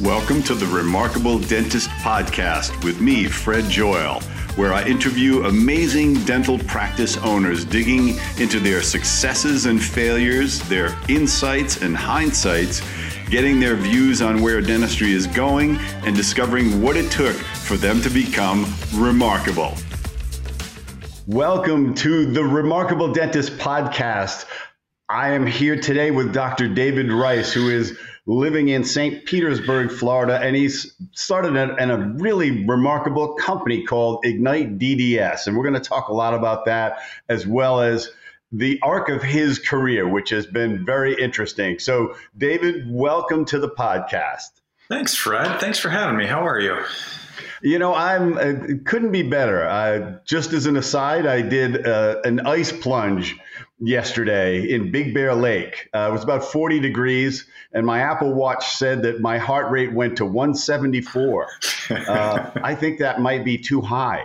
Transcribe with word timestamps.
Welcome 0.00 0.42
to 0.44 0.56
the 0.56 0.66
Remarkable 0.66 1.38
Dentist 1.38 1.88
Podcast 2.00 2.82
with 2.82 3.00
me, 3.00 3.26
Fred 3.26 3.70
Joyal, 3.70 4.20
where 4.56 4.72
I 4.72 4.84
interview 4.84 5.44
amazing 5.44 6.14
dental 6.24 6.58
practice 6.58 7.16
owners 7.18 7.64
digging 7.64 8.18
into 8.36 8.58
their 8.58 8.82
successes 8.82 9.66
and 9.66 9.80
failures, 9.80 10.58
their 10.68 10.98
insights 11.08 11.80
and 11.80 11.96
hindsights, 11.96 12.82
getting 13.30 13.60
their 13.60 13.76
views 13.76 14.20
on 14.20 14.42
where 14.42 14.60
dentistry 14.60 15.12
is 15.12 15.28
going, 15.28 15.76
and 16.04 16.16
discovering 16.16 16.82
what 16.82 16.96
it 16.96 17.08
took 17.12 17.36
for 17.36 17.76
them 17.76 18.02
to 18.02 18.10
become 18.10 18.66
remarkable. 18.94 19.74
Welcome 21.28 21.94
to 21.94 22.26
the 22.32 22.42
Remarkable 22.42 23.12
Dentist 23.12 23.58
Podcast. 23.58 24.46
I 25.08 25.30
am 25.30 25.46
here 25.46 25.78
today 25.78 26.10
with 26.10 26.34
Dr. 26.34 26.66
David 26.66 27.12
Rice, 27.12 27.52
who 27.52 27.68
is 27.68 27.96
living 28.26 28.68
in 28.68 28.84
St. 28.84 29.24
Petersburg, 29.26 29.90
Florida, 29.90 30.38
and 30.38 30.56
he's 30.56 30.94
started 31.12 31.56
a, 31.56 31.82
a 31.90 31.98
really 32.16 32.64
remarkable 32.64 33.34
company 33.34 33.84
called 33.84 34.24
Ignite 34.24 34.78
DDS. 34.78 35.46
And 35.46 35.56
we're 35.56 35.68
going 35.68 35.80
to 35.80 35.88
talk 35.88 36.08
a 36.08 36.14
lot 36.14 36.34
about 36.34 36.64
that 36.64 37.00
as 37.28 37.46
well 37.46 37.80
as 37.80 38.10
the 38.50 38.78
arc 38.82 39.08
of 39.08 39.22
his 39.22 39.58
career, 39.58 40.08
which 40.08 40.30
has 40.30 40.46
been 40.46 40.86
very 40.86 41.20
interesting. 41.20 41.78
So, 41.78 42.16
David, 42.36 42.84
welcome 42.88 43.44
to 43.46 43.58
the 43.58 43.68
podcast. 43.68 44.50
Thanks, 44.88 45.14
Fred. 45.14 45.60
Thanks 45.60 45.78
for 45.78 45.88
having 45.88 46.16
me. 46.16 46.26
How 46.26 46.46
are 46.46 46.60
you? 46.60 46.84
You 47.64 47.78
know, 47.78 47.94
I'm 47.94 48.36
uh, 48.36 48.74
couldn't 48.84 49.10
be 49.10 49.22
better. 49.22 49.66
Uh, 49.66 50.18
just 50.26 50.52
as 50.52 50.66
an 50.66 50.76
aside, 50.76 51.24
I 51.24 51.40
did 51.40 51.86
uh, 51.86 52.20
an 52.22 52.40
ice 52.40 52.70
plunge 52.70 53.36
yesterday 53.80 54.70
in 54.70 54.92
Big 54.92 55.14
Bear 55.14 55.34
Lake. 55.34 55.88
Uh, 55.94 56.08
it 56.10 56.12
was 56.12 56.22
about 56.22 56.44
40 56.44 56.80
degrees, 56.80 57.46
and 57.72 57.86
my 57.86 58.00
Apple 58.00 58.34
Watch 58.34 58.76
said 58.76 59.00
that 59.04 59.22
my 59.22 59.38
heart 59.38 59.70
rate 59.70 59.94
went 59.94 60.18
to 60.18 60.26
174. 60.26 61.48
Uh, 61.90 62.50
I 62.62 62.74
think 62.74 63.00
that 63.00 63.20
might 63.20 63.44
be 63.44 63.58
too 63.58 63.82
high. 63.82 64.24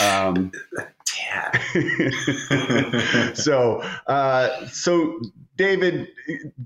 Um, 0.00 0.52
so, 3.34 3.82
uh, 4.06 4.66
so 4.68 5.20
David, 5.56 6.08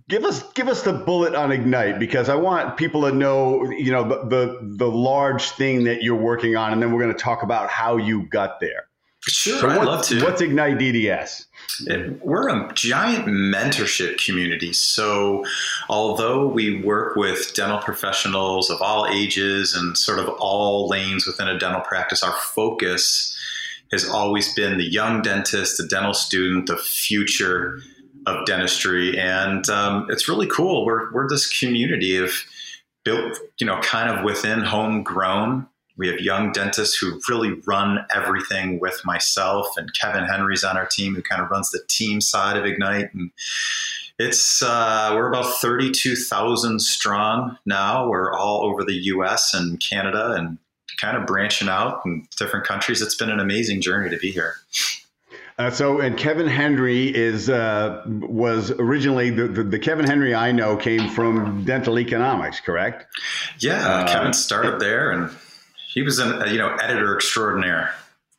give 0.08 0.24
us 0.24 0.52
give 0.52 0.68
us 0.68 0.82
the 0.82 0.92
bullet 0.92 1.34
on 1.34 1.50
Ignite 1.50 1.98
because 1.98 2.28
I 2.28 2.36
want 2.36 2.76
people 2.76 3.02
to 3.02 3.12
know, 3.12 3.64
you 3.70 3.90
know, 3.90 4.04
the 4.08 4.28
the, 4.28 4.74
the 4.76 4.90
large 4.90 5.50
thing 5.50 5.84
that 5.84 6.02
you're 6.02 6.14
working 6.14 6.56
on, 6.56 6.72
and 6.72 6.80
then 6.82 6.92
we're 6.92 7.02
going 7.02 7.14
to 7.14 7.20
talk 7.22 7.42
about 7.42 7.70
how 7.70 7.96
you 7.96 8.28
got 8.28 8.60
there. 8.60 8.88
Sure, 9.26 9.58
so 9.58 9.68
I'd 9.68 9.84
love 9.84 10.04
to. 10.06 10.22
What's 10.22 10.42
Ignite 10.42 10.78
DDS? 10.78 11.46
We're 12.22 12.48
a 12.48 12.72
giant 12.74 13.26
mentorship 13.26 14.22
community. 14.24 14.74
So, 14.74 15.44
although 15.88 16.46
we 16.46 16.82
work 16.82 17.16
with 17.16 17.54
dental 17.54 17.78
professionals 17.78 18.68
of 18.68 18.82
all 18.82 19.06
ages 19.06 19.74
and 19.74 19.96
sort 19.96 20.18
of 20.18 20.28
all 20.38 20.88
lanes 20.88 21.26
within 21.26 21.48
a 21.48 21.58
dental 21.58 21.80
practice, 21.80 22.22
our 22.22 22.34
focus 22.34 23.34
has 23.92 24.06
always 24.06 24.52
been 24.54 24.76
the 24.76 24.84
young 24.84 25.22
dentist, 25.22 25.78
the 25.78 25.86
dental 25.86 26.12
student, 26.12 26.66
the 26.66 26.76
future 26.76 27.80
of 28.26 28.46
dentistry. 28.46 29.18
And 29.18 29.68
um, 29.68 30.06
it's 30.10 30.28
really 30.28 30.46
cool. 30.46 30.84
We're, 30.84 31.12
we're 31.12 31.28
this 31.28 31.58
community 31.58 32.16
of 32.16 32.32
built, 33.04 33.38
you 33.58 33.66
know, 33.66 33.80
kind 33.80 34.10
of 34.10 34.24
within 34.24 34.60
homegrown 34.60 35.66
we 35.96 36.08
have 36.08 36.20
young 36.20 36.52
dentists 36.52 36.96
who 36.96 37.20
really 37.28 37.60
run 37.66 38.04
everything 38.14 38.80
with 38.80 39.00
myself, 39.04 39.68
and 39.76 39.94
Kevin 39.94 40.24
Henry's 40.24 40.64
on 40.64 40.76
our 40.76 40.86
team 40.86 41.14
who 41.14 41.22
kind 41.22 41.40
of 41.40 41.50
runs 41.50 41.70
the 41.70 41.80
team 41.88 42.20
side 42.20 42.56
of 42.56 42.64
Ignite. 42.64 43.14
And 43.14 43.30
it's 44.18 44.62
uh, 44.62 45.12
we're 45.14 45.28
about 45.28 45.60
thirty-two 45.60 46.16
thousand 46.16 46.80
strong 46.80 47.58
now. 47.64 48.08
We're 48.08 48.32
all 48.32 48.64
over 48.64 48.84
the 48.84 48.94
U.S. 48.94 49.54
and 49.54 49.78
Canada, 49.78 50.32
and 50.32 50.58
kind 51.00 51.16
of 51.16 51.26
branching 51.26 51.68
out 51.68 52.02
in 52.04 52.26
different 52.38 52.66
countries. 52.66 53.00
It's 53.00 53.16
been 53.16 53.30
an 53.30 53.40
amazing 53.40 53.80
journey 53.80 54.10
to 54.10 54.18
be 54.18 54.32
here. 54.32 54.56
Uh, 55.56 55.70
so, 55.70 56.00
and 56.00 56.18
Kevin 56.18 56.48
Henry 56.48 57.14
is 57.14 57.48
uh, 57.48 58.02
was 58.06 58.72
originally 58.72 59.30
the, 59.30 59.46
the, 59.46 59.62
the, 59.62 59.78
Kevin 59.78 60.04
Henry 60.04 60.34
I 60.34 60.50
know 60.50 60.76
came 60.76 61.08
from 61.10 61.64
dental 61.64 61.98
economics, 61.98 62.58
correct? 62.58 63.06
Yeah, 63.60 63.86
uh, 63.86 64.08
Kevin 64.08 64.32
started 64.32 64.80
there, 64.80 65.12
and 65.12 65.30
he 65.92 66.02
was 66.02 66.18
an 66.18 66.50
you 66.50 66.58
know 66.58 66.74
editor 66.82 67.14
extraordinaire. 67.14 67.94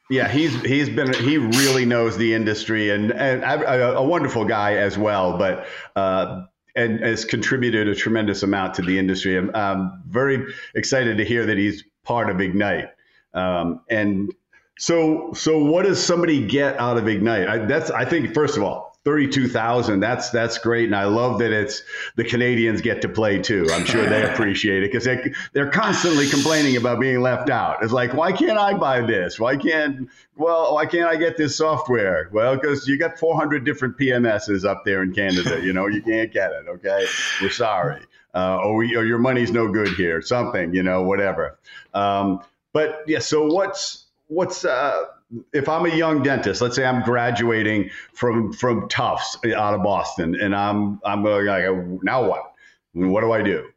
Yeah, 0.10 0.28
he's 0.28 0.60
he's 0.62 0.90
been 0.90 1.14
he 1.14 1.38
really 1.38 1.86
knows 1.86 2.18
the 2.18 2.34
industry 2.34 2.90
and, 2.90 3.12
and 3.14 3.44
a, 3.44 3.96
a 3.96 4.04
wonderful 4.04 4.46
guy 4.46 4.76
as 4.76 4.98
well, 4.98 5.38
but. 5.38 5.68
Uh, 5.96 6.46
and 6.78 7.00
has 7.00 7.24
contributed 7.24 7.88
a 7.88 7.96
tremendous 7.96 8.44
amount 8.44 8.74
to 8.74 8.82
the 8.82 9.00
industry. 9.00 9.38
I'm, 9.38 9.50
I'm 9.56 10.04
very 10.10 10.46
excited 10.76 11.16
to 11.20 11.24
hear 11.24 11.46
that 11.46 11.58
he's 11.58 11.86
part 12.04 12.30
of 12.30 12.42
Ignite. 12.42 12.90
Um, 13.34 13.80
and 13.90 14.34
so, 14.78 15.32
so 15.34 15.64
what 15.64 15.86
does 15.86 16.04
somebody 16.04 16.46
get 16.46 16.78
out 16.80 16.98
of 16.98 17.08
Ignite? 17.08 17.48
I, 17.48 17.58
that's 17.60 17.92
I 17.92 18.06
think 18.06 18.34
first 18.34 18.58
of 18.58 18.64
all, 18.64 18.96
32,000. 19.06 20.00
That's 20.00 20.32
that's 20.32 20.58
great, 20.58 20.86
and 20.86 20.96
I 20.96 21.06
love 21.06 21.38
that 21.38 21.52
it's 21.52 21.84
the 22.16 22.24
Canadians 22.24 22.82
get 22.82 23.04
to 23.04 23.10
play 23.10 23.40
too. 23.40 23.68
I'm 23.72 23.86
sure 23.86 24.04
they 24.10 24.24
appreciate 24.32 24.82
it 24.82 24.92
because 24.92 25.06
they 25.06 25.32
they're 25.54 25.70
constantly 25.70 26.28
complaining 26.28 26.76
about 26.76 27.00
being 27.00 27.22
left 27.22 27.52
out. 27.52 27.84
It's 27.84 27.94
like, 27.94 28.16
why 28.16 28.32
can't 28.32 28.58
I 28.58 28.74
buy 28.74 29.02
this? 29.02 29.40
Why 29.40 29.58
can't 29.58 30.10
well, 30.36 30.74
why 30.74 30.88
can't 30.88 31.08
I 31.08 31.18
get 31.18 31.38
this 31.38 31.56
software? 31.56 32.30
Well, 32.34 32.56
because 32.56 32.88
you 32.88 32.98
got 32.98 33.20
400 33.20 33.64
different 33.64 33.96
PMSs 33.98 34.66
up 34.66 34.84
there 34.86 35.04
in 35.04 35.14
Canada. 35.14 35.62
You 35.64 35.72
know, 35.72 35.86
you 35.86 36.02
can't 36.02 36.34
get 36.34 36.52
it. 36.52 36.66
Okay, 36.68 37.06
we're 37.42 37.52
sorry. 37.52 38.02
Uh, 38.34 38.58
or, 38.58 38.76
we, 38.76 38.94
or 38.98 39.06
your 39.06 39.20
money's 39.20 39.52
no 39.52 39.72
good 39.72 39.88
here. 39.90 40.22
Something, 40.22 40.74
you 40.74 40.84
know, 40.84 41.04
whatever. 41.04 41.58
Um, 41.94 42.42
but 42.74 43.04
yeah, 43.08 43.20
so 43.20 43.46
what's 43.46 44.05
what's 44.28 44.66
uh, 44.66 45.06
if 45.54 45.68
I'm 45.68 45.86
a 45.86 45.96
young 45.96 46.24
dentist, 46.24 46.62
let's 46.62 46.76
say 46.76 46.86
I'm 46.86 47.04
graduating 47.04 47.90
from 48.14 48.54
from 48.54 48.88
Tufts 48.90 49.38
out 49.46 49.74
of 49.74 49.84
Boston, 49.84 50.40
and 50.40 50.56
I'm 50.56 51.00
I'm 51.06 51.24
going 51.24 51.46
like, 51.46 52.04
now 52.04 52.28
what? 52.28 52.52
What 52.94 53.22
do 53.22 53.32
I 53.32 53.42
do? 53.42 53.68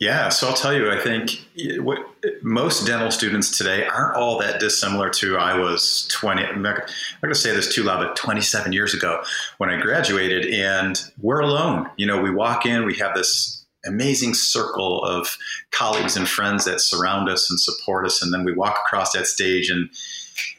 Yeah, 0.00 0.28
so 0.28 0.48
I'll 0.48 0.54
tell 0.54 0.72
you, 0.72 0.90
I 0.90 0.98
think 0.98 1.44
what, 1.80 1.98
most 2.42 2.86
dental 2.86 3.10
students 3.10 3.56
today 3.58 3.84
aren't 3.84 4.16
all 4.16 4.38
that 4.38 4.60
dissimilar 4.60 5.10
to 5.10 5.36
I 5.36 5.58
was 5.58 6.06
20. 6.12 6.42
I'm 6.42 6.62
not 6.62 6.76
going 7.20 7.34
to 7.34 7.38
say 7.38 7.54
this 7.54 7.74
too 7.74 7.82
loud, 7.82 7.98
but 7.98 8.16
27 8.16 8.72
years 8.72 8.94
ago 8.94 9.22
when 9.58 9.70
I 9.70 9.80
graduated, 9.80 10.46
and 10.46 11.00
we're 11.20 11.40
alone. 11.40 11.90
You 11.96 12.06
know, 12.06 12.20
we 12.20 12.30
walk 12.30 12.64
in, 12.64 12.86
we 12.86 12.96
have 12.98 13.14
this 13.14 13.57
amazing 13.86 14.34
circle 14.34 15.04
of 15.04 15.36
colleagues 15.70 16.16
and 16.16 16.28
friends 16.28 16.64
that 16.64 16.80
surround 16.80 17.28
us 17.28 17.50
and 17.50 17.58
support 17.58 18.06
us, 18.06 18.22
and 18.22 18.32
then 18.32 18.44
we 18.44 18.52
walk 18.52 18.78
across 18.86 19.12
that 19.12 19.26
stage 19.26 19.70
and 19.70 19.90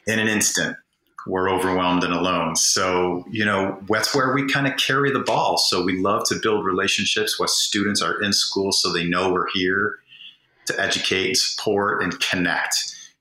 in 0.06 0.18
an 0.18 0.28
instant 0.28 0.76
we're 1.26 1.50
overwhelmed 1.50 2.02
and 2.02 2.12
alone. 2.12 2.56
So, 2.56 3.24
you 3.30 3.44
know, 3.44 3.78
that's 3.88 4.14
where 4.14 4.32
we 4.32 4.48
kind 4.48 4.66
of 4.66 4.76
carry 4.76 5.12
the 5.12 5.20
ball. 5.20 5.58
So 5.58 5.82
we 5.82 5.98
love 6.00 6.24
to 6.28 6.36
build 6.42 6.64
relationships 6.64 7.38
while 7.38 7.48
students 7.48 8.02
are 8.02 8.20
in 8.22 8.32
school 8.32 8.72
so 8.72 8.92
they 8.92 9.04
know 9.04 9.32
we're 9.32 9.50
here 9.52 9.98
to 10.66 10.80
educate, 10.80 11.36
support, 11.36 12.02
and 12.02 12.18
connect. 12.20 12.74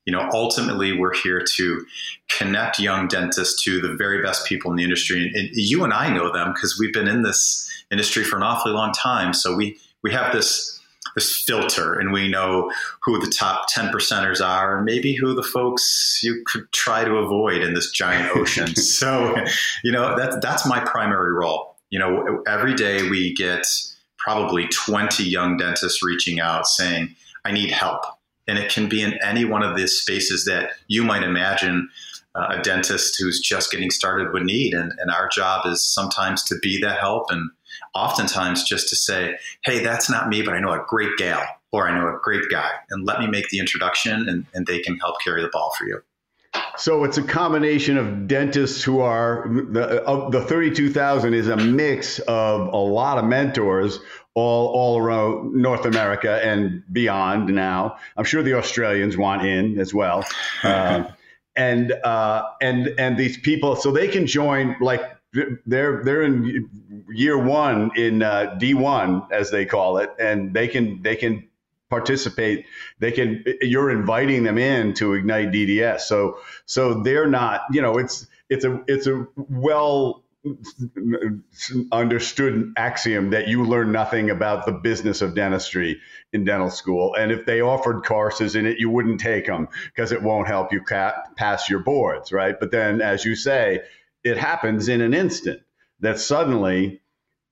You 0.06 0.14
know, 0.14 0.30
ultimately, 0.34 0.98
we're 0.98 1.14
here 1.14 1.44
to 1.56 1.86
connect 2.30 2.80
young 2.80 3.08
dentists 3.08 3.62
to 3.64 3.80
the 3.82 3.94
very 3.94 4.24
best 4.24 4.48
people 4.48 4.72
in 4.72 4.78
the 4.78 4.84
industry. 4.84 5.32
And 5.36 5.50
you 5.54 5.84
and 5.84 5.94
I 5.94 6.12
know 6.12 6.32
them 6.32 6.54
because 6.54 6.80
we've 6.80 6.94
been 6.94 7.08
in 7.08 7.22
this 7.22 7.70
industry 7.92 8.24
for 8.24 8.38
an 8.38 8.44
awfully 8.44 8.74
long 8.74 8.92
time. 8.94 9.34
So 9.34 9.56
we 9.56 9.78
we 10.04 10.12
have 10.12 10.34
this 10.34 10.80
this 11.16 11.42
filter 11.42 11.94
and 11.94 12.12
we 12.12 12.28
know 12.28 12.72
who 13.02 13.20
the 13.20 13.32
top 13.32 13.66
10 13.70 13.92
percenters 13.92 14.46
are 14.46 14.78
and 14.78 14.86
maybe 14.86 15.16
who 15.16 15.34
the 15.34 15.44
folks 15.44 16.20
you 16.22 16.44
could 16.46 16.72
try 16.72 17.04
to 17.04 17.16
avoid 17.16 17.62
in 17.62 17.74
this 17.74 17.92
giant 17.92 18.36
ocean. 18.36 18.68
So 18.76 19.36
you 19.84 19.92
know 19.92 20.16
that's 20.18 20.38
that's 20.42 20.68
my 20.68 20.80
primary 20.80 21.34
role. 21.34 21.76
You 21.90 22.00
know 22.00 22.44
every 22.48 22.76
day 22.76 23.10
we 23.10 23.34
get 23.34 23.66
probably 24.18 24.68
20 24.68 25.24
young 25.24 25.58
dentists 25.58 26.04
reaching 26.04 26.40
out 26.40 26.68
saying 26.68 27.16
i 27.46 27.52
need 27.52 27.72
help. 27.72 28.04
And 28.48 28.58
it 28.58 28.72
can 28.72 28.90
be 28.90 29.02
in 29.02 29.14
any 29.24 29.46
one 29.46 29.64
of 29.64 29.78
these 29.78 29.94
spaces 29.94 30.46
that 30.46 30.72
you 30.88 31.04
might 31.04 31.24
imagine 31.24 31.90
uh, 32.36 32.58
a 32.58 32.62
dentist 32.62 33.16
who's 33.20 33.40
just 33.40 33.72
getting 33.72 33.92
started 33.92 34.34
would 34.34 34.44
need. 34.44 34.74
And, 34.74 34.92
and 35.00 35.12
our 35.12 35.30
job 35.30 35.66
is 35.66 35.82
sometimes 35.82 36.44
to 36.46 36.56
be 36.62 36.80
that 36.82 37.00
help 37.00 37.32
and 37.32 37.50
oftentimes 37.96 38.64
just 38.64 38.90
to 38.90 38.96
say, 38.96 39.38
hey, 39.64 39.84
that's 39.84 40.10
not 40.10 40.30
me, 40.30 40.42
but 40.42 40.54
I 40.54 40.60
know 40.60 40.72
a 40.72 40.84
great 40.88 41.16
gal 41.18 41.44
or 41.72 41.88
I 41.88 41.98
know 41.98 42.08
a 42.08 42.20
great 42.24 42.50
guy, 42.50 42.72
and 42.90 43.06
let 43.06 43.20
me 43.20 43.28
make 43.28 43.50
the 43.50 43.60
introduction 43.60 44.28
and, 44.28 44.46
and 44.54 44.66
they 44.66 44.80
can 44.80 44.98
help 44.98 45.22
carry 45.22 45.42
the 45.42 45.50
ball 45.50 45.72
for 45.78 45.86
you. 45.86 46.02
So 46.78 47.04
it's 47.04 47.18
a 47.18 47.24
combination 47.24 47.98
of 47.98 48.28
dentists 48.28 48.82
who 48.82 49.02
are 49.02 49.48
the 49.50 50.02
of 50.04 50.32
the 50.32 50.42
32,000 50.42 51.34
is 51.34 51.48
a 51.48 51.58
mix 51.58 52.20
of 52.20 52.74
a 52.74 52.78
lot 52.78 53.18
of 53.18 53.26
mentors 53.26 54.00
all 54.34 54.68
all 54.70 54.98
around 54.98 55.54
North 55.54 55.86
America 55.86 56.44
and 56.44 56.82
beyond 56.92 57.54
now. 57.54 57.98
I'm 58.18 58.24
sure 58.24 58.42
the 58.42 58.54
Australians 58.54 59.18
want 59.18 59.46
in 59.46 59.80
as 59.80 59.94
well. 59.94 60.26
Uh, 60.64 61.12
and 61.56 61.92
uh, 61.92 62.44
and 62.62 62.88
and 62.98 63.18
these 63.18 63.38
people 63.38 63.76
so 63.76 63.92
they 63.92 64.08
can 64.08 64.26
join 64.26 64.76
like 64.80 65.02
they're 65.34 66.04
they're 66.04 66.24
in 66.24 67.06
year 67.10 67.38
one 67.38 67.92
in 67.96 68.24
uh, 68.24 68.58
D1 68.60 69.32
as 69.32 69.52
they 69.52 69.66
call 69.66 69.98
it, 69.98 70.10
and 70.20 70.54
they 70.54 70.68
can 70.68 71.02
they 71.04 71.16
can 71.16 71.48
participate. 71.90 72.66
They 73.00 73.12
can. 73.12 73.44
You're 73.62 73.92
inviting 73.92 74.44
them 74.44 74.58
in 74.58 74.94
to 74.96 75.14
ignite 75.14 75.52
DDS. 75.52 76.02
So 76.02 76.40
so 76.66 77.04
they're 77.04 77.28
not. 77.28 77.62
You 77.72 77.82
know, 77.82 77.98
it's 77.98 78.28
it's 78.50 78.66
a 78.66 78.84
it's 78.88 79.08
a 79.08 79.28
well 79.36 80.24
understood 81.92 82.74
axiom 82.78 83.32
that 83.32 83.50
you 83.50 83.66
learn 83.66 83.92
nothing 83.92 84.30
about 84.30 84.66
the 84.66 84.72
business 84.72 85.22
of 85.22 85.36
dentistry 85.36 86.00
in 86.32 86.46
dental 86.46 86.70
school. 86.70 87.14
And 87.16 87.32
if 87.32 87.46
they 87.46 87.60
offered 87.60 88.06
courses 88.06 88.56
in 88.56 88.66
it, 88.66 88.80
you 88.80 88.90
wouldn't 88.90 89.20
take 89.20 89.46
them 89.46 89.68
because 89.88 90.14
it 90.14 90.24
won't 90.24 90.48
help 90.48 90.72
you 90.72 90.82
pass 90.84 91.70
your 91.70 91.80
boards, 91.80 92.32
right? 92.32 92.56
But 92.58 92.72
then, 92.72 93.02
as 93.02 93.26
you 93.26 93.36
say, 93.36 93.82
it 94.24 94.38
happens 94.38 94.88
in 94.88 95.02
an 95.02 95.14
instant 95.14 95.62
that 96.00 96.20
suddenly 96.20 97.02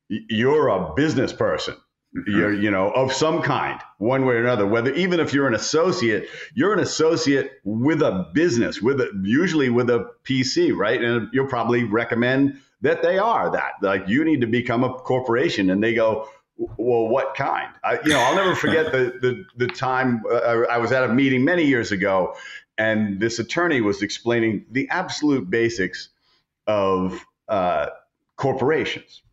you're 0.09 0.69
a 0.69 0.93
business 0.95 1.33
person 1.33 1.75
Mm-hmm. 2.15 2.37
You're, 2.37 2.53
you 2.53 2.71
know, 2.71 2.89
of 2.91 3.11
some 3.11 3.41
kind, 3.41 3.79
one 3.97 4.25
way 4.25 4.35
or 4.35 4.41
another. 4.41 4.65
Whether 4.65 4.93
even 4.93 5.19
if 5.19 5.33
you're 5.33 5.47
an 5.47 5.53
associate, 5.53 6.29
you're 6.53 6.73
an 6.73 6.79
associate 6.79 7.51
with 7.63 8.01
a 8.01 8.27
business, 8.33 8.81
with 8.81 9.01
a, 9.01 9.09
usually 9.23 9.69
with 9.69 9.89
a 9.89 10.09
PC, 10.23 10.75
right? 10.75 11.01
And 11.01 11.29
you'll 11.33 11.47
probably 11.47 11.83
recommend 11.83 12.59
that 12.81 13.01
they 13.01 13.17
are 13.17 13.51
that. 13.51 13.73
Like 13.81 14.07
you 14.07 14.23
need 14.23 14.41
to 14.41 14.47
become 14.47 14.83
a 14.83 14.93
corporation, 14.93 15.69
and 15.69 15.83
they 15.83 15.93
go, 15.93 16.29
well, 16.55 17.07
what 17.07 17.35
kind? 17.35 17.71
I, 17.83 17.99
you 18.03 18.09
know, 18.09 18.19
I'll 18.19 18.35
never 18.35 18.55
forget 18.55 18.91
the 18.91 19.13
the 19.21 19.65
the 19.65 19.67
time 19.67 20.23
uh, 20.31 20.63
I 20.71 20.77
was 20.77 20.91
at 20.93 21.03
a 21.03 21.13
meeting 21.13 21.43
many 21.43 21.65
years 21.65 21.91
ago, 21.91 22.35
and 22.77 23.19
this 23.19 23.37
attorney 23.37 23.81
was 23.81 24.01
explaining 24.01 24.65
the 24.71 24.87
absolute 24.89 25.49
basics 25.49 26.09
of 26.67 27.19
uh, 27.47 27.87
corporations 28.35 29.23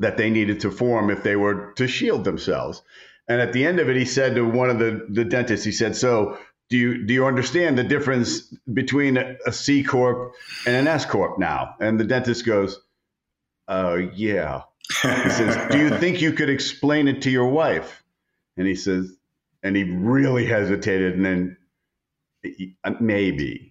that 0.00 0.16
they 0.16 0.30
needed 0.30 0.60
to 0.60 0.70
form 0.70 1.10
if 1.10 1.22
they 1.22 1.36
were 1.36 1.72
to 1.74 1.88
shield 1.88 2.24
themselves. 2.24 2.82
And 3.28 3.40
at 3.40 3.52
the 3.52 3.64
end 3.64 3.80
of 3.80 3.88
it, 3.88 3.96
he 3.96 4.04
said 4.04 4.34
to 4.34 4.42
one 4.42 4.70
of 4.70 4.78
the, 4.78 5.06
the 5.10 5.24
dentists, 5.24 5.64
he 5.64 5.72
said, 5.72 5.96
So 5.96 6.38
do 6.70 6.76
you 6.76 7.06
do 7.06 7.14
you 7.14 7.26
understand 7.26 7.78
the 7.78 7.84
difference 7.84 8.42
between 8.72 9.16
a 9.16 9.52
C 9.52 9.82
corp 9.82 10.34
and 10.66 10.76
an 10.76 10.86
S 10.86 11.06
corp 11.06 11.38
now? 11.38 11.76
And 11.80 11.98
the 11.98 12.04
dentist 12.04 12.44
goes, 12.44 12.78
"Oh 13.68 13.94
uh, 13.94 13.96
yeah." 14.14 14.62
He 15.02 15.30
says, 15.30 15.70
"Do 15.70 15.78
you 15.78 15.96
think 15.96 16.20
you 16.20 16.32
could 16.32 16.50
explain 16.50 17.08
it 17.08 17.22
to 17.22 17.30
your 17.30 17.48
wife?" 17.48 18.02
And 18.58 18.66
he 18.66 18.74
says, 18.74 19.10
and 19.62 19.76
he 19.76 19.84
really 19.84 20.46
hesitated, 20.46 21.14
and 21.14 21.24
then 21.24 21.56
maybe. 23.00 23.67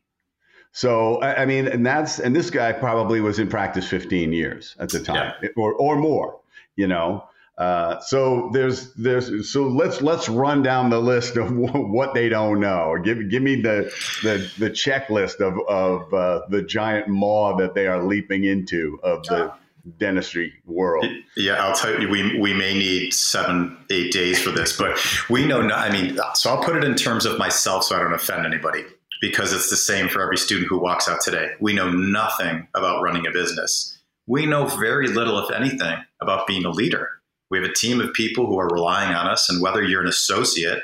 So 0.77 1.19
I 1.23 1.47
mean, 1.47 1.67
and 1.67 1.83
that's 1.83 2.19
and 2.19 2.35
this 2.35 2.51
guy 2.51 2.71
probably 2.71 3.19
was 3.19 3.39
in 3.39 3.47
practice 3.47 3.87
15 3.87 4.31
years 4.31 4.75
at 4.77 4.89
the 4.89 4.99
time, 4.99 5.33
yeah. 5.41 5.49
or 5.57 5.73
or 5.73 5.95
more, 5.95 6.39
you 6.75 6.85
know. 6.85 7.23
Uh, 7.57 7.99
so 8.01 8.51
there's 8.53 8.93
there's 8.93 9.49
so 9.51 9.63
let's 9.63 10.03
let's 10.03 10.29
run 10.29 10.61
down 10.61 10.91
the 10.91 10.99
list 10.99 11.35
of 11.35 11.51
what 11.57 12.13
they 12.13 12.29
don't 12.29 12.59
know. 12.59 12.95
Give 13.03 13.27
give 13.27 13.41
me 13.41 13.59
the 13.59 13.91
the, 14.21 14.51
the 14.59 14.69
checklist 14.69 15.39
of 15.39 15.57
of 15.67 16.13
uh, 16.13 16.45
the 16.49 16.61
giant 16.61 17.07
maw 17.07 17.57
that 17.57 17.73
they 17.73 17.87
are 17.87 18.03
leaping 18.03 18.43
into 18.43 18.99
of 19.01 19.23
the 19.23 19.51
dentistry 19.97 20.53
world. 20.67 21.07
Yeah, 21.35 21.53
I'll 21.53 21.75
tell 21.75 21.99
you, 21.99 22.07
we 22.07 22.39
we 22.39 22.53
may 22.53 22.75
need 22.75 23.15
seven 23.15 23.83
eight 23.89 24.13
days 24.13 24.39
for 24.39 24.51
this, 24.51 24.77
but 24.77 24.95
we 25.27 25.43
know. 25.43 25.59
Not, 25.63 25.79
I 25.79 25.89
mean, 25.91 26.19
so 26.35 26.51
I'll 26.51 26.63
put 26.63 26.75
it 26.75 26.83
in 26.83 26.93
terms 26.93 27.25
of 27.25 27.39
myself, 27.39 27.85
so 27.85 27.95
I 27.95 27.99
don't 28.03 28.13
offend 28.13 28.45
anybody 28.45 28.85
because 29.21 29.53
it's 29.53 29.69
the 29.69 29.75
same 29.75 30.07
for 30.07 30.21
every 30.21 30.37
student 30.37 30.67
who 30.67 30.79
walks 30.79 31.07
out 31.07 31.21
today. 31.21 31.51
We 31.59 31.73
know 31.73 31.89
nothing 31.89 32.67
about 32.75 33.01
running 33.01 33.27
a 33.27 33.31
business. 33.31 33.97
We 34.27 34.45
know 34.45 34.65
very 34.65 35.07
little, 35.07 35.39
if 35.39 35.51
anything, 35.51 35.97
about 36.21 36.47
being 36.47 36.65
a 36.65 36.69
leader. 36.69 37.09
We 37.49 37.59
have 37.59 37.69
a 37.69 37.73
team 37.73 38.01
of 38.01 38.13
people 38.13 38.45
who 38.45 38.59
are 38.59 38.67
relying 38.67 39.15
on 39.15 39.27
us, 39.27 39.49
and 39.49 39.61
whether 39.61 39.81
you're 39.83 40.01
an 40.01 40.07
associate, 40.07 40.83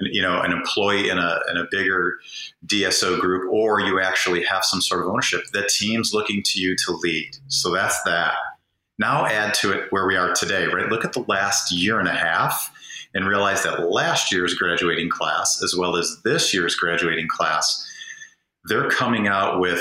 you 0.00 0.22
know, 0.22 0.40
an 0.40 0.50
employee 0.50 1.10
in 1.10 1.18
a, 1.18 1.40
in 1.50 1.58
a 1.58 1.66
bigger 1.70 2.18
DSO 2.66 3.20
group, 3.20 3.52
or 3.52 3.80
you 3.80 4.00
actually 4.00 4.42
have 4.44 4.64
some 4.64 4.80
sort 4.80 5.02
of 5.02 5.08
ownership, 5.08 5.44
the 5.52 5.68
team's 5.68 6.14
looking 6.14 6.42
to 6.44 6.60
you 6.60 6.74
to 6.86 6.92
lead. 7.02 7.36
So 7.48 7.70
that's 7.70 8.02
that. 8.04 8.34
Now 8.98 9.26
add 9.26 9.54
to 9.54 9.72
it 9.72 9.92
where 9.92 10.06
we 10.06 10.16
are 10.16 10.32
today, 10.34 10.66
right? 10.66 10.88
Look 10.88 11.04
at 11.04 11.12
the 11.12 11.24
last 11.28 11.72
year 11.72 11.98
and 11.98 12.08
a 12.08 12.12
half 12.12 12.70
and 13.14 13.26
realize 13.26 13.62
that 13.62 13.90
last 13.90 14.32
year's 14.32 14.54
graduating 14.54 15.10
class, 15.10 15.62
as 15.62 15.74
well 15.76 15.96
as 15.96 16.20
this 16.24 16.54
year's 16.54 16.74
graduating 16.74 17.28
class, 17.28 17.86
they're 18.64 18.90
coming 18.90 19.26
out 19.26 19.60
with 19.60 19.80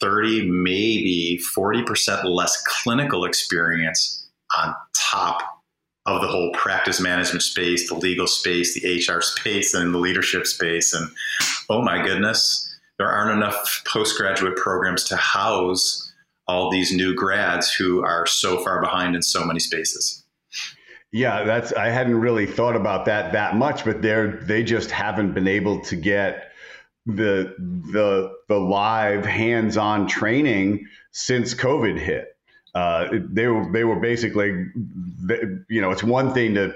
30, 0.00 0.50
maybe 0.50 1.40
40% 1.56 2.24
less 2.24 2.62
clinical 2.66 3.24
experience 3.24 4.26
on 4.56 4.74
top 4.96 5.42
of 6.06 6.20
the 6.20 6.26
whole 6.26 6.50
practice 6.52 7.00
management 7.00 7.42
space, 7.42 7.88
the 7.88 7.94
legal 7.94 8.26
space, 8.26 8.74
the 8.74 8.96
HR 8.96 9.20
space, 9.20 9.72
and 9.72 9.94
the 9.94 9.98
leadership 9.98 10.46
space. 10.46 10.92
And 10.92 11.08
oh 11.70 11.82
my 11.82 12.02
goodness, 12.02 12.68
there 12.98 13.08
aren't 13.08 13.36
enough 13.36 13.82
postgraduate 13.86 14.56
programs 14.56 15.04
to 15.04 15.16
house 15.16 16.12
all 16.48 16.70
these 16.70 16.92
new 16.92 17.14
grads 17.14 17.72
who 17.72 18.02
are 18.04 18.26
so 18.26 18.62
far 18.64 18.80
behind 18.80 19.14
in 19.14 19.22
so 19.22 19.44
many 19.44 19.60
spaces. 19.60 20.24
Yeah, 21.12 21.44
that's 21.44 21.74
I 21.74 21.90
hadn't 21.90 22.18
really 22.18 22.46
thought 22.46 22.74
about 22.74 23.04
that 23.04 23.32
that 23.32 23.54
much, 23.54 23.84
but 23.84 24.00
they're 24.00 24.32
they 24.32 24.64
just 24.64 24.90
haven't 24.90 25.34
been 25.34 25.46
able 25.46 25.82
to 25.82 25.96
get 25.96 26.52
the 27.04 27.54
the 27.58 28.32
the 28.48 28.58
live 28.58 29.26
hands-on 29.26 30.06
training 30.06 30.86
since 31.10 31.54
COVID 31.54 31.98
hit. 31.98 32.34
Uh, 32.74 33.08
they 33.12 33.46
were 33.46 33.70
they 33.70 33.84
were 33.84 34.00
basically, 34.00 34.68
you 35.68 35.82
know, 35.82 35.90
it's 35.90 36.02
one 36.02 36.32
thing 36.32 36.54
to, 36.54 36.74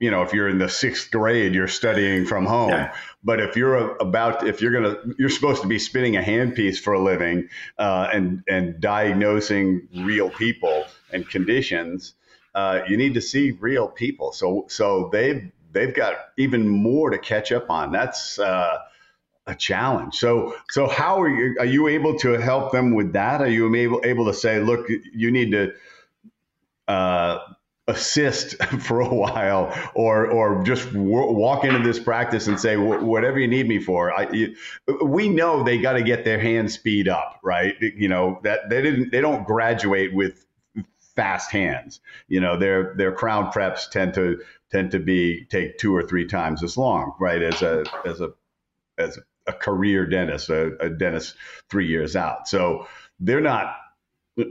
you 0.00 0.10
know, 0.10 0.22
if 0.22 0.32
you're 0.32 0.48
in 0.48 0.56
the 0.56 0.70
sixth 0.70 1.10
grade, 1.10 1.54
you're 1.54 1.68
studying 1.68 2.24
from 2.24 2.46
home. 2.46 2.70
Yeah. 2.70 2.94
But 3.22 3.40
if 3.40 3.56
you're 3.56 3.94
about, 3.96 4.46
if 4.46 4.62
you're 4.62 4.72
gonna, 4.72 4.96
you're 5.18 5.28
supposed 5.28 5.60
to 5.60 5.68
be 5.68 5.78
spinning 5.78 6.16
a 6.16 6.22
handpiece 6.22 6.78
for 6.78 6.94
a 6.94 7.02
living 7.02 7.50
uh, 7.76 8.08
and 8.10 8.42
and 8.48 8.80
diagnosing 8.80 9.86
real 9.94 10.30
people 10.30 10.84
and 11.12 11.28
conditions 11.28 12.14
uh, 12.56 12.80
you 12.88 12.96
need 12.96 13.14
to 13.14 13.20
see 13.20 13.50
real 13.52 13.86
people. 13.86 14.32
So 14.32 14.64
so 14.68 15.10
they've 15.12 15.52
they've 15.72 15.94
got 15.94 16.14
even 16.38 16.66
more 16.66 17.10
to 17.10 17.18
catch 17.18 17.52
up 17.52 17.70
on. 17.70 17.92
That's 17.92 18.38
uh, 18.38 18.78
a 19.46 19.54
challenge. 19.54 20.14
So 20.14 20.56
so 20.70 20.88
how 20.88 21.20
are 21.20 21.28
you 21.28 21.56
are 21.60 21.66
you 21.66 21.88
able 21.88 22.18
to 22.20 22.32
help 22.32 22.72
them 22.72 22.94
with 22.94 23.12
that? 23.12 23.42
Are 23.42 23.48
you 23.48 23.72
able 23.76 24.00
able 24.04 24.24
to 24.24 24.34
say, 24.34 24.58
look, 24.60 24.88
you 25.12 25.30
need 25.30 25.52
to 25.52 25.74
uh, 26.88 27.40
assist 27.88 28.56
for 28.80 29.00
a 29.00 29.14
while, 29.14 29.70
or 29.94 30.26
or 30.26 30.64
just 30.64 30.86
w- 30.94 31.32
walk 31.32 31.64
into 31.64 31.80
this 31.80 31.98
practice 31.98 32.46
and 32.46 32.58
say 32.58 32.78
whatever 32.78 33.38
you 33.38 33.48
need 33.48 33.68
me 33.68 33.80
for. 33.80 34.18
I, 34.18 34.30
you, 34.30 34.56
we 35.04 35.28
know 35.28 35.62
they 35.62 35.76
got 35.76 35.92
to 35.92 36.02
get 36.02 36.24
their 36.24 36.40
hand 36.40 36.72
speed 36.72 37.06
up, 37.06 37.38
right? 37.44 37.74
You 37.82 38.08
know 38.08 38.40
that 38.44 38.70
they 38.70 38.80
didn't 38.80 39.10
they 39.12 39.20
don't 39.20 39.46
graduate 39.46 40.14
with 40.14 40.45
fast 41.16 41.50
hands. 41.50 42.00
You 42.28 42.40
know, 42.40 42.56
their 42.56 42.94
their 42.96 43.12
crown 43.12 43.50
preps 43.50 43.90
tend 43.90 44.14
to 44.14 44.40
tend 44.70 44.92
to 44.92 44.98
be 44.98 45.46
take 45.46 45.78
two 45.78 45.94
or 45.94 46.02
three 46.02 46.26
times 46.26 46.62
as 46.62 46.76
long, 46.76 47.14
right? 47.18 47.42
As 47.42 47.62
a 47.62 47.84
as 48.04 48.20
a 48.20 48.32
as 48.98 49.18
a 49.46 49.52
career 49.52 50.06
dentist, 50.06 50.50
a, 50.50 50.76
a 50.78 50.90
dentist 50.90 51.34
three 51.70 51.86
years 51.86 52.16
out. 52.16 52.48
So 52.48 52.86
they're 53.20 53.40
not 53.40 53.74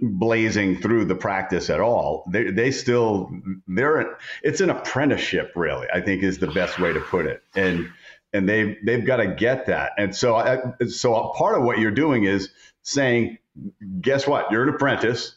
blazing 0.01 0.81
through 0.81 1.05
the 1.05 1.15
practice 1.15 1.69
at 1.69 1.79
all. 1.79 2.25
They 2.31 2.51
they 2.51 2.71
still 2.71 3.29
they're 3.67 4.17
it's 4.43 4.61
an 4.61 4.69
apprenticeship 4.69 5.51
really. 5.55 5.87
I 5.93 6.01
think 6.01 6.23
is 6.23 6.39
the 6.39 6.47
best 6.47 6.79
way 6.79 6.93
to 6.93 6.99
put 6.99 7.25
it. 7.27 7.43
And 7.55 7.89
and 8.33 8.49
they 8.49 8.77
they've 8.83 9.05
got 9.05 9.17
to 9.17 9.27
get 9.27 9.67
that. 9.67 9.91
And 9.97 10.15
so 10.15 10.35
I, 10.35 10.57
so 10.87 11.33
part 11.37 11.57
of 11.57 11.63
what 11.63 11.79
you're 11.79 11.91
doing 11.91 12.23
is 12.23 12.49
saying, 12.81 13.37
guess 14.01 14.27
what? 14.27 14.51
You're 14.51 14.63
an 14.63 14.69
apprentice 14.69 15.35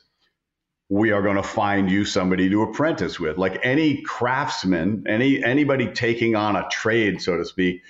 we 0.89 1.13
are 1.13 1.23
going 1.23 1.37
to 1.37 1.43
find 1.43 1.91
you 1.91 2.05
somebody 2.05 2.49
to 2.49 2.63
apprentice 2.63 3.21
with. 3.21 3.37
Like 3.37 3.61
any 3.63 4.03
craftsman 4.03 5.05
any 5.07 5.43
anybody 5.45 5.89
taking 5.93 6.35
on 6.37 6.57
a 6.57 6.67
trade 6.71 7.21
so 7.21 7.37
to 7.37 7.45
speak 7.45 7.83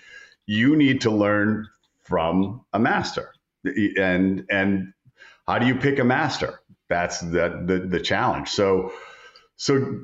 you 0.46 0.76
need 0.76 1.02
to 1.02 1.10
learn 1.10 1.68
from 2.02 2.62
a 2.72 2.78
master. 2.78 3.32
And 3.64 4.46
and 4.50 4.94
how 5.46 5.58
do 5.58 5.66
you 5.66 5.76
pick 5.76 5.98
a 5.98 6.04
master? 6.04 6.60
That's 6.88 7.20
the 7.20 7.62
the, 7.66 7.86
the 7.88 8.00
challenge. 8.00 8.48
So 8.48 8.92
so 9.56 10.00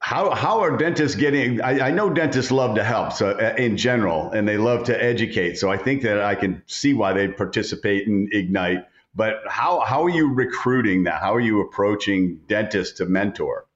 how, 0.00 0.34
how 0.34 0.60
are 0.60 0.76
dentists 0.76 1.16
getting 1.16 1.62
I, 1.62 1.88
I 1.88 1.90
know 1.90 2.10
dentists 2.10 2.50
love 2.50 2.74
to 2.76 2.84
help 2.84 3.12
so 3.12 3.30
uh, 3.30 3.54
in 3.56 3.78
general 3.78 4.32
and 4.32 4.46
they 4.46 4.58
love 4.58 4.84
to 4.84 5.02
educate. 5.02 5.56
So 5.56 5.70
i 5.70 5.78
think 5.78 6.02
that 6.02 6.20
i 6.20 6.34
can 6.34 6.62
see 6.66 6.92
why 6.92 7.14
they 7.14 7.28
participate 7.28 8.06
in 8.06 8.28
ignite 8.32 8.84
but 9.14 9.42
how 9.48 9.80
how 9.80 10.04
are 10.04 10.10
you 10.10 10.32
recruiting 10.32 11.04
that? 11.04 11.20
How 11.20 11.34
are 11.34 11.40
you 11.40 11.60
approaching 11.60 12.40
dentists 12.48 12.96
to 12.98 13.06
mentor? 13.06 13.66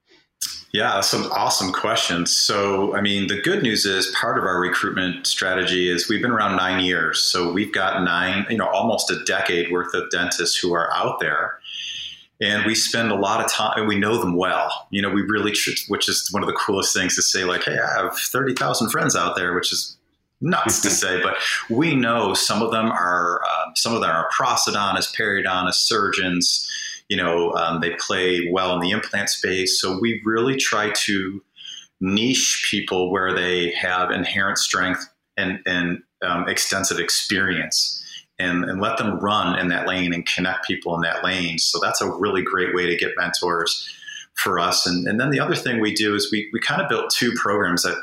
Yeah, 0.73 1.00
some 1.00 1.25
awesome 1.33 1.73
questions. 1.73 2.37
So, 2.37 2.95
I 2.95 3.00
mean, 3.00 3.28
the 3.28 3.40
good 3.40 3.62
news 3.62 3.87
is 3.87 4.14
part 4.14 4.37
of 4.37 4.45
our 4.45 4.61
recruitment 4.61 5.26
strategy 5.26 5.88
is 5.88 6.11
we've 6.11 6.21
been 6.21 6.30
around 6.30 6.57
nine 6.57 6.85
years. 6.85 7.21
So 7.21 7.50
we've 7.50 7.73
got 7.73 8.04
nine, 8.04 8.45
you 8.50 8.59
know, 8.59 8.68
almost 8.68 9.11
a 9.11 9.25
decade 9.25 9.73
worth 9.73 9.95
of 9.95 10.11
dentists 10.11 10.57
who 10.59 10.75
are 10.75 10.92
out 10.92 11.21
there. 11.21 11.59
and 12.40 12.64
we 12.66 12.75
spend 12.75 13.11
a 13.11 13.14
lot 13.14 13.45
of 13.45 13.50
time 13.50 13.78
and 13.78 13.88
we 13.88 13.99
know 13.99 14.18
them 14.18 14.37
well 14.37 14.87
you 14.90 15.02
know 15.02 15.11
we 15.11 15.23
really 15.23 15.52
which 15.88 16.09
is 16.09 16.28
one 16.30 16.42
of 16.42 16.47
the 16.47 16.54
coolest 16.54 16.95
things 16.95 17.16
to 17.16 17.23
say 17.23 17.45
like 17.45 17.64
hey 17.64 17.76
i 17.78 18.00
have 18.00 18.16
30000 18.16 18.90
friends 18.90 19.16
out 19.16 19.35
there 19.35 19.54
which 19.54 19.73
is 19.73 19.98
nuts 20.40 20.80
to 20.80 20.90
say 20.90 21.21
but 21.21 21.37
we 21.68 21.97
know 21.97 22.33
some 22.33 22.62
of 22.62 22.71
them 22.71 22.87
are 22.87 23.40
uh, 23.42 23.71
some 23.75 23.95
of 23.95 24.00
them 24.00 24.11
are 24.11 24.28
prosthodontists 24.30 25.14
periodontists 25.16 25.87
surgeons 25.87 26.71
you 27.09 27.16
know 27.16 27.52
um, 27.54 27.80
they 27.80 27.90
play 27.99 28.49
well 28.52 28.75
in 28.75 28.80
the 28.80 28.90
implant 28.90 29.28
space 29.28 29.80
so 29.80 29.99
we 30.00 30.23
really 30.25 30.57
try 30.57 30.90
to 30.92 31.42
niche 32.00 32.66
people 32.71 33.11
where 33.11 33.35
they 33.35 33.71
have 33.73 34.11
inherent 34.11 34.59
strength 34.59 35.09
and, 35.37 35.61
and 35.66 36.02
um, 36.23 36.49
extensive 36.49 36.99
experience 36.99 38.02
and, 38.38 38.64
and 38.64 38.80
let 38.80 38.99
them 38.99 39.18
run 39.18 39.59
in 39.59 39.68
that 39.68 39.87
lane 39.87 40.12
and 40.12 40.26
connect 40.26 40.66
people 40.66 40.95
in 40.95 41.00
that 41.02 41.25
lane. 41.25 41.59
So 41.59 41.78
that's 41.80 42.00
a 42.00 42.11
really 42.11 42.42
great 42.42 42.75
way 42.75 42.87
to 42.87 42.97
get 42.97 43.12
mentors 43.16 43.88
for 44.35 44.61
us. 44.61 44.87
And, 44.87 45.09
and 45.09 45.18
then 45.18 45.30
the 45.30 45.40
other 45.40 45.57
thing 45.57 45.80
we 45.80 45.92
do 45.92 46.14
is 46.14 46.30
we, 46.30 46.49
we 46.52 46.61
kind 46.61 46.80
of 46.80 46.88
built 46.88 47.11
two 47.11 47.33
programs 47.35 47.83
that 47.83 47.97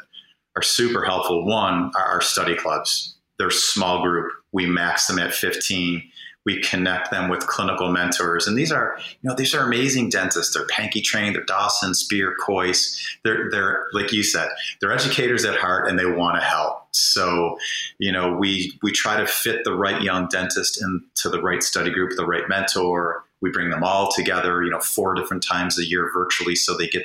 are 0.55 0.61
super 0.61 1.03
helpful. 1.03 1.45
One 1.45 1.91
are 1.95 2.05
our 2.05 2.21
study 2.21 2.55
clubs. 2.55 3.15
They're 3.37 3.51
small 3.51 4.01
group. 4.01 4.31
We 4.51 4.65
max 4.65 5.07
them 5.07 5.19
at 5.19 5.33
15 5.33 6.03
we 6.45 6.61
connect 6.61 7.09
them 7.09 7.27
with 7.27 7.47
clinical 7.47 7.91
mentors. 7.91 8.47
And 8.47 8.55
these 8.55 8.71
are, 8.71 8.97
you 8.99 9.29
know, 9.29 9.35
these 9.35 9.55
are 9.55 9.65
amazing 9.65 10.09
dentists. 10.09 10.53
They're 10.53 10.67
Pankey 10.67 11.03
trained, 11.03 11.35
they're 11.35 11.43
Dawson, 11.43 11.95
Spear, 11.95 12.35
Kois. 12.39 13.01
They're, 13.23 13.49
they're, 13.49 13.87
like 13.93 14.11
you 14.11 14.21
said, 14.21 14.49
they're 14.79 14.93
educators 14.93 15.43
at 15.43 15.57
heart 15.57 15.89
and 15.89 15.97
they 15.97 16.05
want 16.05 16.37
to 16.37 16.45
help. 16.45 16.83
So, 16.91 17.57
you 17.97 18.11
know, 18.11 18.37
we, 18.37 18.77
we 18.83 18.91
try 18.91 19.17
to 19.19 19.25
fit 19.25 19.63
the 19.63 19.75
right 19.75 20.01
young 20.01 20.27
dentist 20.27 20.81
into 20.81 21.29
the 21.29 21.41
right 21.41 21.63
study 21.63 21.91
group, 21.91 22.15
the 22.15 22.27
right 22.27 22.47
mentor. 22.47 23.23
We 23.41 23.49
bring 23.49 23.71
them 23.71 23.83
all 23.83 24.11
together, 24.11 24.63
you 24.63 24.69
know, 24.69 24.79
four 24.79 25.15
different 25.15 25.43
times 25.43 25.79
a 25.79 25.85
year 25.85 26.11
virtually 26.13 26.55
so 26.55 26.77
they 26.77 26.87
get 26.87 27.03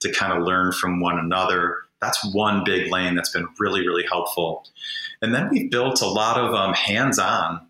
to 0.00 0.10
kind 0.12 0.32
of 0.32 0.44
learn 0.44 0.72
from 0.72 1.00
one 1.00 1.18
another. 1.18 1.82
That's 2.00 2.32
one 2.32 2.62
big 2.64 2.90
lane 2.90 3.14
that's 3.14 3.32
been 3.32 3.48
really, 3.58 3.80
really 3.80 4.04
helpful. 4.04 4.66
And 5.20 5.34
then 5.34 5.48
we've 5.50 5.70
built 5.70 6.00
a 6.00 6.06
lot 6.06 6.38
of 6.38 6.54
um, 6.54 6.74
hands 6.74 7.18
on 7.18 7.66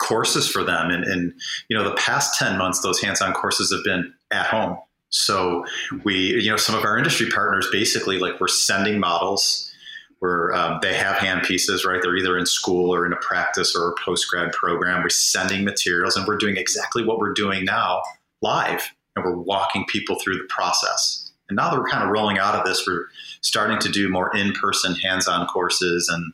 courses 0.00 0.48
for 0.48 0.64
them. 0.64 0.90
And, 0.90 1.04
and, 1.04 1.32
you 1.68 1.76
know, 1.76 1.84
the 1.84 1.96
past 1.96 2.38
10 2.38 2.56
months, 2.56 2.80
those 2.80 3.00
hands-on 3.00 3.32
courses 3.34 3.72
have 3.72 3.84
been 3.84 4.14
at 4.30 4.46
home. 4.46 4.78
So 5.10 5.64
we, 6.04 6.42
you 6.42 6.50
know, 6.50 6.56
some 6.56 6.74
of 6.74 6.84
our 6.84 6.96
industry 6.96 7.30
partners 7.30 7.68
basically 7.70 8.18
like 8.18 8.40
we're 8.40 8.48
sending 8.48 8.98
models 8.98 9.70
where 10.18 10.52
um, 10.54 10.78
they 10.80 10.94
have 10.94 11.16
hand 11.16 11.42
pieces, 11.42 11.84
right? 11.84 12.00
They're 12.02 12.16
either 12.16 12.38
in 12.38 12.46
school 12.46 12.92
or 12.92 13.04
in 13.04 13.12
a 13.12 13.16
practice 13.16 13.76
or 13.76 13.90
a 13.90 13.94
post 14.02 14.28
grad 14.28 14.52
program. 14.52 15.02
We're 15.02 15.10
sending 15.10 15.64
materials 15.64 16.16
and 16.16 16.26
we're 16.26 16.38
doing 16.38 16.56
exactly 16.56 17.04
what 17.04 17.18
we're 17.18 17.34
doing 17.34 17.64
now 17.64 18.00
live 18.42 18.90
and 19.14 19.24
we're 19.24 19.36
walking 19.36 19.84
people 19.86 20.18
through 20.18 20.38
the 20.38 20.48
process. 20.48 21.23
And 21.48 21.56
now 21.56 21.70
that 21.70 21.78
we're 21.78 21.88
kind 21.88 22.02
of 22.02 22.10
rolling 22.10 22.38
out 22.38 22.54
of 22.54 22.64
this, 22.64 22.86
we're 22.86 23.06
starting 23.40 23.78
to 23.80 23.88
do 23.88 24.08
more 24.08 24.34
in 24.36 24.52
person 24.52 24.94
hands 24.94 25.28
on 25.28 25.46
courses 25.46 26.08
and 26.08 26.32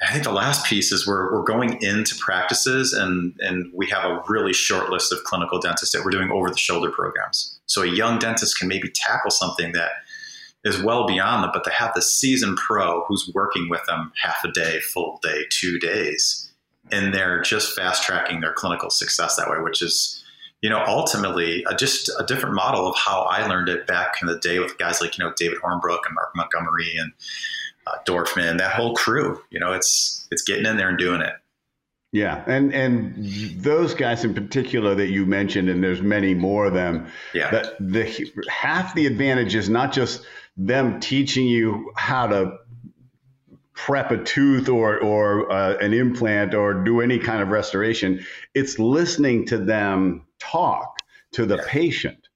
I 0.00 0.12
think 0.12 0.24
the 0.24 0.32
last 0.32 0.64
piece 0.64 0.92
is 0.92 1.06
we're, 1.06 1.32
we're 1.32 1.42
going 1.42 1.82
into 1.82 2.14
practices 2.20 2.92
and, 2.92 3.34
and 3.40 3.70
we 3.74 3.86
have 3.88 4.04
a 4.04 4.22
really 4.28 4.52
short 4.52 4.90
list 4.90 5.12
of 5.12 5.24
clinical 5.24 5.58
dentists 5.58 5.92
that 5.92 6.04
we're 6.04 6.12
doing 6.12 6.30
over 6.30 6.50
the 6.50 6.56
shoulder 6.56 6.90
programs. 6.90 7.58
So 7.66 7.82
a 7.82 7.86
young 7.86 8.18
dentist 8.18 8.58
can 8.58 8.68
maybe 8.68 8.90
tackle 8.94 9.32
something 9.32 9.72
that 9.72 9.90
is 10.64 10.80
well 10.80 11.06
beyond 11.06 11.42
them, 11.42 11.50
but 11.52 11.64
they 11.64 11.72
have 11.72 11.94
the 11.94 12.02
seasoned 12.02 12.58
pro 12.58 13.04
who's 13.06 13.30
working 13.34 13.68
with 13.68 13.84
them 13.86 14.12
half 14.22 14.44
a 14.44 14.52
day, 14.52 14.78
full 14.80 15.18
day, 15.22 15.44
two 15.50 15.80
days, 15.80 16.52
and 16.92 17.12
they're 17.12 17.40
just 17.42 17.74
fast 17.74 18.04
tracking 18.04 18.40
their 18.40 18.52
clinical 18.52 18.90
success 18.90 19.34
that 19.36 19.50
way, 19.50 19.58
which 19.60 19.82
is, 19.82 20.24
you 20.60 20.70
know, 20.70 20.82
ultimately 20.86 21.64
a, 21.70 21.74
just 21.74 22.10
a 22.18 22.24
different 22.24 22.54
model 22.54 22.88
of 22.88 22.96
how 22.96 23.22
I 23.22 23.46
learned 23.46 23.68
it 23.68 23.86
back 23.86 24.16
in 24.20 24.28
the 24.28 24.38
day 24.38 24.58
with 24.58 24.78
guys 24.78 25.00
like, 25.00 25.16
you 25.16 25.24
know, 25.24 25.32
David 25.36 25.58
Hornbrook 25.58 26.00
and 26.06 26.14
Mark 26.14 26.34
Montgomery 26.34 26.96
and 26.98 27.12
uh, 27.86 27.96
Dorfman, 28.04 28.58
that 28.58 28.72
whole 28.72 28.94
crew. 28.94 29.40
You 29.50 29.60
know, 29.60 29.72
it's 29.72 30.26
it's 30.30 30.42
getting 30.42 30.66
in 30.66 30.76
there 30.76 30.88
and 30.88 30.98
doing 30.98 31.20
it. 31.20 31.34
Yeah, 32.10 32.42
and 32.46 32.74
and 32.74 33.14
those 33.62 33.92
guys 33.92 34.24
in 34.24 34.34
particular 34.34 34.94
that 34.94 35.08
you 35.08 35.26
mentioned, 35.26 35.68
and 35.68 35.84
there's 35.84 36.00
many 36.00 36.32
more 36.34 36.64
of 36.66 36.72
them. 36.72 37.06
Yeah, 37.34 37.50
that 37.50 37.76
the 37.78 38.32
half 38.48 38.94
the 38.94 39.06
advantage 39.06 39.54
is 39.54 39.68
not 39.68 39.92
just 39.92 40.24
them 40.56 41.00
teaching 41.00 41.46
you 41.46 41.92
how 41.96 42.26
to 42.26 42.56
prep 43.78 44.10
a 44.10 44.18
tooth 44.18 44.68
or 44.68 44.98
or 44.98 45.50
uh, 45.50 45.76
an 45.76 45.94
implant 45.94 46.54
or 46.54 46.74
do 46.84 47.00
any 47.00 47.18
kind 47.18 47.40
of 47.42 47.48
restoration. 47.48 48.24
It's 48.54 48.78
listening 48.78 49.46
to 49.46 49.58
them 49.58 50.26
talk 50.40 50.98
to 51.32 51.46
the 51.46 51.56
yeah. 51.56 51.64
patient. 51.66 52.28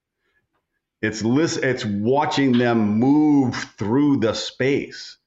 It's 1.01 1.25
list, 1.25 1.59
It's 1.59 1.85
watching 1.85 2.53
them 2.53 3.01
move 3.01 3.57
through 3.77 4.19
the 4.19 4.35
space 4.35 5.19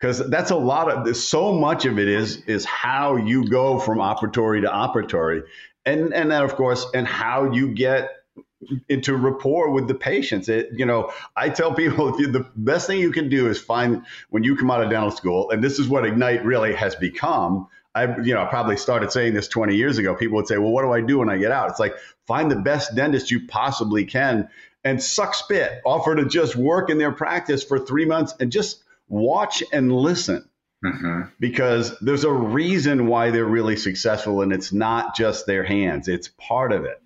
because 0.00 0.28
that's 0.28 0.50
a 0.50 0.56
lot 0.56 0.90
of 0.90 1.16
so 1.16 1.52
much 1.52 1.84
of 1.84 1.98
it 1.98 2.08
is 2.08 2.42
is 2.46 2.64
how 2.64 3.16
you 3.16 3.48
go 3.48 3.78
from 3.78 3.98
operatory 3.98 4.62
to 4.62 4.68
operatory 4.68 5.42
and 5.86 6.12
and 6.12 6.32
then 6.32 6.42
of 6.42 6.56
course 6.56 6.86
and 6.94 7.06
how 7.06 7.52
you 7.52 7.74
get 7.74 8.10
into 8.88 9.16
rapport 9.16 9.70
with 9.70 9.88
the 9.88 9.94
patients. 9.94 10.48
It, 10.48 10.70
you 10.72 10.86
know 10.86 11.12
i 11.36 11.48
tell 11.48 11.72
people 11.74 12.12
the 12.18 12.46
best 12.56 12.86
thing 12.86 13.00
you 13.00 13.12
can 13.12 13.28
do 13.28 13.48
is 13.48 13.60
find 13.60 14.04
when 14.28 14.44
you 14.44 14.56
come 14.56 14.70
out 14.70 14.82
of 14.82 14.90
dental 14.90 15.10
school 15.10 15.50
and 15.50 15.62
this 15.62 15.78
is 15.78 15.88
what 15.88 16.04
ignite 16.04 16.44
really 16.44 16.74
has 16.74 16.94
become. 16.94 17.68
I 17.94 18.20
you 18.20 18.34
know 18.34 18.46
probably 18.46 18.76
started 18.76 19.10
saying 19.12 19.34
this 19.34 19.48
20 19.48 19.76
years 19.76 19.98
ago. 19.98 20.14
People 20.14 20.36
would 20.36 20.46
say 20.46 20.58
well 20.58 20.70
what 20.70 20.82
do 20.82 20.92
i 20.92 21.00
do 21.00 21.18
when 21.18 21.30
i 21.30 21.38
get 21.38 21.52
out? 21.52 21.70
It's 21.70 21.80
like 21.80 21.94
find 22.26 22.50
the 22.50 22.56
best 22.56 22.94
dentist 22.94 23.30
you 23.30 23.46
possibly 23.46 24.04
can 24.04 24.48
and 24.84 25.02
suck 25.02 25.34
spit. 25.34 25.80
Offer 25.84 26.16
to 26.16 26.26
just 26.26 26.56
work 26.56 26.90
in 26.90 26.98
their 26.98 27.12
practice 27.12 27.64
for 27.64 27.78
three 27.78 28.04
months 28.04 28.34
and 28.40 28.52
just 28.52 28.82
watch 29.08 29.62
and 29.72 29.92
listen. 29.92 30.46
Mm-hmm. 30.82 31.28
because 31.38 31.98
there's 32.00 32.24
a 32.24 32.32
reason 32.32 33.06
why 33.06 33.32
they're 33.32 33.44
really 33.44 33.76
successful 33.76 34.40
and 34.40 34.50
it's 34.50 34.72
not 34.72 35.14
just 35.14 35.44
their 35.44 35.62
hands, 35.62 36.08
it's 36.08 36.30
part 36.38 36.72
of 36.72 36.86
it. 36.86 37.02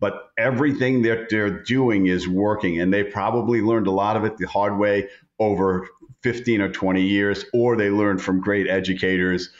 But 0.00 0.30
everything 0.38 1.02
that 1.02 1.28
they're 1.28 1.62
doing 1.62 2.06
is 2.06 2.26
working, 2.26 2.80
and 2.80 2.92
they 2.92 3.04
probably 3.04 3.60
learned 3.60 3.86
a 3.86 3.92
lot 3.92 4.16
of 4.16 4.24
it 4.24 4.38
the 4.38 4.48
hard 4.48 4.78
way 4.78 5.08
over 5.38 5.86
15 6.22 6.60
or 6.60 6.70
20 6.70 7.02
years, 7.02 7.44
or 7.52 7.76
they 7.76 7.90
learned 7.90 8.22
from 8.22 8.40
great 8.40 8.68
educators 8.68 9.50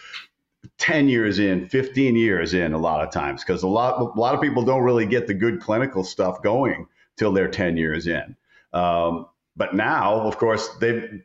10 0.78 1.08
years 1.08 1.38
in, 1.38 1.68
15 1.68 2.16
years 2.16 2.54
in, 2.54 2.72
a 2.72 2.78
lot 2.78 3.02
of 3.06 3.12
times, 3.12 3.44
because 3.44 3.62
a 3.62 3.68
lot, 3.68 4.00
a 4.00 4.18
lot 4.18 4.34
of 4.34 4.40
people 4.40 4.62
don't 4.62 4.82
really 4.82 5.06
get 5.06 5.26
the 5.26 5.34
good 5.34 5.60
clinical 5.60 6.04
stuff 6.04 6.42
going 6.42 6.86
till 7.16 7.32
they're 7.32 7.48
10 7.48 7.76
years 7.76 8.06
in. 8.06 8.36
Um, 8.72 9.26
but 9.56 9.74
now, 9.74 10.20
of 10.22 10.38
course, 10.38 10.68
they 10.80 11.22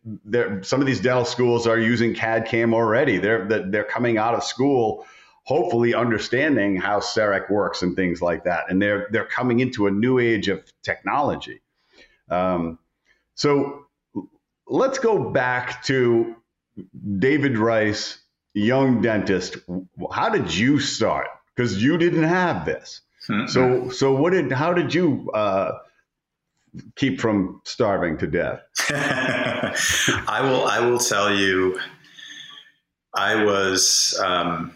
some 0.62 0.82
of 0.82 0.88
these 0.88 1.00
dental 1.00 1.24
schools 1.24 1.68
are 1.68 1.80
using 1.80 2.14
CAD 2.14 2.48
CAM 2.48 2.74
already. 2.74 3.18
They're 3.18 3.46
they're 3.46 3.86
coming 3.86 4.18
out 4.18 4.34
of 4.34 4.44
school, 4.44 5.06
hopefully 5.46 5.94
understanding 5.94 6.76
how 6.76 7.00
CEREC 7.00 7.50
works 7.50 7.84
and 7.84 7.96
things 7.96 8.22
like 8.22 8.44
that, 8.44 8.66
and 8.70 8.82
they're 8.82 9.08
they're 9.12 9.26
coming 9.26 9.60
into 9.60 9.88
a 9.88 9.92
new 9.92 10.20
age 10.20 10.48
of 10.50 10.64
technology. 10.84 11.62
Um, 12.30 12.80
so 13.36 13.86
let's 14.68 15.00
go 15.00 15.30
back 15.30 15.84
to 15.86 16.36
David 17.20 17.58
Rice, 17.58 18.20
young 18.54 19.02
dentist. 19.02 19.58
How 20.12 20.30
did 20.30 20.54
you 20.54 20.80
start? 20.80 21.28
Because 21.56 21.82
you 21.82 21.98
didn't 21.98 22.24
have 22.24 22.66
this. 22.66 23.02
Mm-hmm. 23.30 23.48
So 23.48 23.90
so 23.90 24.16
what 24.16 24.34
did 24.34 24.52
how 24.52 24.74
did 24.74 24.94
you 24.94 25.32
uh, 25.32 25.74
keep 26.96 27.22
from 27.22 27.62
starving 27.66 28.18
to 28.18 28.28
death? 28.28 28.62
I 28.90 30.42
will. 30.42 30.66
I 30.66 30.80
will 30.80 31.00
tell 31.00 31.34
you. 31.34 31.80
I 33.18 33.46
was 33.46 34.20
um, 34.22 34.76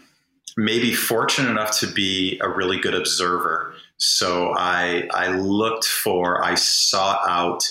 maybe 0.56 0.94
fortunate 0.94 1.50
enough 1.50 1.78
to 1.80 1.86
be 1.86 2.38
a 2.42 2.48
really 2.48 2.78
good 2.78 2.94
observer. 2.94 3.74
So 3.96 4.54
I 4.56 5.08
I 5.12 5.28
looked 5.28 5.84
for. 5.84 6.44
I 6.44 6.54
sought 6.54 7.20
out 7.28 7.64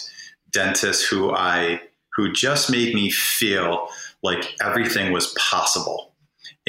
dentists 0.51 1.05
who 1.05 1.33
I 1.33 1.81
who 2.15 2.31
just 2.31 2.71
made 2.71 2.93
me 2.93 3.09
feel 3.11 3.87
like 4.21 4.55
everything 4.61 5.11
was 5.11 5.33
possible 5.37 6.09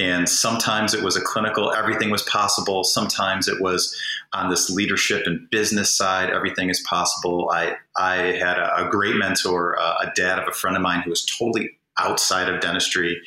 and 0.00 0.29
sometimes 0.29 0.95
it 0.95 1.02
was 1.02 1.17
a 1.17 1.21
clinical, 1.21 1.73
everything 1.73 2.11
was 2.11 2.23
possible. 2.23 2.85
Sometimes 2.85 3.49
it 3.49 3.61
was 3.61 3.95
on 4.33 4.49
this 4.49 4.71
leadership 4.71 5.26
and 5.26 5.49
business 5.50 5.95
side, 5.95 6.31
everything 6.31 6.71
is 6.71 6.81
possible. 6.88 7.50
I, 7.52 7.75
I 7.97 8.17
had 8.17 8.59
a, 8.59 8.87
a 8.87 8.88
great 8.88 9.17
mentor, 9.17 9.79
uh, 9.79 9.97
a 10.00 10.11
dad 10.14 10.38
of 10.38 10.49
a 10.49 10.52
friend 10.52 10.76
of 10.76 10.83
mine 10.83 11.02
who 11.02 11.11
was 11.11 11.26
totally 11.26 11.71
outside 11.99 12.49
of 12.49 12.61
dentistry, 12.61 13.21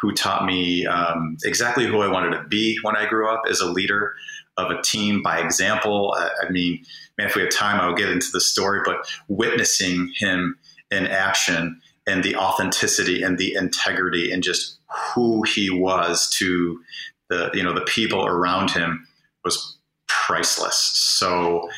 who 0.00 0.12
taught 0.12 0.44
me 0.44 0.86
um, 0.86 1.36
exactly 1.44 1.86
who 1.86 2.00
I 2.00 2.08
wanted 2.08 2.36
to 2.36 2.44
be 2.44 2.78
when 2.82 2.96
I 2.96 3.06
grew 3.06 3.32
up 3.32 3.42
as 3.48 3.60
a 3.60 3.70
leader 3.70 4.14
of 4.56 4.70
a 4.70 4.80
team 4.82 5.22
by 5.22 5.38
example. 5.38 6.14
I, 6.16 6.30
I 6.46 6.50
mean, 6.50 6.84
man, 7.16 7.28
if 7.28 7.34
we 7.34 7.42
have 7.42 7.50
time, 7.50 7.80
I'll 7.80 7.94
get 7.94 8.08
into 8.08 8.28
the 8.32 8.40
story, 8.40 8.80
but 8.84 9.08
witnessing 9.28 10.12
him 10.16 10.56
in 10.90 11.06
action 11.06 11.80
and 12.06 12.24
the 12.24 12.36
authenticity 12.36 13.22
and 13.22 13.38
the 13.38 13.54
integrity 13.54 14.32
and 14.32 14.42
just 14.42 14.78
who 15.14 15.42
he 15.42 15.68
was 15.70 16.28
to 16.38 16.80
the 17.28 17.50
you 17.52 17.62
know 17.62 17.74
the 17.74 17.82
people 17.82 18.26
around 18.26 18.70
him 18.70 19.06
was 19.44 19.76
priceless. 20.06 20.76
So 20.76 21.68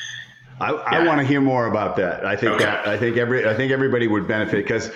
I, 0.61 0.73
yeah. 0.73 0.83
I 0.87 1.07
want 1.07 1.21
to 1.21 1.27
hear 1.27 1.41
more 1.41 1.67
about 1.67 1.97
that. 1.97 2.25
I 2.25 2.37
think 2.37 2.53
okay. 2.53 2.65
that 2.65 2.87
I 2.87 2.99
think 2.99 3.17
every 3.17 3.49
I 3.49 3.55
think 3.55 3.73
everybody 3.73 4.07
would 4.07 4.29
benefit 4.29 4.65
because 4.65 4.91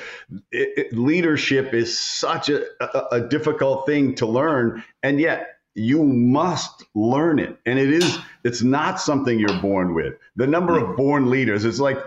leadership 0.92 1.72
is 1.74 1.98
such 1.98 2.48
a, 2.48 2.64
a, 2.80 3.16
a 3.16 3.20
difficult 3.28 3.86
thing 3.86 4.14
to 4.16 4.26
learn, 4.26 4.84
and 5.02 5.20
yet 5.20 5.54
you 5.74 6.04
must 6.04 6.84
learn 6.94 7.40
it 7.40 7.58
and 7.66 7.80
it 7.80 7.92
is 7.92 8.18
it's 8.44 8.62
not 8.62 9.00
something 9.00 9.40
you're 9.40 9.60
born 9.60 9.92
with 9.92 10.14
the 10.36 10.46
number 10.46 10.78
of 10.78 10.96
born 10.96 11.28
leaders 11.28 11.64
is 11.64 11.80
like 11.80 11.98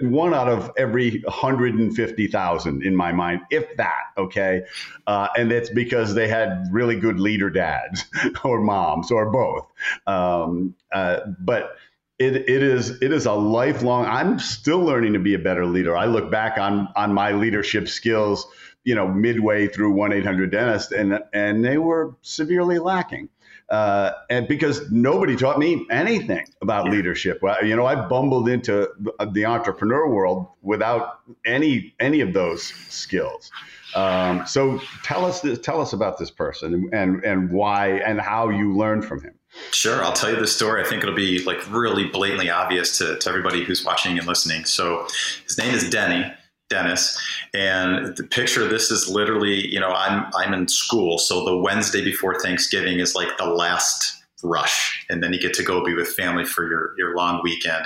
one 0.00 0.34
out 0.34 0.48
of 0.48 0.72
every 0.76 1.22
150000 1.28 2.82
in 2.82 2.96
my 2.96 3.12
mind 3.12 3.40
if 3.50 3.76
that 3.76 4.06
okay 4.18 4.64
uh, 5.06 5.28
and 5.36 5.52
it's 5.52 5.70
because 5.70 6.14
they 6.14 6.26
had 6.26 6.66
really 6.72 6.96
good 6.96 7.20
leader 7.20 7.48
dads 7.48 8.04
or 8.44 8.60
moms 8.60 9.12
or 9.12 9.30
both 9.30 9.68
um, 10.08 10.74
uh, 10.92 11.20
but 11.38 11.76
it, 12.18 12.36
it 12.36 12.62
is 12.62 13.02
it 13.02 13.12
is 13.12 13.26
a 13.26 13.32
lifelong 13.32 14.04
i'm 14.06 14.38
still 14.38 14.80
learning 14.80 15.14
to 15.14 15.18
be 15.18 15.34
a 15.34 15.38
better 15.38 15.66
leader. 15.66 15.96
I 15.96 16.06
look 16.06 16.30
back 16.30 16.58
on 16.58 16.88
on 16.96 17.12
my 17.12 17.32
leadership 17.32 17.88
skills 17.88 18.46
you 18.84 18.94
know 18.94 19.08
midway 19.08 19.68
through 19.68 19.94
1-800-dentist 19.94 20.92
and 20.92 21.20
and 21.32 21.64
they 21.64 21.78
were 21.78 22.14
severely 22.22 22.78
lacking. 22.78 23.28
Uh, 23.70 24.12
and 24.28 24.48
because 24.48 24.90
nobody 24.90 25.34
taught 25.34 25.58
me 25.58 25.86
anything 25.90 26.44
about 26.60 26.84
yeah. 26.84 26.92
leadership. 26.92 27.38
Well, 27.40 27.64
you 27.64 27.74
know 27.74 27.86
i 27.86 27.94
bumbled 27.94 28.48
into 28.48 28.88
the 29.32 29.44
entrepreneur 29.46 30.08
world 30.08 30.48
without 30.60 31.20
any 31.44 31.94
any 31.98 32.20
of 32.20 32.32
those 32.32 32.64
skills. 32.88 33.50
Um, 33.94 34.46
so 34.46 34.80
tell 35.02 35.24
us 35.24 35.44
tell 35.62 35.80
us 35.80 35.92
about 35.92 36.18
this 36.18 36.30
person 36.30 36.90
and 36.92 37.24
and 37.24 37.50
why 37.50 37.98
and 37.98 38.20
how 38.20 38.50
you 38.50 38.76
learned 38.76 39.04
from 39.04 39.22
him 39.22 39.34
Sure, 39.70 40.04
I'll 40.04 40.12
tell 40.12 40.30
you 40.30 40.36
the 40.36 40.46
story. 40.46 40.82
I 40.82 40.86
think 40.86 41.02
it'll 41.02 41.14
be 41.14 41.42
like 41.44 41.58
really 41.70 42.06
blatantly 42.06 42.50
obvious 42.50 42.98
to, 42.98 43.18
to 43.18 43.28
everybody 43.28 43.64
who's 43.64 43.84
watching 43.84 44.18
and 44.18 44.26
listening. 44.26 44.64
So 44.64 45.06
his 45.44 45.58
name 45.58 45.74
is 45.74 45.88
Denny. 45.88 46.32
Dennis. 46.72 47.18
And 47.52 48.16
the 48.16 48.24
picture 48.24 48.66
this 48.66 48.90
is 48.90 49.08
literally, 49.08 49.68
you 49.68 49.78
know, 49.78 49.90
I'm 49.90 50.24
I'm 50.34 50.54
in 50.54 50.68
school, 50.68 51.18
so 51.18 51.44
the 51.44 51.56
Wednesday 51.56 52.02
before 52.02 52.40
Thanksgiving 52.40 52.98
is 52.98 53.14
like 53.14 53.36
the 53.36 53.46
last 53.46 54.24
rush, 54.42 55.04
and 55.08 55.22
then 55.22 55.32
you 55.32 55.38
get 55.38 55.52
to 55.54 55.62
go 55.62 55.84
be 55.84 55.94
with 55.94 56.08
family 56.08 56.44
for 56.44 56.66
your 56.68 56.94
your 56.96 57.14
long 57.14 57.40
weekend. 57.44 57.84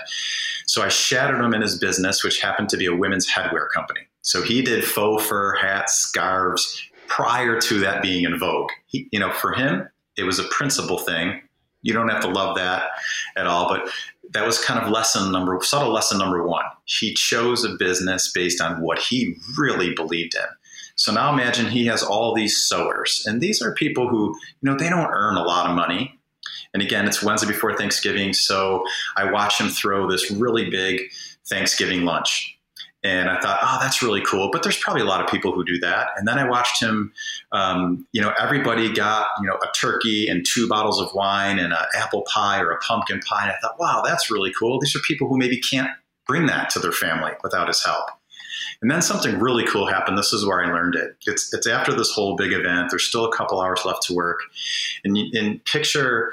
So 0.66 0.82
I 0.82 0.88
shadowed 0.88 1.44
him 1.44 1.52
in 1.52 1.62
his 1.62 1.78
business, 1.78 2.22
which 2.22 2.40
happened 2.40 2.68
to 2.70 2.76
be 2.76 2.86
a 2.86 2.94
women's 2.94 3.28
headwear 3.28 3.68
company. 3.74 4.00
So 4.22 4.42
he 4.42 4.62
did 4.62 4.84
faux 4.84 5.24
fur 5.24 5.56
hats, 5.56 5.94
scarves 5.94 6.80
prior 7.08 7.60
to 7.60 7.78
that 7.80 8.02
being 8.02 8.24
in 8.24 8.38
vogue. 8.38 8.70
He, 8.86 9.08
you 9.12 9.18
know, 9.18 9.32
for 9.32 9.52
him, 9.52 9.88
it 10.16 10.24
was 10.24 10.38
a 10.38 10.44
principle 10.44 10.98
thing. 10.98 11.42
You 11.82 11.92
don't 11.92 12.08
have 12.08 12.22
to 12.22 12.28
love 12.28 12.56
that 12.56 12.84
at 13.36 13.46
all, 13.46 13.68
but 13.68 13.88
that 14.30 14.46
was 14.46 14.62
kind 14.62 14.80
of 14.80 14.90
lesson 14.90 15.30
number 15.30 15.58
subtle 15.62 15.92
lesson 15.92 16.18
number 16.18 16.46
one. 16.46 16.64
He 16.84 17.14
chose 17.14 17.64
a 17.64 17.76
business 17.76 18.30
based 18.32 18.60
on 18.60 18.80
what 18.80 18.98
he 18.98 19.36
really 19.56 19.94
believed 19.94 20.34
in. 20.34 20.46
So 20.96 21.12
now 21.12 21.32
imagine 21.32 21.66
he 21.66 21.86
has 21.86 22.02
all 22.02 22.34
these 22.34 22.56
sewers, 22.56 23.24
and 23.26 23.40
these 23.40 23.60
are 23.60 23.74
people 23.74 24.08
who, 24.08 24.34
you 24.60 24.70
know, 24.70 24.76
they 24.76 24.88
don't 24.88 25.10
earn 25.10 25.36
a 25.36 25.42
lot 25.42 25.68
of 25.68 25.76
money. 25.76 26.18
And 26.72 26.82
again, 26.82 27.06
it's 27.06 27.22
Wednesday 27.22 27.46
before 27.46 27.76
Thanksgiving, 27.76 28.32
so 28.32 28.82
I 29.16 29.30
watch 29.30 29.60
him 29.60 29.68
throw 29.68 30.10
this 30.10 30.30
really 30.30 30.70
big 30.70 31.02
Thanksgiving 31.48 32.04
lunch. 32.04 32.55
And 33.06 33.30
I 33.30 33.38
thought, 33.38 33.60
oh, 33.62 33.78
that's 33.80 34.02
really 34.02 34.20
cool. 34.20 34.50
But 34.50 34.64
there's 34.64 34.78
probably 34.78 35.02
a 35.02 35.04
lot 35.04 35.22
of 35.24 35.30
people 35.30 35.52
who 35.52 35.64
do 35.64 35.78
that. 35.78 36.08
And 36.16 36.26
then 36.26 36.40
I 36.40 36.48
watched 36.48 36.82
him, 36.82 37.12
um, 37.52 38.04
you 38.10 38.20
know, 38.20 38.32
everybody 38.36 38.92
got, 38.92 39.28
you 39.40 39.46
know, 39.46 39.54
a 39.62 39.68
turkey 39.78 40.26
and 40.26 40.44
two 40.44 40.66
bottles 40.66 41.00
of 41.00 41.14
wine 41.14 41.60
and 41.60 41.72
an 41.72 41.78
apple 41.94 42.22
pie 42.22 42.60
or 42.60 42.72
a 42.72 42.78
pumpkin 42.78 43.20
pie. 43.20 43.44
And 43.44 43.52
I 43.52 43.56
thought, 43.62 43.78
wow, 43.78 44.02
that's 44.04 44.28
really 44.28 44.52
cool. 44.58 44.80
These 44.80 44.96
are 44.96 45.00
people 45.06 45.28
who 45.28 45.38
maybe 45.38 45.60
can't 45.60 45.90
bring 46.26 46.46
that 46.46 46.68
to 46.70 46.80
their 46.80 46.90
family 46.90 47.30
without 47.44 47.68
his 47.68 47.84
help. 47.84 48.08
And 48.82 48.90
then 48.90 49.02
something 49.02 49.38
really 49.38 49.64
cool 49.66 49.86
happened. 49.86 50.18
This 50.18 50.32
is 50.32 50.44
where 50.44 50.64
I 50.64 50.72
learned 50.72 50.96
it. 50.96 51.16
It's, 51.26 51.54
it's 51.54 51.68
after 51.68 51.94
this 51.94 52.10
whole 52.10 52.34
big 52.34 52.52
event. 52.52 52.90
There's 52.90 53.04
still 53.04 53.24
a 53.24 53.36
couple 53.36 53.60
hours 53.60 53.84
left 53.84 54.02
to 54.08 54.14
work. 54.14 54.40
And, 55.04 55.16
and 55.16 55.64
picture 55.64 56.32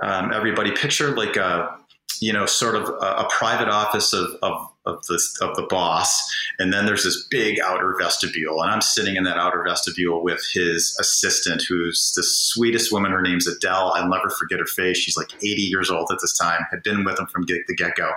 um, 0.00 0.32
everybody, 0.32 0.70
picture 0.70 1.16
like 1.16 1.34
a, 1.36 1.76
you 2.20 2.32
know, 2.32 2.46
sort 2.46 2.74
of 2.74 2.88
a, 2.88 3.24
a 3.24 3.28
private 3.30 3.68
office 3.68 4.12
of, 4.12 4.36
of 4.42 4.68
of 4.84 5.00
the 5.06 5.20
of 5.40 5.54
the 5.54 5.66
boss, 5.68 6.20
and 6.58 6.72
then 6.72 6.86
there's 6.86 7.04
this 7.04 7.26
big 7.30 7.60
outer 7.60 7.94
vestibule, 7.98 8.60
and 8.62 8.70
I'm 8.70 8.80
sitting 8.80 9.16
in 9.16 9.24
that 9.24 9.36
outer 9.36 9.62
vestibule 9.66 10.24
with 10.24 10.44
his 10.52 10.96
assistant, 11.00 11.62
who's 11.68 12.12
the 12.16 12.24
sweetest 12.24 12.92
woman. 12.92 13.12
Her 13.12 13.22
name's 13.22 13.46
Adele. 13.46 13.92
I'll 13.94 14.08
never 14.08 14.30
forget 14.30 14.58
her 14.58 14.66
face. 14.66 14.98
She's 14.98 15.16
like 15.16 15.32
80 15.34 15.62
years 15.62 15.90
old 15.90 16.10
at 16.10 16.18
this 16.20 16.36
time. 16.36 16.62
Had 16.70 16.82
been 16.82 17.04
with 17.04 17.18
him 17.18 17.26
from 17.26 17.44
the 17.46 17.74
get 17.76 17.94
go, 17.96 18.10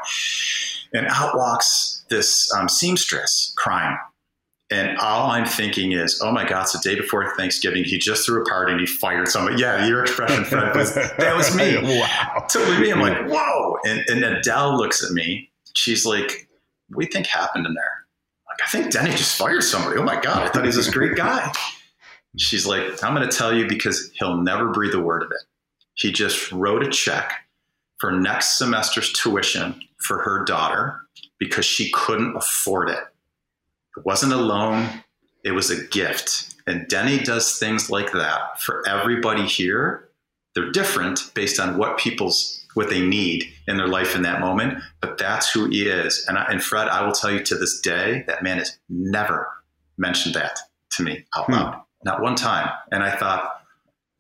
and 0.93 1.07
out 1.07 1.35
walks 1.35 2.03
this 2.09 2.51
um, 2.53 2.67
seamstress 2.67 3.53
crying. 3.57 3.97
And 4.75 4.97
all 4.97 5.31
I'm 5.31 5.45
thinking 5.45 5.93
is, 5.93 6.19
oh 6.21 6.33
my 6.33 6.45
God, 6.45 6.63
it's 6.63 6.73
the 6.73 6.79
day 6.79 6.99
before 6.99 7.33
Thanksgiving. 7.37 7.85
He 7.85 7.97
just 7.97 8.25
threw 8.25 8.41
a 8.41 8.45
party 8.45 8.73
and 8.73 8.81
he 8.81 8.85
fired 8.85 9.29
somebody. 9.29 9.61
Yeah, 9.61 9.87
your 9.87 10.01
expression, 10.03 10.43
Fred, 10.43 10.75
was, 10.75 10.93
that 10.95 11.33
was 11.33 11.55
me. 11.55 11.77
wow. 11.81 12.45
Totally 12.51 12.79
me. 12.79 12.91
I'm 12.91 12.99
like, 12.99 13.25
whoa. 13.29 13.77
And, 13.85 14.03
and 14.09 14.25
Adele 14.25 14.75
looks 14.75 15.01
at 15.01 15.11
me. 15.11 15.49
She's 15.75 16.05
like, 16.05 16.49
what 16.89 16.99
do 16.99 17.05
you 17.05 17.11
think 17.11 17.25
happened 17.25 17.65
in 17.65 17.73
there? 17.73 18.05
Like, 18.49 18.67
I 18.67 18.69
think 18.69 18.91
Denny 18.91 19.11
just 19.11 19.37
fired 19.37 19.63
somebody. 19.63 19.97
Oh 19.97 20.03
my 20.03 20.19
God, 20.19 20.43
I 20.43 20.49
thought 20.49 20.63
he 20.63 20.67
was 20.67 20.75
this 20.75 20.89
great 20.89 21.15
guy. 21.15 21.53
She's 22.35 22.65
like, 22.65 23.01
I'm 23.01 23.15
going 23.15 23.27
to 23.27 23.33
tell 23.37 23.55
you 23.55 23.67
because 23.67 24.11
he'll 24.15 24.41
never 24.41 24.73
breathe 24.73 24.93
a 24.93 24.99
word 24.99 25.23
of 25.23 25.31
it. 25.31 25.43
He 25.93 26.11
just 26.11 26.51
wrote 26.51 26.83
a 26.83 26.89
check 26.89 27.31
for 27.99 28.11
next 28.11 28.57
semester's 28.57 29.13
tuition 29.13 29.81
for 29.99 30.21
her 30.21 30.43
daughter 30.43 30.99
because 31.39 31.63
she 31.65 31.91
couldn't 31.91 32.35
afford 32.35 32.89
it. 32.89 32.99
It 33.97 34.05
wasn't 34.05 34.33
a 34.33 34.37
loan, 34.37 34.89
it 35.43 35.51
was 35.51 35.69
a 35.69 35.85
gift. 35.87 36.55
And 36.67 36.87
Denny 36.87 37.19
does 37.19 37.59
things 37.59 37.89
like 37.89 38.11
that 38.13 38.59
for 38.59 38.87
everybody 38.87 39.45
here. 39.45 40.09
They're 40.55 40.71
different 40.71 41.31
based 41.35 41.59
on 41.59 41.77
what 41.77 41.97
people's 41.97 42.65
what 42.73 42.89
they 42.89 43.05
need 43.05 43.45
in 43.67 43.77
their 43.77 43.87
life 43.87 44.15
in 44.15 44.23
that 44.23 44.41
moment. 44.41 44.79
But 44.99 45.17
that's 45.17 45.49
who 45.49 45.69
he 45.69 45.87
is. 45.87 46.25
And, 46.27 46.37
I, 46.37 46.45
and 46.45 46.61
Fred, 46.61 46.89
I 46.89 47.05
will 47.05 47.13
tell 47.13 47.31
you 47.31 47.41
to 47.41 47.55
this 47.55 47.79
day, 47.79 48.25
that 48.27 48.43
man 48.43 48.57
has 48.57 48.77
never 48.89 49.47
mentioned 49.97 50.35
that 50.35 50.59
to 50.91 51.03
me 51.03 51.25
out 51.37 51.45
hmm. 51.45 51.53
loud, 51.53 51.81
not 52.03 52.21
one 52.21 52.35
time. 52.35 52.69
And 52.91 53.01
I 53.01 53.15
thought, 53.15 53.61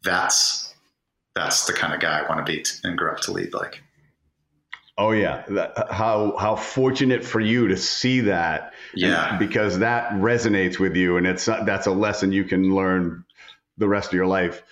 that's 0.05 0.73
that's 1.35 1.65
the 1.65 1.73
kind 1.73 1.93
of 1.93 1.99
guy 1.99 2.19
I 2.19 2.29
want 2.29 2.45
to 2.45 2.49
be 2.49 2.63
and 2.83 2.97
grow 2.97 3.11
up 3.11 3.19
to 3.21 3.31
lead 3.31 3.53
like. 3.53 3.81
Oh 4.97 5.11
yeah, 5.11 5.43
how 5.91 6.37
how 6.37 6.55
fortunate 6.55 7.25
for 7.25 7.41
you 7.41 7.67
to 7.67 7.75
see 7.75 8.21
that. 8.21 8.73
Yeah, 8.95 9.37
because 9.37 9.79
that 9.79 10.11
resonates 10.13 10.79
with 10.79 10.95
you, 10.95 11.17
and 11.17 11.27
it's 11.27 11.45
that's 11.45 11.87
a 11.87 11.91
lesson 11.91 12.31
you 12.31 12.43
can 12.43 12.73
learn 12.73 13.25
the 13.77 13.87
rest 13.87 14.09
of 14.09 14.13
your 14.13 14.27
life 14.27 14.63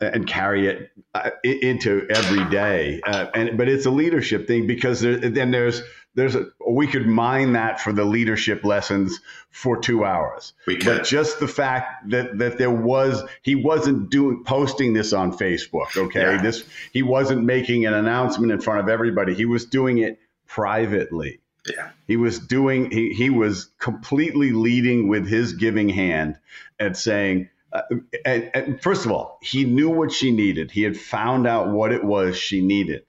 and 0.00 0.26
carry 0.26 0.66
it 0.66 0.90
uh, 1.14 1.30
into 1.42 2.06
every 2.10 2.48
day. 2.50 3.00
Uh, 3.04 3.26
and 3.34 3.58
but 3.58 3.68
it's 3.68 3.86
a 3.86 3.90
leadership 3.90 4.46
thing 4.46 4.66
because 4.66 5.00
there, 5.00 5.16
then 5.16 5.50
there's 5.50 5.82
there's 6.14 6.34
a, 6.34 6.46
we 6.68 6.86
could 6.86 7.06
mine 7.06 7.52
that 7.52 7.80
for 7.80 7.92
the 7.92 8.04
leadership 8.04 8.64
lessons 8.64 9.20
for 9.50 9.78
two 9.78 10.04
hours. 10.04 10.52
But 10.84 11.04
just 11.04 11.40
the 11.40 11.48
fact 11.48 12.10
that 12.10 12.38
that 12.38 12.58
there 12.58 12.70
was 12.70 13.22
he 13.42 13.54
wasn't 13.54 14.10
doing 14.10 14.44
posting 14.44 14.92
this 14.92 15.12
on 15.12 15.36
Facebook. 15.36 15.96
Okay, 15.96 16.20
yeah. 16.20 16.42
this 16.42 16.64
he 16.92 17.02
wasn't 17.02 17.44
making 17.44 17.86
an 17.86 17.94
announcement 17.94 18.52
in 18.52 18.60
front 18.60 18.80
of 18.80 18.88
everybody. 18.88 19.34
He 19.34 19.46
was 19.46 19.64
doing 19.66 19.98
it 19.98 20.18
privately. 20.46 21.40
Yeah. 21.66 21.90
He 22.06 22.16
was 22.16 22.38
doing 22.38 22.90
he 22.90 23.12
he 23.12 23.30
was 23.30 23.70
completely 23.78 24.52
leading 24.52 25.08
with 25.08 25.26
his 25.26 25.52
giving 25.52 25.88
hand 25.88 26.38
and 26.78 26.96
saying 26.96 27.50
uh, 27.72 27.82
and, 28.24 28.50
and 28.52 28.82
first 28.82 29.06
of 29.06 29.12
all, 29.12 29.38
he 29.42 29.64
knew 29.64 29.90
what 29.90 30.10
she 30.10 30.32
needed. 30.32 30.70
He 30.70 30.82
had 30.82 30.96
found 30.96 31.46
out 31.46 31.68
what 31.68 31.92
it 31.92 32.02
was 32.02 32.36
she 32.36 32.60
needed. 32.60 33.04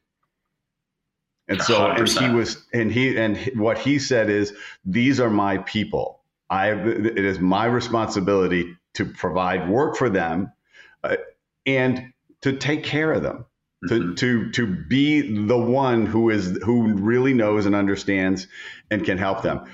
And 1.48 1.62
so, 1.62 1.80
100%. 1.80 1.98
and 1.98 2.10
he 2.10 2.36
was, 2.36 2.66
and 2.72 2.92
he, 2.92 3.18
and 3.18 3.38
what 3.56 3.78
he 3.80 4.00
said 4.00 4.30
is, 4.30 4.54
these 4.86 5.20
are 5.20 5.30
my 5.30 5.58
people. 5.58 6.22
I, 6.50 6.72
it 6.72 7.18
is 7.18 7.40
my 7.40 7.66
responsibility 7.66 8.78
to 8.96 9.06
provide 9.06 9.70
work 9.70 9.98
for 9.98 10.10
them, 10.10 10.52
uh, 11.04 11.18
and 11.66 12.14
to 12.42 12.54
take 12.54 12.84
care 12.84 13.12
of 13.12 13.24
them. 13.24 13.46
To 13.88 13.94
mm-hmm. 13.94 14.14
to 14.16 14.52
to 14.52 14.68
be 14.68 15.46
the 15.48 15.58
one 15.58 16.06
who 16.06 16.30
is 16.30 16.60
who 16.64 16.94
really 16.94 17.34
knows 17.34 17.66
and 17.66 17.76
understands 17.76 18.48
and 18.90 19.04
can 19.04 19.18
help 19.18 19.42
them. 19.42 19.66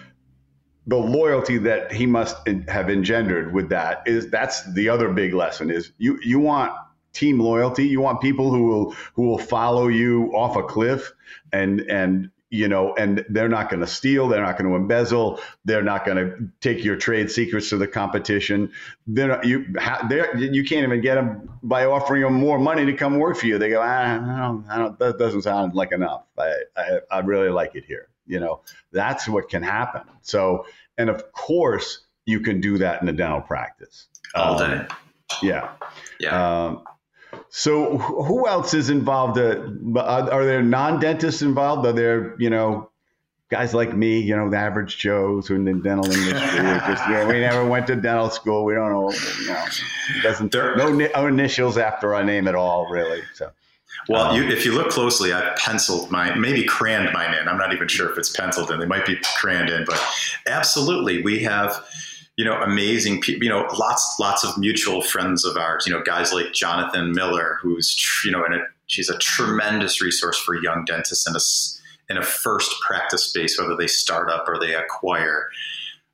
The 0.87 0.97
loyalty 0.97 1.57
that 1.59 1.91
he 1.91 2.05
must 2.05 2.37
have 2.69 2.89
engendered 2.89 3.53
with 3.53 3.69
that 3.69 4.03
is 4.05 4.29
that's 4.29 4.71
the 4.73 4.89
other 4.89 5.09
big 5.09 5.33
lesson 5.33 5.69
is 5.69 5.91
you 5.97 6.19
you 6.23 6.39
want 6.39 6.73
team 7.13 7.39
loyalty. 7.39 7.87
You 7.87 7.99
want 7.99 8.21
people 8.21 8.51
who 8.51 8.63
will 8.63 8.91
who 9.15 9.23
will 9.23 9.39
follow 9.39 9.87
you 9.87 10.31
off 10.33 10.55
a 10.55 10.63
cliff 10.63 11.11
and 11.51 11.81
and 11.81 12.29
you 12.49 12.67
know, 12.67 12.95
and 12.95 13.25
they're 13.29 13.49
not 13.49 13.69
going 13.69 13.81
to 13.81 13.87
steal, 13.87 14.27
they're 14.27 14.43
not 14.43 14.57
going 14.57 14.69
to 14.69 14.75
embezzle, 14.75 15.39
they're 15.65 15.83
not 15.83 16.05
going 16.05 16.17
to 16.17 16.49
take 16.61 16.83
your 16.83 16.95
trade 16.95 17.29
secrets 17.29 17.69
to 17.69 17.77
the 17.77 17.87
competition. 17.87 18.71
They're 19.05 19.27
not, 19.27 19.45
you 19.45 19.65
they're, 20.07 20.37
you 20.37 20.63
can't 20.63 20.83
even 20.83 21.01
get 21.01 21.15
them 21.15 21.49
by 21.61 21.85
offering 21.85 22.21
them 22.21 22.33
more 22.33 22.57
money 22.57 22.85
to 22.85 22.93
come 22.93 23.19
work 23.19 23.35
for 23.37 23.47
you. 23.47 23.57
They 23.57 23.69
go, 23.69 23.81
ah, 23.81 23.85
I 23.85 24.39
don't, 24.39 24.65
I 24.69 24.77
don't, 24.77 24.99
that 24.99 25.17
doesn't 25.17 25.41
sound 25.41 25.73
like 25.75 25.91
enough. 25.91 26.23
I, 26.37 26.53
I, 26.77 26.99
I 27.11 27.19
really 27.19 27.49
like 27.49 27.75
it 27.75 27.83
here. 27.85 28.07
You 28.25 28.39
know, 28.39 28.61
that's 28.91 29.27
what 29.27 29.49
can 29.49 29.63
happen. 29.63 30.03
So, 30.21 30.65
and 30.97 31.09
of 31.09 31.31
course, 31.31 32.05
you 32.25 32.39
can 32.39 32.61
do 32.61 32.77
that 32.77 33.01
in 33.01 33.09
a 33.09 33.13
dental 33.13 33.41
practice 33.41 34.07
all 34.35 34.57
day. 34.57 34.65
Um, 34.65 34.87
yeah. 35.41 35.69
Yeah. 36.19 36.65
Um, 36.65 36.83
so 37.49 37.97
who 37.97 38.47
else 38.47 38.73
is 38.73 38.89
involved? 38.89 39.37
Uh, 39.37 40.29
are 40.31 40.45
there 40.45 40.61
non-dentists 40.61 41.41
involved? 41.41 41.85
Are 41.85 41.93
there, 41.93 42.35
you 42.39 42.49
know, 42.49 42.89
guys 43.49 43.73
like 43.73 43.95
me, 43.95 44.19
you 44.19 44.35
know, 44.35 44.49
the 44.49 44.57
average 44.57 44.97
Joes 44.97 45.47
who 45.47 45.55
in 45.55 45.63
the 45.63 45.73
dental 45.73 46.05
industry? 46.05 46.59
just, 46.59 47.07
you 47.07 47.13
know, 47.13 47.27
we 47.27 47.39
never 47.39 47.65
went 47.65 47.87
to 47.87 47.95
dental 47.95 48.29
school. 48.29 48.65
We 48.65 48.73
don't 48.73 48.91
know, 48.91 49.11
you 49.11 49.47
know, 49.47 49.65
doesn't 50.23 50.51
there, 50.51 50.75
no, 50.75 51.27
initials 51.27 51.77
after 51.77 52.13
our 52.13 52.23
name 52.23 52.47
at 52.47 52.55
all, 52.55 52.89
really. 52.89 53.21
So. 53.33 53.51
Well, 54.09 54.31
um, 54.31 54.35
you, 54.35 54.47
if 54.49 54.65
you 54.65 54.73
look 54.73 54.89
closely, 54.89 55.33
I've 55.33 55.55
penciled 55.57 56.11
mine, 56.11 56.39
maybe 56.39 56.63
crayoned 56.63 57.13
mine 57.13 57.33
in. 57.33 57.47
I'm 57.47 57.57
not 57.57 57.73
even 57.73 57.87
sure 57.87 58.09
if 58.11 58.17
it's 58.17 58.29
penciled 58.29 58.71
in. 58.71 58.79
They 58.79 58.85
might 58.85 59.05
be 59.05 59.15
crayoned 59.41 59.69
in, 59.69 59.85
but 59.85 60.01
absolutely, 60.45 61.23
we 61.23 61.43
have 61.43 61.85
you 62.37 62.45
know, 62.45 62.61
amazing 62.61 63.19
people, 63.19 63.43
you 63.43 63.49
know, 63.49 63.67
lots, 63.77 64.15
lots 64.19 64.43
of 64.45 64.57
mutual 64.59 65.01
friends 65.01 65.43
of 65.43 65.57
ours, 65.57 65.85
you 65.87 65.93
know, 65.93 66.03
guys 66.03 66.31
like 66.31 66.53
Jonathan 66.53 67.11
Miller, 67.11 67.57
who's, 67.61 67.99
you 68.23 68.31
know, 68.31 68.45
in 68.45 68.53
a, 68.53 68.59
she's 68.85 69.09
a 69.09 69.17
tremendous 69.17 70.01
resource 70.01 70.37
for 70.37 70.55
young 70.55 70.85
dentists 70.85 71.27
in 71.27 71.35
a, 71.35 72.13
in 72.13 72.21
a 72.21 72.25
first 72.25 72.79
practice 72.81 73.23
space, 73.23 73.59
whether 73.59 73.75
they 73.75 73.87
start 73.87 74.29
up 74.29 74.47
or 74.47 74.59
they 74.59 74.75
acquire. 74.75 75.49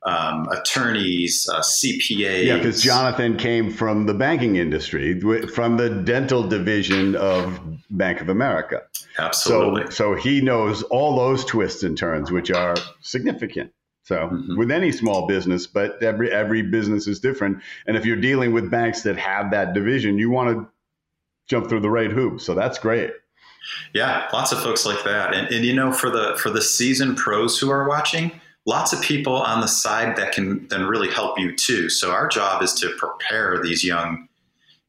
Um, 0.06 0.46
attorneys, 0.50 1.48
uh, 1.50 1.60
CPAs. 1.60 2.44
Yeah, 2.44 2.58
because 2.58 2.82
Jonathan 2.82 3.38
came 3.38 3.70
from 3.70 4.04
the 4.04 4.12
banking 4.12 4.56
industry, 4.56 5.18
from 5.46 5.78
the 5.78 5.88
dental 5.88 6.46
division 6.46 7.16
of 7.16 7.58
Bank 7.88 8.20
of 8.20 8.28
America. 8.28 8.82
Absolutely. 9.18 9.84
So, 9.86 9.90
so 9.90 10.14
he 10.14 10.42
knows 10.42 10.82
all 10.82 11.16
those 11.16 11.42
twists 11.46 11.84
and 11.84 11.96
turns, 11.96 12.30
which 12.30 12.50
are 12.50 12.76
significant. 13.00 13.72
So 14.04 14.16
mm-hmm. 14.16 14.56
with 14.56 14.70
any 14.70 14.92
small 14.92 15.26
business, 15.26 15.66
but 15.66 16.02
every 16.02 16.30
every 16.30 16.62
business 16.62 17.06
is 17.06 17.20
different. 17.20 17.62
And 17.86 17.96
if 17.96 18.04
you're 18.04 18.16
dealing 18.20 18.52
with 18.52 18.70
banks 18.70 19.02
that 19.02 19.16
have 19.16 19.50
that 19.50 19.72
division, 19.72 20.18
you 20.18 20.30
want 20.30 20.56
to 20.56 20.68
jump 21.48 21.68
through 21.68 21.80
the 21.80 21.90
right 21.90 22.10
hoops. 22.10 22.44
So 22.44 22.54
that's 22.54 22.78
great. 22.78 23.12
Yeah, 23.94 24.28
lots 24.32 24.52
of 24.52 24.62
folks 24.62 24.84
like 24.84 25.04
that. 25.04 25.34
And, 25.34 25.48
and 25.48 25.64
you 25.64 25.72
know, 25.72 25.90
for 25.90 26.10
the 26.10 26.36
for 26.38 26.50
the 26.50 26.60
seasoned 26.60 27.16
pros 27.16 27.58
who 27.58 27.70
are 27.70 27.88
watching, 27.88 28.32
lots 28.66 28.92
of 28.92 29.00
people 29.00 29.36
on 29.36 29.62
the 29.62 29.66
side 29.66 30.16
that 30.16 30.32
can 30.32 30.68
then 30.68 30.84
really 30.84 31.10
help 31.10 31.38
you 31.38 31.56
too. 31.56 31.88
So 31.88 32.10
our 32.10 32.28
job 32.28 32.62
is 32.62 32.74
to 32.74 32.90
prepare 32.98 33.62
these 33.62 33.82
young, 33.82 34.28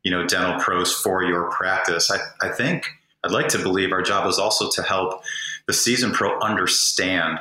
you 0.04 0.12
know, 0.12 0.28
dental 0.28 0.60
pros 0.60 0.94
for 0.94 1.24
your 1.24 1.50
practice. 1.52 2.12
I, 2.12 2.18
I 2.46 2.52
think 2.52 2.86
I'd 3.24 3.32
like 3.32 3.48
to 3.50 3.60
believe 3.60 3.94
our 3.94 4.02
job 4.02 4.28
is 4.28 4.38
also 4.38 4.70
to 4.72 4.82
help 4.82 5.24
the 5.68 5.74
seasoned 5.74 6.14
pro 6.14 6.38
understand 6.42 7.40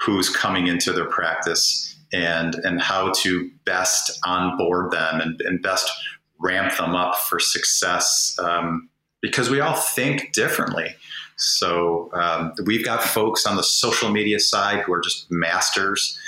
who's 0.00 0.28
coming 0.28 0.66
into 0.66 0.92
their 0.92 1.08
practice 1.08 1.96
and 2.12 2.54
and 2.56 2.80
how 2.80 3.12
to 3.12 3.50
best 3.64 4.18
onboard 4.24 4.90
them 4.90 5.20
and, 5.20 5.40
and 5.42 5.62
best 5.62 5.90
ramp 6.38 6.76
them 6.76 6.94
up 6.94 7.16
for 7.16 7.38
success 7.38 8.36
um, 8.38 8.88
because 9.20 9.50
we 9.50 9.60
all 9.60 9.74
think 9.76 10.32
differently. 10.32 10.94
So 11.36 12.10
um, 12.14 12.52
we've 12.64 12.84
got 12.84 13.02
folks 13.02 13.46
on 13.46 13.56
the 13.56 13.62
social 13.62 14.10
media 14.10 14.40
side 14.40 14.80
who 14.80 14.92
are 14.92 15.00
just 15.00 15.30
masters 15.30 16.18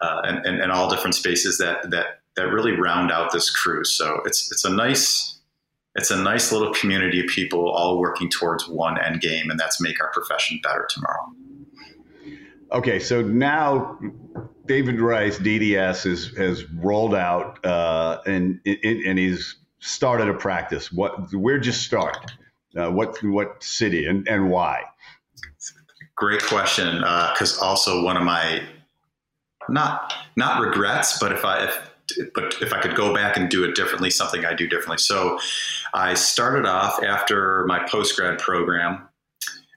uh, 0.00 0.22
and, 0.24 0.46
and, 0.46 0.60
and, 0.60 0.72
all 0.72 0.88
different 0.88 1.14
spaces 1.14 1.58
that 1.58 1.90
that 1.90 2.20
that 2.36 2.44
really 2.44 2.72
round 2.72 3.12
out 3.12 3.32
this 3.32 3.50
crew. 3.50 3.84
So 3.84 4.20
it's 4.24 4.50
it's 4.50 4.64
a 4.64 4.70
nice 4.70 5.38
it's 5.94 6.10
a 6.10 6.16
nice 6.16 6.52
little 6.52 6.72
community 6.72 7.20
of 7.20 7.26
people 7.26 7.68
all 7.68 7.98
working 7.98 8.30
towards 8.30 8.66
one 8.66 8.98
end 8.98 9.20
game, 9.20 9.50
and 9.50 9.58
that's 9.58 9.80
make 9.80 10.00
our 10.02 10.10
profession 10.10 10.58
better 10.62 10.86
tomorrow. 10.88 11.26
Okay, 12.72 13.00
so 13.00 13.20
now 13.20 13.98
David 14.66 15.00
Rice 15.00 15.38
DDS 15.38 16.06
is, 16.06 16.36
has 16.36 16.70
rolled 16.70 17.14
out 17.14 17.64
uh, 17.66 18.20
and 18.26 18.60
and 18.64 19.18
he's 19.18 19.56
started 19.80 20.28
a 20.28 20.34
practice. 20.34 20.92
What 20.92 21.32
where'd 21.34 21.66
you 21.66 21.72
start? 21.72 22.32
Uh, 22.76 22.90
what 22.90 23.20
what 23.24 23.62
city 23.62 24.06
and, 24.06 24.28
and 24.28 24.50
why? 24.50 24.84
Great 26.14 26.42
question. 26.44 26.98
Because 26.98 27.58
uh, 27.58 27.64
also 27.64 28.04
one 28.04 28.16
of 28.16 28.22
my 28.22 28.62
not 29.68 30.14
not 30.36 30.60
regrets, 30.60 31.18
but 31.18 31.32
if 31.32 31.44
I 31.44 31.64
if 31.64 31.90
but 32.34 32.54
if 32.60 32.72
I 32.72 32.80
could 32.80 32.94
go 32.94 33.12
back 33.14 33.36
and 33.36 33.48
do 33.48 33.64
it 33.64 33.74
differently, 33.74 34.10
something 34.10 34.44
I 34.44 34.54
do 34.54 34.68
differently. 34.68 34.98
So 34.98 35.38
I 35.92 36.14
started 36.14 36.66
off 36.66 37.02
after 37.02 37.64
my 37.66 37.80
post 37.88 38.16
grad 38.16 38.38
program 38.38 39.08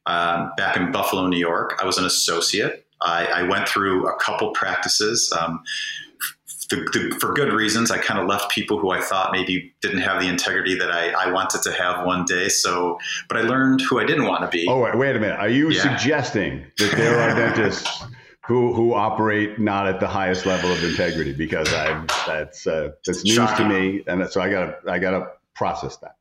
um, 0.06 0.52
back 0.58 0.78
in 0.78 0.92
Buffalo, 0.92 1.28
New 1.28 1.38
York. 1.38 1.80
I 1.82 1.86
was 1.86 1.98
an 1.98 2.06
associate. 2.06 2.83
I, 3.04 3.26
I 3.26 3.44
went 3.44 3.68
through 3.68 4.08
a 4.08 4.16
couple 4.18 4.52
practices. 4.52 5.34
Um, 5.38 5.64
the, 6.70 6.78
the, 6.78 7.18
for 7.20 7.34
good 7.34 7.54
reasons, 7.54 7.92
I 7.92 7.98
kind 7.98 8.20
of 8.20 8.28
left 8.28 8.52
people 8.52 8.80
who 8.80 8.92
I 8.92 9.02
thought 9.02 9.32
maybe 9.32 9.74
didn't 9.82 10.00
have 10.00 10.22
the 10.22 10.28
integrity 10.28 10.76
that 10.76 10.92
I, 10.92 11.10
I, 11.12 11.32
wanted 11.32 11.62
to 11.64 11.74
have 11.74 12.06
one 12.06 12.26
day. 12.26 12.50
So, 12.50 12.98
but 13.28 13.38
I 13.38 13.42
learned 13.42 13.82
who 13.82 14.00
I 14.00 14.06
didn't 14.06 14.26
want 14.26 14.42
to 14.42 14.48
be. 14.48 14.66
Oh, 14.68 14.80
wait, 14.80 14.98
wait 14.98 15.16
a 15.16 15.20
minute. 15.20 15.40
Are 15.40 15.50
you 15.50 15.70
yeah. 15.70 15.82
suggesting 15.82 16.66
that 16.78 16.96
there 16.96 17.20
are 17.20 17.36
dentists 17.36 18.04
who 18.46 18.74
who 18.74 18.94
operate 18.94 19.60
not 19.60 19.88
at 19.88 20.00
the 20.00 20.08
highest 20.08 20.46
level 20.46 20.72
of 20.72 20.84
integrity? 20.84 21.34
Because 21.34 21.72
I 21.74 22.06
that's 22.26 22.66
uh, 22.66 22.92
that's 23.06 23.24
news 23.24 23.36
Shocking. 23.36 23.70
to 23.70 23.74
me, 23.74 24.04
and 24.08 24.28
so 24.30 24.42
I 24.42 24.50
gotta 24.50 24.78
I 24.88 25.00
gotta 25.00 25.28
process 25.54 25.98
that 25.98 26.16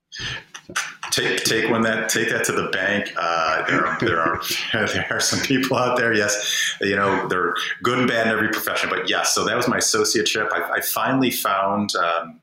take 1.11 1.45
take 1.45 1.71
one 1.71 1.83
that 1.83 2.09
take 2.09 2.31
that 2.31 2.45
to 2.45 2.53
the 2.53 2.69
bank. 2.69 3.13
Uh, 3.17 3.67
there 3.67 3.87
are 3.87 3.99
there 4.01 4.21
are 4.21 4.41
there 4.73 5.07
are 5.11 5.21
some 5.21 5.41
people 5.41 5.77
out 5.77 5.97
there. 5.97 6.13
Yes, 6.13 6.77
you 6.81 6.97
know 6.97 7.29
they're 7.29 7.55
good 7.83 7.99
and 7.99 8.09
bad 8.09 8.27
in 8.27 8.33
every 8.33 8.49
profession, 8.51 8.89
but 8.91 9.09
yes. 9.09 9.35
So 9.35 9.45
that 9.45 9.57
was 9.57 9.69
my 9.69 9.79
associateship. 9.79 10.53
I, 10.53 10.77
I 10.77 10.81
finally 10.81 11.31
found. 11.31 11.95
Um, 11.97 12.39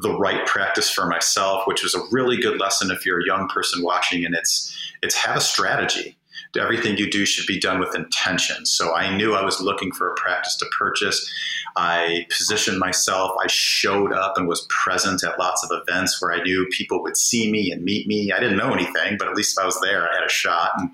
the 0.00 0.16
right 0.16 0.46
practice 0.46 0.88
for 0.88 1.06
myself, 1.06 1.66
which 1.66 1.82
was 1.82 1.92
a 1.92 2.00
really 2.12 2.36
good 2.36 2.60
lesson 2.60 2.92
if 2.92 3.04
you're 3.04 3.20
a 3.20 3.26
young 3.26 3.48
person 3.48 3.82
watching, 3.82 4.24
and 4.24 4.32
it's 4.32 4.72
it's 5.02 5.16
have 5.16 5.36
a 5.36 5.40
strategy 5.40 6.16
everything 6.58 6.96
you 6.96 7.10
do 7.10 7.26
should 7.26 7.46
be 7.46 7.58
done 7.58 7.78
with 7.78 7.94
intention. 7.94 8.66
So 8.66 8.94
I 8.94 9.14
knew 9.16 9.34
I 9.34 9.44
was 9.44 9.60
looking 9.60 9.92
for 9.92 10.10
a 10.10 10.14
practice 10.14 10.56
to 10.56 10.66
purchase. 10.78 11.30
I 11.76 12.26
positioned 12.30 12.78
myself. 12.78 13.32
I 13.42 13.46
showed 13.46 14.12
up 14.12 14.36
and 14.36 14.48
was 14.48 14.66
present 14.68 15.22
at 15.22 15.38
lots 15.38 15.64
of 15.64 15.70
events 15.82 16.20
where 16.20 16.32
I 16.32 16.42
knew 16.42 16.66
people 16.70 17.02
would 17.02 17.16
see 17.16 17.50
me 17.50 17.70
and 17.70 17.84
meet 17.84 18.06
me. 18.06 18.32
I 18.32 18.40
didn't 18.40 18.56
know 18.56 18.72
anything, 18.72 19.16
but 19.18 19.28
at 19.28 19.34
least 19.34 19.58
if 19.58 19.62
I 19.62 19.66
was 19.66 19.80
there, 19.80 20.08
I 20.10 20.14
had 20.14 20.24
a 20.24 20.30
shot. 20.30 20.72
And, 20.76 20.90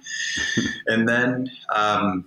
and 0.87 1.09
then, 1.09 1.50
um, 1.74 2.26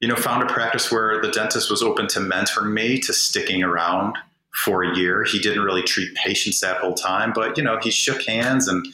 you 0.00 0.08
know, 0.08 0.16
found 0.16 0.42
a 0.42 0.52
practice 0.52 0.90
where 0.90 1.22
the 1.22 1.30
dentist 1.30 1.70
was 1.70 1.82
open 1.82 2.08
to 2.08 2.20
mentoring 2.20 2.72
me, 2.72 2.98
to 3.00 3.12
sticking 3.12 3.62
around 3.62 4.18
for 4.54 4.82
a 4.82 4.96
year. 4.96 5.24
He 5.24 5.38
didn't 5.38 5.64
really 5.64 5.82
treat 5.82 6.14
patients 6.14 6.60
that 6.60 6.78
whole 6.78 6.94
time, 6.94 7.32
but, 7.34 7.56
you 7.56 7.64
know, 7.64 7.78
he 7.82 7.90
shook 7.90 8.22
hands 8.22 8.68
and 8.68 8.86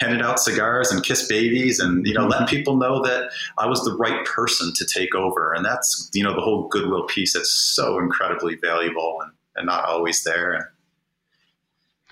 handed 0.00 0.22
out 0.22 0.40
cigars 0.40 0.90
and 0.90 1.04
kissed 1.04 1.28
babies 1.28 1.78
and 1.78 2.06
you 2.06 2.14
know 2.14 2.26
letting 2.26 2.46
mm-hmm. 2.46 2.56
people 2.56 2.76
know 2.76 3.02
that 3.02 3.30
I 3.58 3.66
was 3.66 3.84
the 3.84 3.94
right 3.96 4.24
person 4.24 4.72
to 4.74 4.86
take 4.86 5.14
over 5.14 5.52
and 5.52 5.64
that's 5.64 6.10
you 6.12 6.24
know 6.24 6.34
the 6.34 6.40
whole 6.40 6.66
goodwill 6.68 7.04
piece 7.04 7.34
that's 7.34 7.52
so 7.52 7.98
incredibly 7.98 8.56
valuable 8.56 9.18
and, 9.22 9.32
and 9.54 9.66
not 9.66 9.84
always 9.84 10.24
there 10.24 10.54
and, 10.54 10.64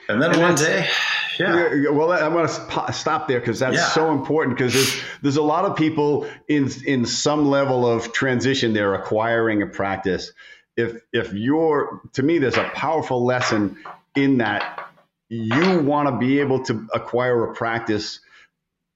and 0.08 0.22
then 0.22 0.32
and 0.32 0.42
one 0.42 0.54
day 0.54 0.86
yeah. 1.38 1.88
Well, 1.88 2.12
I 2.12 2.28
want 2.28 2.50
to 2.50 2.92
stop 2.92 3.26
there 3.26 3.40
because 3.40 3.60
that's 3.60 3.76
yeah. 3.76 3.88
so 3.88 4.12
important 4.12 4.58
because 4.58 4.74
there's 4.74 5.02
there's 5.22 5.36
a 5.36 5.42
lot 5.42 5.64
of 5.64 5.74
people 5.74 6.26
in 6.48 6.70
in 6.84 7.06
some 7.06 7.46
level 7.46 7.90
of 7.90 8.12
transition. 8.12 8.74
They're 8.74 8.94
acquiring 8.94 9.62
a 9.62 9.66
practice. 9.66 10.32
If 10.80 11.02
if 11.12 11.32
you're 11.32 12.00
to 12.14 12.22
me, 12.22 12.38
there's 12.38 12.56
a 12.56 12.70
powerful 12.74 13.24
lesson 13.24 13.76
in 14.16 14.38
that 14.38 14.90
you 15.28 15.80
want 15.80 16.08
to 16.08 16.18
be 16.18 16.40
able 16.40 16.64
to 16.64 16.88
acquire 16.92 17.44
a 17.50 17.54
practice 17.54 18.20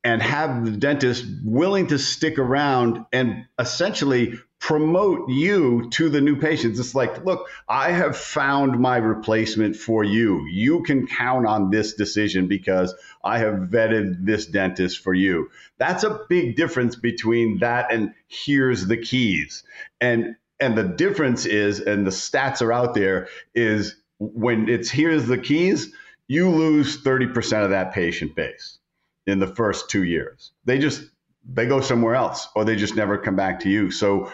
and 0.03 0.21
have 0.21 0.65
the 0.65 0.73
dentist 0.73 1.25
willing 1.43 1.87
to 1.87 1.99
stick 1.99 2.39
around 2.39 3.07
and 3.13 3.47
essentially 3.59 4.39
promote 4.59 5.29
you 5.31 5.89
to 5.91 6.09
the 6.09 6.21
new 6.21 6.37
patients. 6.37 6.79
It's 6.79 6.95
like, 6.95 7.25
look, 7.25 7.49
I 7.69 7.91
have 7.91 8.17
found 8.17 8.79
my 8.79 8.97
replacement 8.97 9.77
for 9.77 10.05
you. 10.05 10.47
You 10.47 10.83
can 10.83 11.07
count 11.07 11.47
on 11.47 11.71
this 11.71 11.95
decision 11.95 12.49
because 12.49 12.95
I 13.23 13.39
have 13.39 13.69
vetted 13.71 14.25
this 14.25 14.47
dentist 14.47 15.01
for 15.01 15.15
you. 15.15 15.51
That's 15.79 16.05
a 16.05 16.21
big 16.29 16.57
difference 16.57 16.97
between 16.97 17.59
that 17.59 17.93
and 17.93 18.15
here's 18.27 18.87
the 18.87 18.97
keys. 18.97 19.65
And 20.01 20.37
and 20.65 20.79
the 20.79 20.83
difference 20.83 21.45
is 21.45 21.81
and 21.81 22.07
the 22.07 22.11
stats 22.11 22.63
are 22.63 22.73
out 22.73 22.95
there 22.95 23.29
is 23.55 23.97
when 24.19 24.69
it's 24.69 24.91
here's 24.91 25.27
the 25.27 25.37
keys, 25.37 25.93
you 26.27 26.49
lose 26.49 27.03
30% 27.03 27.65
of 27.65 27.71
that 27.71 27.93
patient 27.93 28.35
base 28.35 28.79
in 29.27 29.39
the 29.39 29.47
first 29.47 29.91
two 29.91 30.05
years. 30.05 30.53
They 30.65 30.79
just 30.79 31.03
they 31.47 31.67
go 31.67 31.83
somewhere 31.83 32.15
else 32.15 32.49
or 32.57 32.65
they 32.65 32.77
just 32.77 32.97
never 32.97 33.19
come 33.19 33.37
back 33.37 33.61
to 33.61 33.69
you. 33.69 33.91
So 33.91 34.33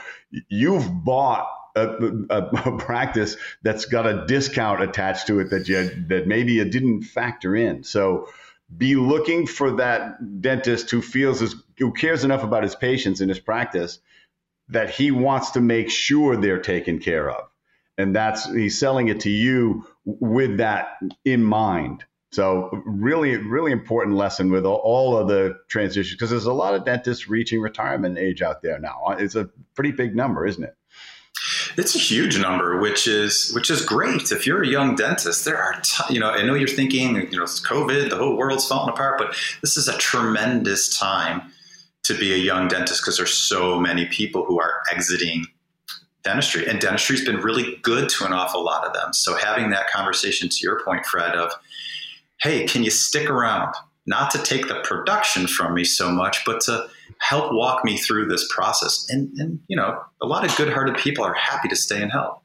you've 0.48 0.88
bought 1.04 1.48
a, 1.74 1.88
a, 2.30 2.36
a, 2.36 2.78
practice 2.78 3.36
that's 3.62 3.86
got 3.86 4.06
a 4.06 4.24
discount 4.26 4.82
attached 4.82 5.26
to 5.26 5.40
it 5.40 5.50
that 5.50 5.68
you 5.68 6.06
that 6.08 6.28
maybe 6.28 6.52
you 6.54 6.64
didn't 6.64 7.02
factor 7.02 7.56
in. 7.56 7.82
So 7.82 8.28
be 8.76 8.94
looking 8.94 9.48
for 9.48 9.72
that 9.72 10.40
dentist 10.40 10.90
who 10.90 11.02
feels 11.02 11.42
as 11.42 11.56
who 11.78 11.92
cares 11.92 12.22
enough 12.22 12.44
about 12.44 12.62
his 12.62 12.76
patients 12.76 13.20
in 13.20 13.28
his 13.28 13.40
practice 13.40 13.98
that 14.70 14.90
he 14.90 15.10
wants 15.10 15.50
to 15.52 15.60
make 15.60 15.90
sure 15.90 16.36
they're 16.36 16.60
taken 16.60 16.98
care 16.98 17.30
of. 17.30 17.48
And 17.98 18.14
that's 18.14 18.50
he's 18.50 18.78
selling 18.78 19.08
it 19.08 19.20
to 19.20 19.30
you 19.30 19.86
with 20.04 20.58
that 20.58 20.96
in 21.24 21.42
mind. 21.42 22.04
So 22.32 22.70
really, 22.86 23.36
really 23.36 23.72
important 23.72 24.16
lesson 24.16 24.50
with 24.50 24.64
all 24.64 25.16
of 25.16 25.26
the 25.26 25.58
transitions 25.68 26.14
because 26.14 26.30
there's 26.30 26.46
a 26.46 26.52
lot 26.52 26.74
of 26.74 26.84
dentists 26.84 27.28
reaching 27.28 27.60
retirement 27.60 28.16
age 28.18 28.40
out 28.40 28.62
there 28.62 28.78
now. 28.78 29.16
It's 29.18 29.34
a 29.34 29.50
pretty 29.74 29.90
big 29.90 30.14
number, 30.14 30.46
isn't 30.46 30.62
it? 30.62 30.76
It's 31.76 31.94
a 31.94 31.98
huge 31.98 32.38
number, 32.38 32.78
which 32.80 33.08
is 33.08 33.52
which 33.52 33.70
is 33.70 33.84
great. 33.84 34.30
If 34.30 34.46
you're 34.46 34.62
a 34.62 34.66
young 34.66 34.94
dentist, 34.94 35.44
there 35.44 35.56
are 35.56 35.80
t- 35.82 36.14
you 36.14 36.20
know 36.20 36.30
I 36.30 36.42
know 36.42 36.54
you're 36.54 36.68
thinking 36.68 37.16
you 37.16 37.38
know 37.38 37.42
it's 37.42 37.64
COVID, 37.64 38.10
the 38.10 38.16
whole 38.16 38.36
world's 38.36 38.66
falling 38.66 38.90
apart, 38.90 39.18
but 39.18 39.34
this 39.60 39.76
is 39.76 39.88
a 39.88 39.96
tremendous 39.98 40.96
time 40.96 41.52
to 42.10 42.18
be 42.18 42.32
a 42.32 42.36
young 42.36 42.68
dentist 42.68 43.02
because 43.02 43.16
there's 43.16 43.32
so 43.32 43.78
many 43.78 44.06
people 44.06 44.44
who 44.44 44.60
are 44.60 44.82
exiting 44.92 45.46
dentistry, 46.22 46.66
and 46.66 46.80
dentistry's 46.80 47.24
been 47.24 47.36
really 47.36 47.76
good 47.82 48.08
to 48.10 48.26
an 48.26 48.32
awful 48.32 48.64
lot 48.64 48.84
of 48.84 48.92
them. 48.92 49.12
So 49.12 49.36
having 49.36 49.70
that 49.70 49.88
conversation, 49.88 50.48
to 50.48 50.56
your 50.62 50.82
point, 50.84 51.06
Fred, 51.06 51.34
of 51.34 51.52
hey, 52.40 52.66
can 52.66 52.82
you 52.82 52.90
stick 52.90 53.30
around? 53.30 53.74
Not 54.06 54.30
to 54.32 54.38
take 54.38 54.66
the 54.66 54.80
production 54.82 55.46
from 55.46 55.74
me 55.74 55.84
so 55.84 56.10
much, 56.10 56.44
but 56.44 56.60
to 56.62 56.88
help 57.18 57.52
walk 57.52 57.84
me 57.84 57.96
through 57.96 58.26
this 58.26 58.50
process. 58.50 59.06
And, 59.08 59.30
and 59.38 59.60
you 59.68 59.76
know, 59.76 60.02
a 60.22 60.26
lot 60.26 60.44
of 60.44 60.56
good-hearted 60.56 60.96
people 60.96 61.22
are 61.22 61.34
happy 61.34 61.68
to 61.68 61.76
stay 61.76 62.02
and 62.02 62.10
help. 62.10 62.39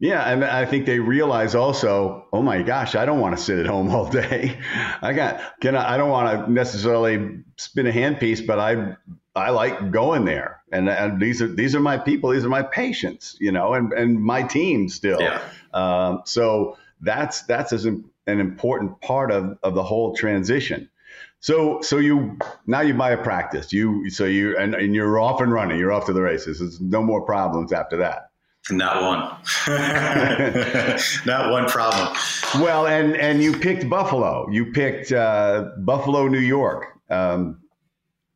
Yeah, 0.00 0.22
and 0.22 0.44
I 0.44 0.64
think 0.64 0.86
they 0.86 1.00
realize 1.00 1.56
also, 1.56 2.26
oh 2.32 2.40
my 2.40 2.62
gosh, 2.62 2.94
I 2.94 3.04
don't 3.04 3.18
want 3.18 3.36
to 3.36 3.42
sit 3.42 3.58
at 3.58 3.66
home 3.66 3.90
all 3.94 4.08
day. 4.08 4.58
I 5.02 5.12
got 5.12 5.60
can 5.60 5.74
I, 5.74 5.94
I 5.94 5.96
don't 5.96 6.10
want 6.10 6.46
to 6.46 6.52
necessarily 6.52 7.40
spin 7.56 7.86
a 7.86 7.92
handpiece, 7.92 8.46
but 8.46 8.58
I 8.58 8.96
I 9.34 9.50
like 9.50 9.90
going 9.90 10.24
there, 10.24 10.62
and, 10.70 10.88
and 10.88 11.20
these 11.20 11.42
are 11.42 11.48
these 11.48 11.74
are 11.74 11.80
my 11.80 11.98
people, 11.98 12.30
these 12.30 12.44
are 12.44 12.48
my 12.48 12.62
patients, 12.62 13.36
you 13.40 13.50
know, 13.52 13.74
and 13.74 13.92
and 13.92 14.22
my 14.22 14.42
team 14.42 14.88
still. 14.88 15.20
Yeah. 15.20 15.40
Um, 15.74 16.22
so 16.24 16.76
that's 17.00 17.42
that's 17.42 17.72
as 17.72 17.84
an 17.84 18.04
important 18.26 19.00
part 19.00 19.32
of 19.32 19.58
of 19.62 19.74
the 19.74 19.82
whole 19.82 20.14
transition. 20.14 20.88
So 21.40 21.80
so 21.82 21.98
you 21.98 22.38
now 22.66 22.80
you 22.80 22.94
buy 22.94 23.10
a 23.10 23.22
practice. 23.22 23.72
You 23.72 24.10
so 24.10 24.24
you 24.24 24.56
and, 24.56 24.74
and 24.74 24.94
you're 24.94 25.18
off 25.18 25.40
and 25.40 25.52
running. 25.52 25.78
You're 25.78 25.92
off 25.92 26.06
to 26.06 26.12
the 26.12 26.22
races. 26.22 26.58
There's 26.58 26.80
no 26.80 27.02
more 27.02 27.22
problems 27.22 27.72
after 27.72 27.98
that. 27.98 28.27
Not 28.70 29.02
one. 29.02 29.20
Not 31.26 31.50
one 31.50 31.66
problem. 31.66 32.16
Well, 32.56 32.86
and 32.86 33.16
and 33.16 33.42
you 33.42 33.52
picked 33.52 33.88
Buffalo. 33.88 34.48
You 34.50 34.72
picked 34.72 35.12
uh, 35.12 35.70
Buffalo, 35.78 36.28
New 36.28 36.38
York, 36.38 36.86
um, 37.08 37.60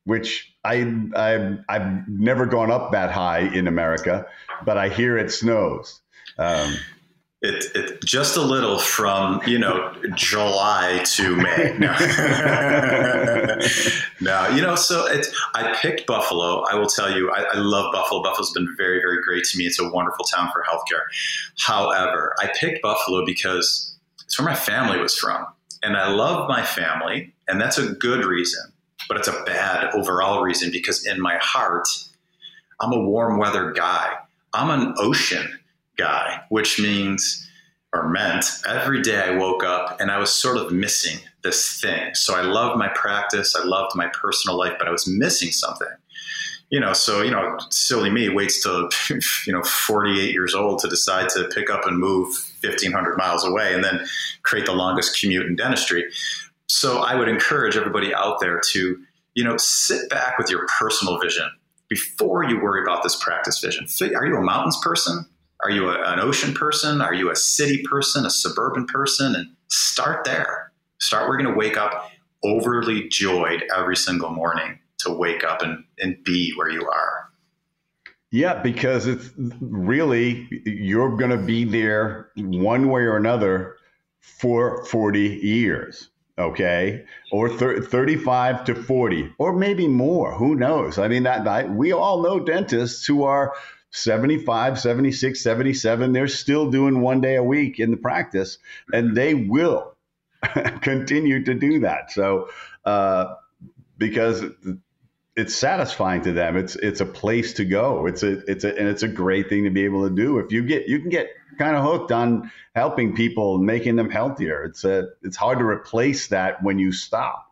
which 0.05 0.55
I, 0.65 0.87
I 1.15 1.59
I've 1.69 2.09
never 2.09 2.47
gone 2.47 2.71
up 2.71 2.93
that 2.93 3.11
high 3.11 3.41
in 3.41 3.69
America, 3.69 4.27
but 4.65 4.79
I 4.79 4.89
hear 4.89 5.19
it 5.19 5.31
snows. 5.31 6.01
Um, 6.39 6.77
it, 7.43 7.75
it 7.75 8.05
just 8.05 8.37
a 8.37 8.41
little 8.41 8.79
from 8.79 9.41
you 9.47 9.59
know 9.59 9.93
July 10.15 11.03
to 11.05 11.37
May. 11.37 11.77
No, 11.83 11.93
no 14.21 14.49
you 14.55 14.63
know. 14.63 14.77
So 14.77 15.07
it's 15.07 15.35
I 15.55 15.77
picked 15.81 16.07
Buffalo. 16.07 16.63
I 16.71 16.77
will 16.77 16.87
tell 16.87 17.11
you, 17.13 17.31
I, 17.31 17.43
I, 17.43 17.57
love 17.57 17.93
Buffalo. 17.93 18.23
Buffalo's 18.23 18.53
been 18.53 18.73
very 18.77 19.01
very 19.01 19.21
great 19.23 19.45
to 19.45 19.59
me. 19.59 19.65
It's 19.65 19.81
a 19.81 19.89
wonderful 19.91 20.25
town 20.25 20.51
for 20.53 20.63
healthcare. 20.63 21.03
However, 21.59 22.35
I 22.41 22.51
picked 22.59 22.83
Buffalo 22.83 23.25
because 23.27 23.97
it's 24.25 24.39
where 24.39 24.47
my 24.47 24.55
family 24.55 25.01
was 25.01 25.17
from, 25.19 25.45
and 25.83 25.97
I 25.97 26.13
love 26.13 26.49
my 26.49 26.63
family, 26.63 27.35
and 27.49 27.61
that's 27.61 27.79
a 27.79 27.93
good 27.93 28.25
reason. 28.25 28.73
But 29.09 29.17
it's 29.17 29.29
a 29.29 29.43
bad 29.45 29.93
overall 29.95 30.43
reason 30.43 30.71
because 30.71 31.05
in 31.05 31.21
my 31.21 31.37
heart, 31.39 31.89
I'm 32.81 32.93
a 32.93 33.01
warm 33.01 33.39
weather 33.39 33.73
guy. 33.73 34.15
I'm 34.55 34.71
an 34.71 34.95
ocean 34.99 35.59
guy, 35.97 36.43
which 36.49 36.81
means 36.81 37.49
or 37.93 38.09
meant 38.09 38.47
every 38.67 39.03
day 39.03 39.21
I 39.21 39.37
woke 39.37 39.65
up 39.65 40.01
and 40.01 40.11
I 40.11 40.19
was 40.19 40.33
sort 40.33 40.57
of 40.57 40.73
missing 40.73 41.19
this 41.43 41.81
thing. 41.81 42.15
So 42.15 42.35
I 42.35 42.43
loved 42.43 42.79
my 42.79 42.89
practice, 42.89 43.55
I 43.55 43.65
loved 43.65 43.95
my 43.95 44.09
personal 44.09 44.57
life, 44.57 44.75
but 44.79 44.89
I 44.89 44.91
was 44.91 45.07
missing 45.07 45.51
something. 45.51 45.89
You 46.71 46.81
know, 46.81 46.95
so 46.95 47.21
you 47.21 47.31
know, 47.31 47.59
silly 47.69 48.09
me 48.09 48.31
waits 48.31 48.63
till 48.63 48.89
you 49.47 49.53
know 49.53 49.63
48 49.63 50.33
years 50.33 50.55
old 50.55 50.79
to 50.81 50.89
decide 50.89 51.29
to 51.31 51.49
pick 51.55 51.69
up 51.69 51.87
and 51.87 51.99
move 51.99 52.29
1,500 52.63 53.17
miles 53.19 53.45
away, 53.45 53.75
and 53.75 53.85
then 53.85 54.07
create 54.43 54.65
the 54.65 54.73
longest 54.73 55.21
commute 55.21 55.45
in 55.45 55.55
dentistry. 55.55 56.11
So 56.69 57.01
I 57.01 57.15
would 57.15 57.29
encourage 57.29 57.77
everybody 57.77 58.15
out 58.15 58.41
there 58.41 58.59
to 58.71 58.99
you 59.35 59.45
know 59.45 59.59
sit 59.59 60.09
back 60.09 60.39
with 60.39 60.49
your 60.49 60.67
personal 60.79 61.21
vision 61.21 61.51
before 61.89 62.43
you 62.43 62.59
worry 62.59 62.83
about 62.83 63.03
this 63.03 63.23
practice 63.23 63.61
vision. 63.61 63.87
Are 64.17 64.25
you 64.25 64.39
a 64.39 64.41
mountains 64.41 64.79
person? 64.83 65.27
Are 65.63 65.71
you 65.71 65.91
a, 65.91 66.13
an 66.13 66.19
ocean 66.19 66.55
person? 66.55 67.01
Are 67.01 67.15
you 67.15 67.31
a 67.31 67.37
city 67.37 67.83
person, 67.89 68.27
a 68.27 68.31
suburban 68.31 68.87
person? 68.87 69.35
And 69.35 69.49
start 69.69 70.25
there. 70.25 70.73
Start 70.99 71.29
we're 71.29 71.39
going 71.39 71.53
to 71.53 71.59
wake 71.59 71.77
up 71.77 72.11
overly 72.45 73.09
joyed 73.09 73.65
every 73.77 73.97
single 73.97 74.31
morning 74.31 74.79
to 74.99 75.13
wake 75.13 75.45
up 75.45 75.63
and, 75.63 75.85
and 75.99 76.23
be 76.25 76.53
where 76.57 76.71
you 76.71 76.89
are. 76.89 77.29
Yeah, 78.31 78.63
because 78.63 79.07
it's 79.07 79.31
really, 79.37 80.49
you're 80.65 81.17
going 81.17 81.31
to 81.31 81.45
be 81.45 81.65
there 81.65 82.31
one 82.37 82.89
way 82.89 83.03
or 83.03 83.17
another 83.17 83.77
for 84.21 84.85
40 84.85 85.21
years 85.21 86.09
okay 86.39 87.05
or 87.31 87.49
35 87.51 88.65
to 88.65 88.75
40 88.75 89.35
or 89.37 89.53
maybe 89.53 89.87
more 89.87 90.33
who 90.33 90.55
knows 90.55 90.99
i 90.99 91.07
mean 91.07 91.25
that, 91.25 91.45
that 91.45 91.71
we 91.71 91.93
all 91.93 92.23
know 92.23 92.41
dentists 92.41 93.05
who 93.05 93.23
are 93.23 93.53
75, 93.93 94.81
76, 94.81 95.41
77, 95.41 96.13
they're 96.13 96.27
still 96.27 96.71
doing 96.71 97.01
one 97.01 97.21
day 97.21 97.37
a 97.37 97.43
week 97.43 97.79
in 97.79 97.91
the 97.91 97.97
practice, 97.97 98.59
and 98.93 99.15
they 99.17 99.35
will 99.35 99.95
continue 100.81 101.45
to 101.45 101.55
do 101.55 101.81
that. 101.81 102.11
So, 102.11 102.49
uh, 102.85 103.35
because 103.99 104.43
it's 105.37 105.55
satisfying 105.55 106.23
to 106.23 106.33
them, 106.33 106.57
it's 106.57 106.75
it's 106.77 107.01
a 107.01 107.07
place 107.07 107.55
to 107.55 107.65
go. 107.65 108.07
It's 108.07 108.23
a 108.23 108.39
it's 108.51 108.65
a 108.65 108.77
and 108.77 108.89
it's 108.89 109.03
a 109.03 109.09
great 109.09 109.49
thing 109.49 109.65
to 109.65 109.71
be 109.71 109.85
able 109.85 110.09
to 110.09 110.15
do. 110.15 110.39
If 110.39 110.53
you 110.53 110.63
get 110.63 110.89
you 110.89 110.99
can 111.01 111.11
get 111.11 111.29
kind 111.59 111.77
of 111.77 111.85
hooked 111.85 112.13
on 112.13 112.51
helping 112.75 113.15
people, 113.15 113.59
making 113.59 113.97
them 113.97 114.11
healthier. 114.11 114.65
It's 114.65 114.85
a 114.85 115.09
it's 115.23 115.37
hard 115.37 115.59
to 115.59 115.65
replace 115.65 116.29
that 116.29 116.63
when 116.63 116.79
you 116.79 116.93
stop. 116.93 117.47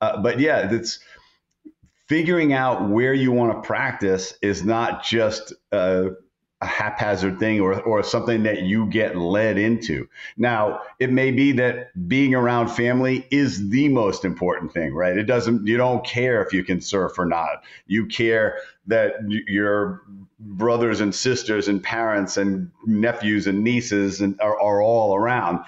Uh, 0.00 0.20
but 0.22 0.40
yeah, 0.40 0.72
it's 0.72 1.00
figuring 2.08 2.52
out 2.52 2.88
where 2.88 3.14
you 3.14 3.32
want 3.32 3.52
to 3.52 3.66
practice 3.66 4.34
is 4.40 4.64
not 4.64 5.04
just 5.04 5.52
a, 5.72 6.10
a, 6.60 6.66
haphazard 6.66 7.38
thing 7.38 7.60
or, 7.60 7.80
or 7.82 8.02
something 8.02 8.44
that 8.44 8.62
you 8.62 8.86
get 8.86 9.16
led 9.16 9.58
into. 9.58 10.08
Now, 10.36 10.80
it 10.98 11.10
may 11.10 11.30
be 11.32 11.52
that 11.52 12.08
being 12.08 12.34
around 12.34 12.68
family 12.68 13.26
is 13.30 13.68
the 13.68 13.88
most 13.88 14.24
important 14.24 14.72
thing, 14.72 14.94
right? 14.94 15.16
It 15.16 15.24
doesn't, 15.24 15.66
you 15.66 15.76
don't 15.76 16.04
care 16.06 16.42
if 16.42 16.52
you 16.52 16.64
can 16.64 16.80
surf 16.80 17.18
or 17.18 17.26
not. 17.26 17.64
You 17.86 18.06
care 18.06 18.58
that 18.86 19.14
your 19.28 20.02
brothers 20.38 21.00
and 21.00 21.14
sisters 21.14 21.66
and 21.66 21.82
parents 21.82 22.36
and 22.36 22.70
nephews 22.86 23.46
and 23.46 23.64
nieces 23.64 24.20
and 24.20 24.40
are, 24.40 24.60
are 24.60 24.80
all 24.80 25.16
around. 25.16 25.64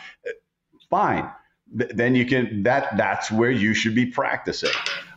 Fine. 0.88 1.30
Then 1.70 2.14
you 2.14 2.24
can, 2.24 2.62
that, 2.62 2.96
that's 2.96 3.30
where 3.30 3.50
you 3.50 3.74
should 3.74 3.94
be 3.94 4.06
practicing. 4.06 4.70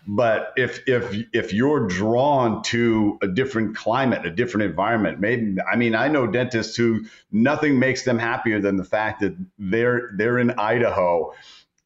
But 0.08 0.54
if 0.58 0.88
if 0.88 1.16
if 1.32 1.54
you're 1.54 1.88
drawn 1.88 2.64
to 2.64 3.20
a 3.22 3.28
different 3.28 3.76
climate, 3.76 4.26
a 4.26 4.32
different 4.32 4.66
environment, 4.66 5.20
maybe 5.20 5.58
I 5.72 5.76
mean 5.76 5.96
I 5.96 6.08
know 6.08 6.28
dentists 6.28 6.76
who 6.76 7.06
nothing 7.32 7.78
makes 7.80 8.04
them 8.04 8.18
happier 8.18 8.60
than 8.60 8.78
the 8.78 8.84
fact 8.84 9.22
that 9.22 9.36
they're 9.60 10.12
they're 10.16 10.40
in 10.40 10.52
Idaho 10.52 11.34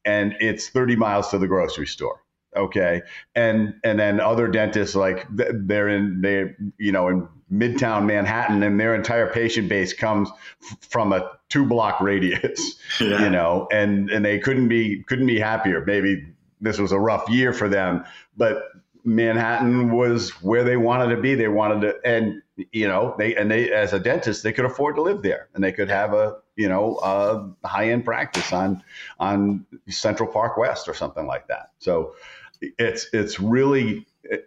and 0.04 0.36
it's 0.40 0.68
30 0.68 0.96
miles 0.96 1.30
to 1.30 1.38
the 1.38 1.48
grocery 1.48 1.86
store 1.86 2.22
okay? 2.56 3.02
And 3.34 3.74
and 3.84 3.98
then 3.98 4.20
other 4.20 4.48
dentists 4.48 4.96
like 4.96 5.26
they're 5.30 5.88
in 5.88 6.20
they 6.22 6.54
you 6.78 6.92
know 6.92 7.08
in 7.08 7.28
midtown 7.52 8.06
manhattan 8.06 8.62
and 8.62 8.80
their 8.80 8.94
entire 8.94 9.30
patient 9.32 9.68
base 9.68 9.92
comes 9.92 10.28
f- 10.62 10.78
from 10.80 11.12
a 11.12 11.30
two 11.48 11.64
block 11.64 12.00
radius 12.00 12.76
yeah. 13.00 13.22
you 13.22 13.30
know? 13.30 13.68
And 13.70 14.10
and 14.10 14.24
they 14.24 14.38
couldn't 14.38 14.68
be 14.68 15.04
couldn't 15.06 15.26
be 15.26 15.38
happier. 15.38 15.84
Maybe 15.84 16.26
this 16.60 16.78
was 16.78 16.92
a 16.92 16.98
rough 16.98 17.28
year 17.28 17.52
for 17.52 17.68
them, 17.68 18.04
but 18.36 18.62
Manhattan 19.06 19.92
was 19.92 20.30
where 20.42 20.64
they 20.64 20.76
wanted 20.76 21.14
to 21.14 21.22
be. 21.22 21.36
They 21.36 21.48
wanted 21.48 21.80
to, 21.82 21.94
and 22.04 22.42
you 22.72 22.88
know, 22.88 23.14
they 23.16 23.36
and 23.36 23.50
they 23.50 23.70
as 23.70 23.92
a 23.92 24.00
dentist, 24.00 24.42
they 24.42 24.52
could 24.52 24.64
afford 24.64 24.96
to 24.96 25.02
live 25.02 25.22
there, 25.22 25.48
and 25.54 25.62
they 25.62 25.72
could 25.72 25.88
have 25.88 26.12
a 26.12 26.38
you 26.56 26.68
know 26.68 26.98
a 27.02 27.66
high 27.66 27.90
end 27.90 28.04
practice 28.04 28.52
on 28.52 28.82
on 29.20 29.64
Central 29.88 30.28
Park 30.28 30.56
West 30.56 30.88
or 30.88 30.94
something 30.94 31.26
like 31.26 31.46
that. 31.46 31.70
So 31.78 32.16
it's 32.60 33.06
it's 33.12 33.38
really 33.38 34.06
eh, 34.30 34.38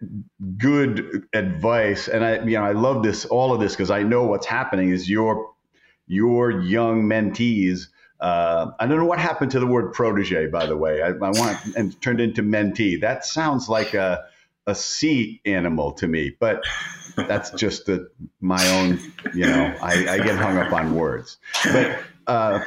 good 0.58 1.28
advice, 1.34 2.10
and 2.10 2.26
I 2.26 2.44
you 2.44 2.58
know 2.58 2.64
I 2.64 2.74
love 2.74 3.02
this 3.02 3.26
all 3.26 3.54
of 3.54 3.62
this 3.62 3.74
because 3.74 3.92
I 3.92 4.04
know 4.04 4.24
what's 4.24 4.46
happening 4.46 4.90
is 4.90 5.10
your 5.10 5.52
your 6.06 6.52
young 6.62 7.04
mentees. 7.04 7.88
Uh, 8.20 8.72
I 8.80 8.86
don't 8.86 8.98
know 8.98 9.06
what 9.06 9.20
happened 9.20 9.52
to 9.52 9.60
the 9.60 9.68
word 9.68 9.94
protege, 9.94 10.48
by 10.48 10.66
the 10.66 10.76
way. 10.76 11.02
I, 11.02 11.10
I 11.10 11.12
want 11.12 11.58
and 11.78 12.00
turned 12.02 12.20
into 12.20 12.44
mentee. 12.44 13.02
That 13.02 13.26
sounds 13.26 13.70
like 13.70 13.94
a 13.94 14.26
a 14.68 14.76
sea 14.76 15.42
animal 15.46 15.94
to 15.94 16.08
me, 16.08 16.36
but 16.40 16.64
that's 17.16 17.50
just 17.52 17.86
the, 17.88 18.10
my 18.40 18.66
own. 18.78 19.00
You 19.34 19.48
know, 19.48 19.76
I, 19.82 20.08
I 20.08 20.18
get 20.18 20.38
hung 20.38 20.58
up 20.58 20.72
on 20.74 20.96
words, 20.96 21.38
but 21.64 22.00
uh, 22.28 22.64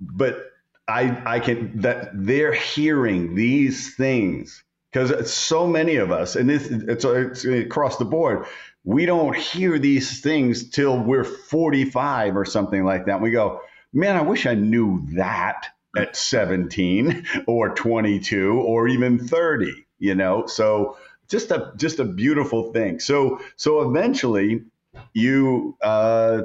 but 0.00 0.52
I 0.86 1.22
I 1.24 1.40
can 1.40 1.80
that 1.80 2.10
they're 2.12 2.52
hearing 2.52 3.34
these 3.34 3.96
things 3.96 4.62
because 4.92 5.32
so 5.32 5.66
many 5.66 5.96
of 5.96 6.12
us, 6.12 6.36
and 6.36 6.48
this 6.48 6.68
it's, 6.70 7.04
it's 7.04 7.44
across 7.44 7.96
the 7.96 8.04
board, 8.04 8.46
we 8.84 9.06
don't 9.06 9.34
hear 9.34 9.78
these 9.78 10.20
things 10.20 10.70
till 10.70 10.98
we're 10.98 11.24
45 11.24 12.36
or 12.36 12.44
something 12.44 12.84
like 12.84 13.06
that. 13.06 13.14
And 13.14 13.22
we 13.22 13.32
go, 13.32 13.60
man, 13.94 14.16
I 14.16 14.22
wish 14.22 14.46
I 14.46 14.54
knew 14.54 15.02
that 15.14 15.68
at 15.96 16.16
17 16.16 17.24
or 17.46 17.74
22 17.74 18.52
or 18.52 18.88
even 18.88 19.26
30, 19.26 19.86
you 19.98 20.14
know? 20.14 20.46
So 20.46 20.98
just 21.28 21.50
a, 21.50 21.72
just 21.76 22.00
a 22.00 22.04
beautiful 22.04 22.72
thing. 22.72 23.00
So, 23.00 23.40
so 23.56 23.88
eventually 23.88 24.64
you, 25.12 25.76
uh, 25.82 26.42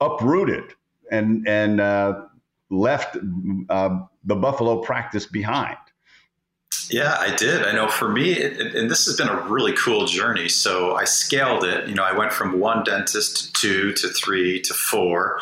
uprooted 0.00 0.74
and, 1.10 1.46
and, 1.48 1.80
uh, 1.80 2.22
left, 2.70 3.16
uh, 3.68 4.00
the 4.24 4.34
Buffalo 4.34 4.80
practice 4.80 5.26
behind. 5.26 5.76
Yeah, 6.90 7.16
I 7.18 7.34
did. 7.34 7.62
I 7.62 7.72
know 7.72 7.88
for 7.88 8.08
me, 8.08 8.32
it, 8.32 8.60
it, 8.60 8.74
and 8.74 8.90
this 8.90 9.06
has 9.06 9.16
been 9.16 9.28
a 9.28 9.40
really 9.48 9.72
cool 9.72 10.06
journey. 10.06 10.48
So 10.48 10.94
I 10.94 11.04
scaled 11.04 11.64
it. 11.64 11.88
You 11.88 11.94
know, 11.94 12.02
I 12.02 12.16
went 12.16 12.32
from 12.32 12.58
one 12.58 12.84
dentist 12.84 13.36
to 13.36 13.52
two 13.52 13.92
to 13.94 14.08
three 14.08 14.60
to 14.60 14.74
four, 14.74 15.38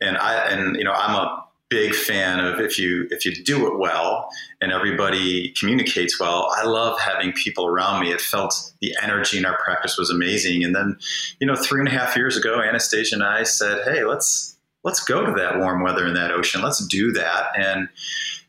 and 0.00 0.16
I 0.16 0.34
and 0.50 0.76
you 0.76 0.84
know 0.84 0.92
I'm 0.92 1.14
a 1.14 1.46
big 1.68 1.94
fan 1.94 2.38
of 2.38 2.60
if 2.60 2.78
you 2.78 3.08
if 3.10 3.24
you 3.24 3.34
do 3.44 3.66
it 3.66 3.78
well 3.78 4.28
and 4.60 4.70
everybody 4.72 5.52
communicates 5.58 6.20
well. 6.20 6.52
I 6.56 6.64
love 6.64 6.98
having 7.00 7.32
people 7.32 7.66
around 7.66 8.00
me. 8.00 8.12
It 8.12 8.20
felt 8.20 8.54
the 8.80 8.94
energy 9.02 9.38
in 9.38 9.44
our 9.44 9.58
practice 9.58 9.98
was 9.98 10.10
amazing. 10.10 10.62
And 10.62 10.74
then, 10.74 10.96
you 11.40 11.46
know, 11.46 11.56
three 11.56 11.80
and 11.80 11.88
a 11.88 11.92
half 11.92 12.16
years 12.16 12.36
ago, 12.36 12.60
Anastasia 12.60 13.16
and 13.16 13.24
I 13.24 13.42
said, 13.42 13.82
"Hey, 13.84 14.04
let's 14.04 14.56
let's 14.84 15.02
go 15.02 15.26
to 15.26 15.32
that 15.32 15.58
warm 15.58 15.82
weather 15.82 16.06
in 16.06 16.14
that 16.14 16.30
ocean. 16.30 16.62
Let's 16.62 16.86
do 16.86 17.12
that." 17.12 17.50
And 17.56 17.88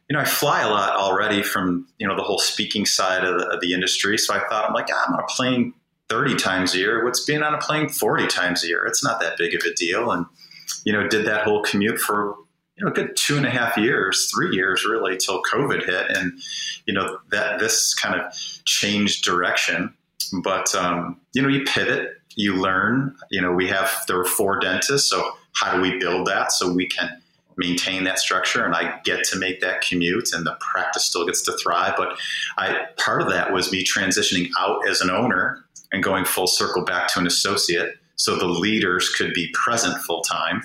you 0.09 0.15
know, 0.15 0.21
I 0.21 0.25
fly 0.25 0.61
a 0.61 0.69
lot 0.69 0.95
already 0.95 1.43
from, 1.43 1.85
you 1.97 2.07
know, 2.07 2.15
the 2.15 2.23
whole 2.23 2.39
speaking 2.39 2.85
side 2.85 3.25
of 3.25 3.39
the, 3.39 3.45
of 3.47 3.59
the 3.59 3.73
industry. 3.73 4.17
So 4.17 4.33
I 4.33 4.39
thought, 4.47 4.65
I'm 4.65 4.73
like, 4.73 4.87
ah, 4.89 5.03
I'm 5.05 5.13
on 5.15 5.19
a 5.19 5.27
plane 5.27 5.73
30 6.07 6.37
times 6.37 6.73
a 6.73 6.77
year. 6.77 7.03
What's 7.03 7.25
being 7.25 7.43
on 7.43 7.53
a 7.53 7.57
plane 7.57 7.89
40 7.89 8.27
times 8.27 8.63
a 8.63 8.67
year? 8.67 8.85
It's 8.85 9.03
not 9.03 9.19
that 9.19 9.37
big 9.37 9.53
of 9.53 9.63
a 9.63 9.73
deal. 9.73 10.09
And, 10.11 10.25
you 10.87 10.93
know, 10.93 11.05
did 11.05 11.25
that 11.25 11.43
whole 11.43 11.61
commute 11.63 11.99
for, 11.99 12.33
you 12.77 12.85
know, 12.85 12.91
a 12.91 12.93
good 12.93 13.17
two 13.17 13.35
and 13.35 13.45
a 13.45 13.49
half 13.49 13.75
years, 13.75 14.31
three 14.33 14.55
years 14.55 14.85
really, 14.85 15.17
till 15.17 15.43
COVID 15.43 15.83
hit. 15.85 16.15
And, 16.15 16.31
you 16.85 16.93
know, 16.93 17.19
that 17.29 17.59
this 17.59 17.93
kind 17.93 18.17
of 18.17 18.33
changed 18.63 19.25
direction. 19.25 19.93
But, 20.41 20.73
um, 20.75 21.19
you 21.33 21.41
know, 21.41 21.49
you 21.49 21.65
pivot, 21.65 22.11
you 22.37 22.55
learn. 22.55 23.13
You 23.29 23.41
know, 23.41 23.51
we 23.51 23.67
have, 23.67 23.91
there 24.07 24.15
were 24.15 24.23
four 24.23 24.61
dentists. 24.61 25.09
So 25.09 25.29
how 25.51 25.75
do 25.75 25.81
we 25.81 25.99
build 25.99 26.25
that 26.27 26.53
so 26.53 26.71
we 26.71 26.87
can, 26.87 27.21
maintain 27.59 28.03
that 28.03 28.19
structure 28.19 28.63
and 28.63 28.75
I 28.75 28.99
get 29.03 29.23
to 29.29 29.39
make 29.39 29.61
that 29.61 29.81
commute 29.81 30.31
and 30.31 30.45
the 30.45 30.55
practice 30.59 31.05
still 31.05 31.25
gets 31.25 31.41
to 31.45 31.57
thrive. 31.57 31.95
But 31.97 32.15
I 32.55 32.85
part 32.97 33.19
of 33.19 33.29
that 33.29 33.51
was 33.51 33.71
me 33.71 33.83
transitioning 33.83 34.49
out 34.59 34.87
as 34.87 35.01
an 35.01 35.09
owner 35.09 35.65
and 35.91 36.03
going 36.03 36.23
full 36.23 36.45
circle 36.45 36.83
back 36.83 37.07
to 37.13 37.19
an 37.19 37.25
associate 37.25 37.95
so 38.17 38.35
the 38.35 38.45
leaders 38.45 39.09
could 39.09 39.33
be 39.33 39.49
present 39.53 39.97
full 40.01 40.21
time 40.21 40.61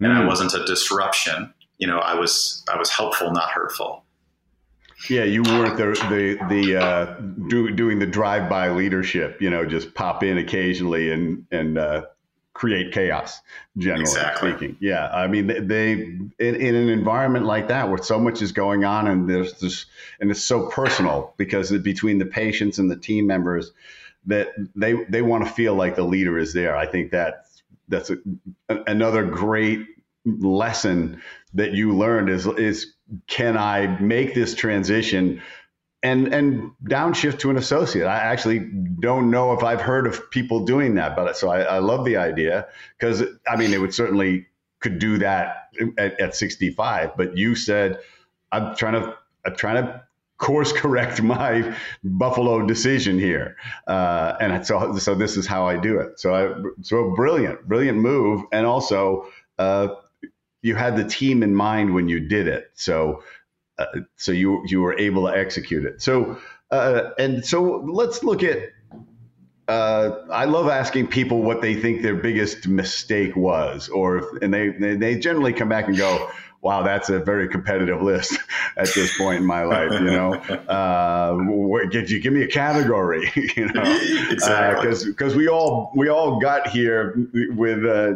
and 0.00 0.12
mm. 0.12 0.16
I 0.16 0.26
wasn't 0.26 0.54
a 0.54 0.64
disruption. 0.64 1.52
You 1.78 1.86
know, 1.86 1.98
I 1.98 2.14
was 2.14 2.64
I 2.72 2.78
was 2.78 2.90
helpful, 2.90 3.30
not 3.32 3.50
hurtful. 3.50 4.04
Yeah, 5.10 5.24
you 5.24 5.42
weren't 5.42 5.76
the 5.76 5.92
the 6.08 6.46
the 6.48 6.76
uh, 6.76 7.14
do, 7.48 7.70
doing 7.70 7.98
the 7.98 8.06
drive 8.06 8.48
by 8.48 8.70
leadership. 8.70 9.40
You 9.40 9.50
know, 9.50 9.64
just 9.66 9.94
pop 9.94 10.22
in 10.22 10.38
occasionally 10.38 11.12
and 11.12 11.46
and 11.50 11.78
uh, 11.78 12.06
create 12.54 12.90
chaos 12.90 13.42
generally 13.76 14.00
exactly. 14.00 14.50
speaking 14.50 14.76
yeah 14.80 15.10
i 15.12 15.26
mean 15.26 15.46
they, 15.46 15.60
they 15.60 15.92
in, 15.92 16.30
in, 16.38 16.74
an 16.74 16.88
environment 16.88 17.44
like 17.44 17.68
that 17.68 17.90
where 17.90 17.98
so 17.98 18.18
much 18.18 18.40
is 18.40 18.50
going 18.50 18.82
on 18.82 19.06
and 19.06 19.28
there's 19.28 19.60
this 19.60 19.84
and 20.20 20.30
it's 20.30 20.42
so 20.42 20.66
personal 20.68 21.34
because 21.36 21.70
between 21.80 22.16
the 22.16 22.24
patients 22.24 22.78
and 22.78 22.90
the 22.90 22.96
team 22.96 23.26
members 23.26 23.72
that 24.26 24.48
they 24.74 24.92
they 25.08 25.22
want 25.22 25.44
to 25.44 25.50
feel 25.50 25.74
like 25.74 25.96
the 25.96 26.04
leader 26.04 26.38
is 26.38 26.52
there 26.52 26.76
i 26.76 26.86
think 26.86 27.10
that 27.10 27.46
that's 27.88 28.10
a, 28.10 28.16
another 28.86 29.24
great 29.24 29.86
lesson 30.24 31.20
that 31.54 31.72
you 31.72 31.94
learned 31.96 32.28
is 32.28 32.46
is 32.46 32.94
can 33.26 33.56
i 33.56 33.86
make 34.00 34.34
this 34.34 34.54
transition 34.54 35.40
and 36.02 36.32
and 36.32 36.70
downshift 36.84 37.40
to 37.40 37.50
an 37.50 37.56
associate. 37.56 38.06
I 38.06 38.18
actually 38.18 38.60
don't 39.00 39.30
know 39.30 39.52
if 39.52 39.64
I've 39.64 39.80
heard 39.80 40.06
of 40.06 40.30
people 40.30 40.64
doing 40.64 40.94
that, 40.94 41.16
but 41.16 41.36
so 41.36 41.48
I, 41.48 41.62
I 41.62 41.78
love 41.78 42.04
the 42.04 42.16
idea 42.16 42.68
because 42.98 43.24
I 43.48 43.56
mean 43.56 43.72
it 43.72 43.80
would 43.80 43.94
certainly 43.94 44.46
could 44.80 44.98
do 44.98 45.18
that 45.18 45.70
at, 45.98 46.20
at 46.20 46.34
65. 46.36 47.16
But 47.16 47.36
you 47.36 47.54
said 47.54 47.98
I'm 48.52 48.76
trying 48.76 49.02
to 49.02 49.16
I'm 49.44 49.56
trying 49.56 49.84
to 49.84 50.05
course 50.38 50.72
correct 50.72 51.22
my 51.22 51.76
Buffalo 52.04 52.66
decision 52.66 53.18
here, 53.18 53.56
uh, 53.86 54.34
and 54.40 54.66
so 54.66 54.96
so 54.98 55.14
this 55.14 55.36
is 55.36 55.46
how 55.46 55.66
I 55.66 55.76
do 55.76 56.00
it. 56.00 56.18
So 56.20 56.34
I 56.34 56.54
so 56.82 57.14
brilliant, 57.14 57.66
brilliant 57.66 57.98
move, 57.98 58.42
and 58.52 58.66
also. 58.66 59.26
Uh, 59.58 59.88
you 60.62 60.74
had 60.74 60.96
the 60.96 61.04
team 61.04 61.44
in 61.44 61.54
mind 61.54 61.94
when 61.94 62.08
you 62.08 62.18
did 62.18 62.48
it. 62.48 62.70
So 62.74 63.22
uh, 63.78 63.86
so 64.16 64.32
you 64.32 64.64
you 64.66 64.80
were 64.80 64.98
able 64.98 65.26
to 65.26 65.36
execute 65.36 65.84
it. 65.84 66.02
So 66.02 66.38
uh, 66.70 67.10
and 67.18 67.44
so 67.44 67.84
let's 67.86 68.22
look 68.22 68.42
at. 68.42 68.58
Uh, 69.68 70.22
I 70.30 70.44
love 70.44 70.68
asking 70.68 71.08
people 71.08 71.42
what 71.42 71.60
they 71.60 71.74
think 71.74 72.02
their 72.02 72.14
biggest 72.14 72.68
mistake 72.68 73.34
was, 73.34 73.88
or 73.88 74.18
if, 74.18 74.42
and 74.42 74.54
they, 74.54 74.68
they 74.68 74.94
they 74.94 75.18
generally 75.18 75.52
come 75.52 75.68
back 75.68 75.88
and 75.88 75.96
go, 75.96 76.30
"Wow, 76.62 76.82
that's 76.82 77.08
a 77.08 77.18
very 77.18 77.48
competitive 77.48 78.02
list 78.02 78.38
at 78.76 78.88
this 78.94 79.16
point 79.16 79.38
in 79.38 79.46
my 79.46 79.62
life." 79.62 79.92
You 79.92 80.10
know, 80.10 80.34
uh, 80.68 81.88
could 81.90 82.10
you 82.10 82.20
give 82.20 82.32
me 82.32 82.42
a 82.42 82.48
category? 82.48 83.30
you 83.56 83.66
know, 83.66 83.82
exactly 84.30 84.82
because 84.82 85.04
uh, 85.04 85.08
because 85.08 85.36
we 85.36 85.48
all 85.48 85.92
we 85.94 86.08
all 86.08 86.40
got 86.40 86.68
here 86.68 87.14
with 87.50 87.84
uh, 87.84 88.14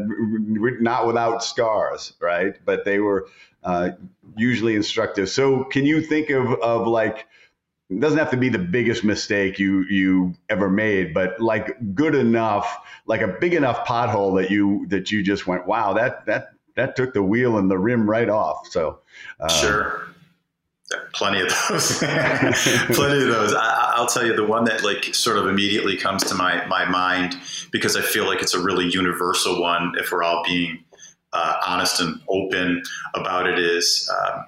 not 0.80 1.06
without 1.06 1.42
scars, 1.44 2.14
right? 2.20 2.54
But 2.64 2.84
they 2.84 2.98
were 2.98 3.28
uh, 3.64 3.90
usually 4.36 4.74
instructive. 4.74 5.28
So, 5.28 5.64
can 5.64 5.84
you 5.84 6.00
think 6.00 6.30
of 6.30 6.52
of 6.60 6.86
like 6.86 7.26
it 7.90 7.98
doesn't 7.98 8.18
have 8.18 8.30
to 8.30 8.36
be 8.36 8.48
the 8.48 8.58
biggest 8.58 9.02
mistake 9.02 9.58
you 9.58 9.84
you 9.90 10.34
ever 10.48 10.70
made, 10.70 11.12
but 11.12 11.40
like 11.40 11.76
good 11.94 12.14
enough, 12.14 12.84
like 13.06 13.20
a 13.20 13.28
big 13.40 13.52
enough 13.52 13.84
pothole 13.86 14.40
that 14.40 14.50
you 14.50 14.86
that 14.88 15.10
you 15.10 15.22
just 15.22 15.46
went, 15.46 15.66
wow, 15.66 15.92
that 15.94 16.24
that 16.26 16.52
that 16.80 16.96
took 16.96 17.12
the 17.12 17.22
wheel 17.22 17.58
and 17.58 17.70
the 17.70 17.78
rim 17.78 18.08
right 18.08 18.28
off. 18.28 18.66
So, 18.70 19.00
uh, 19.38 19.48
sure. 19.48 20.06
Plenty 21.12 21.40
of 21.42 21.48
those. 21.68 21.98
Plenty 21.98 23.22
of 23.22 23.28
those. 23.28 23.54
I, 23.54 23.96
will 23.98 24.06
tell 24.06 24.26
you 24.26 24.34
the 24.34 24.46
one 24.46 24.64
that 24.64 24.82
like 24.82 25.14
sort 25.14 25.36
of 25.36 25.46
immediately 25.46 25.96
comes 25.96 26.24
to 26.24 26.34
my 26.34 26.64
my 26.66 26.88
mind 26.88 27.36
because 27.70 27.96
I 27.96 28.00
feel 28.00 28.26
like 28.26 28.42
it's 28.42 28.54
a 28.54 28.60
really 28.60 28.88
universal 28.88 29.60
one. 29.60 29.92
If 29.98 30.10
we're 30.10 30.24
all 30.24 30.42
being 30.44 30.82
uh, 31.32 31.56
honest 31.64 32.00
and 32.00 32.20
open 32.28 32.82
about 33.14 33.46
it 33.46 33.58
is 33.58 34.10
um, 34.18 34.44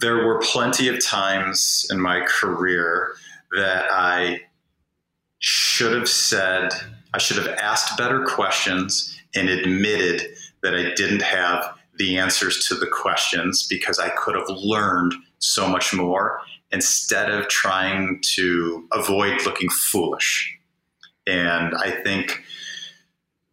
there 0.00 0.26
were 0.26 0.40
plenty 0.40 0.88
of 0.88 1.02
times 1.02 1.86
in 1.90 2.00
my 2.00 2.20
career 2.26 3.14
that 3.56 3.86
I 3.90 4.40
should 5.38 5.94
have 5.94 6.08
said, 6.08 6.70
I 7.14 7.18
should 7.18 7.38
have 7.38 7.48
asked 7.56 7.96
better 7.96 8.26
questions 8.26 9.18
and 9.34 9.48
admitted 9.48 10.22
that 10.62 10.74
I 10.74 10.94
didn't 10.94 11.22
have 11.22 11.74
the 11.98 12.16
answers 12.16 12.66
to 12.68 12.74
the 12.74 12.86
questions 12.86 13.66
because 13.68 13.98
I 13.98 14.10
could 14.10 14.34
have 14.34 14.48
learned 14.48 15.14
so 15.38 15.68
much 15.68 15.92
more 15.92 16.40
instead 16.70 17.30
of 17.30 17.48
trying 17.48 18.20
to 18.34 18.86
avoid 18.92 19.44
looking 19.44 19.68
foolish. 19.70 20.56
And 21.26 21.74
I 21.74 21.90
think 21.90 22.42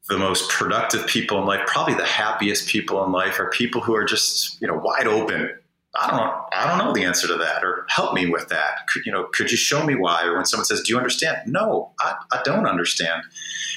the 0.07 0.17
most 0.17 0.49
productive 0.49 1.07
people 1.07 1.39
in 1.39 1.45
life, 1.45 1.61
probably 1.65 1.95
the 1.95 2.05
happiest 2.05 2.67
people 2.67 3.03
in 3.03 3.11
life, 3.11 3.39
are 3.39 3.49
people 3.49 3.81
who 3.81 3.95
are 3.95 4.05
just 4.05 4.61
you 4.61 4.67
know 4.67 4.75
wide 4.75 5.07
open. 5.07 5.49
I 5.97 6.07
don't 6.07 6.17
know. 6.17 6.45
I 6.51 6.67
don't 6.67 6.77
know 6.77 6.93
the 6.93 7.05
answer 7.05 7.27
to 7.27 7.35
that, 7.35 7.63
or 7.63 7.85
help 7.89 8.13
me 8.13 8.29
with 8.29 8.49
that. 8.49 8.87
Could, 8.87 9.05
you 9.05 9.11
know, 9.11 9.27
could 9.33 9.51
you 9.51 9.57
show 9.57 9.85
me 9.85 9.95
why? 9.95 10.25
Or 10.25 10.35
when 10.35 10.45
someone 10.45 10.65
says, 10.65 10.81
"Do 10.81 10.91
you 10.91 10.97
understand?" 10.97 11.37
No, 11.47 11.93
I, 11.99 12.15
I 12.31 12.41
don't 12.43 12.65
understand. 12.65 13.21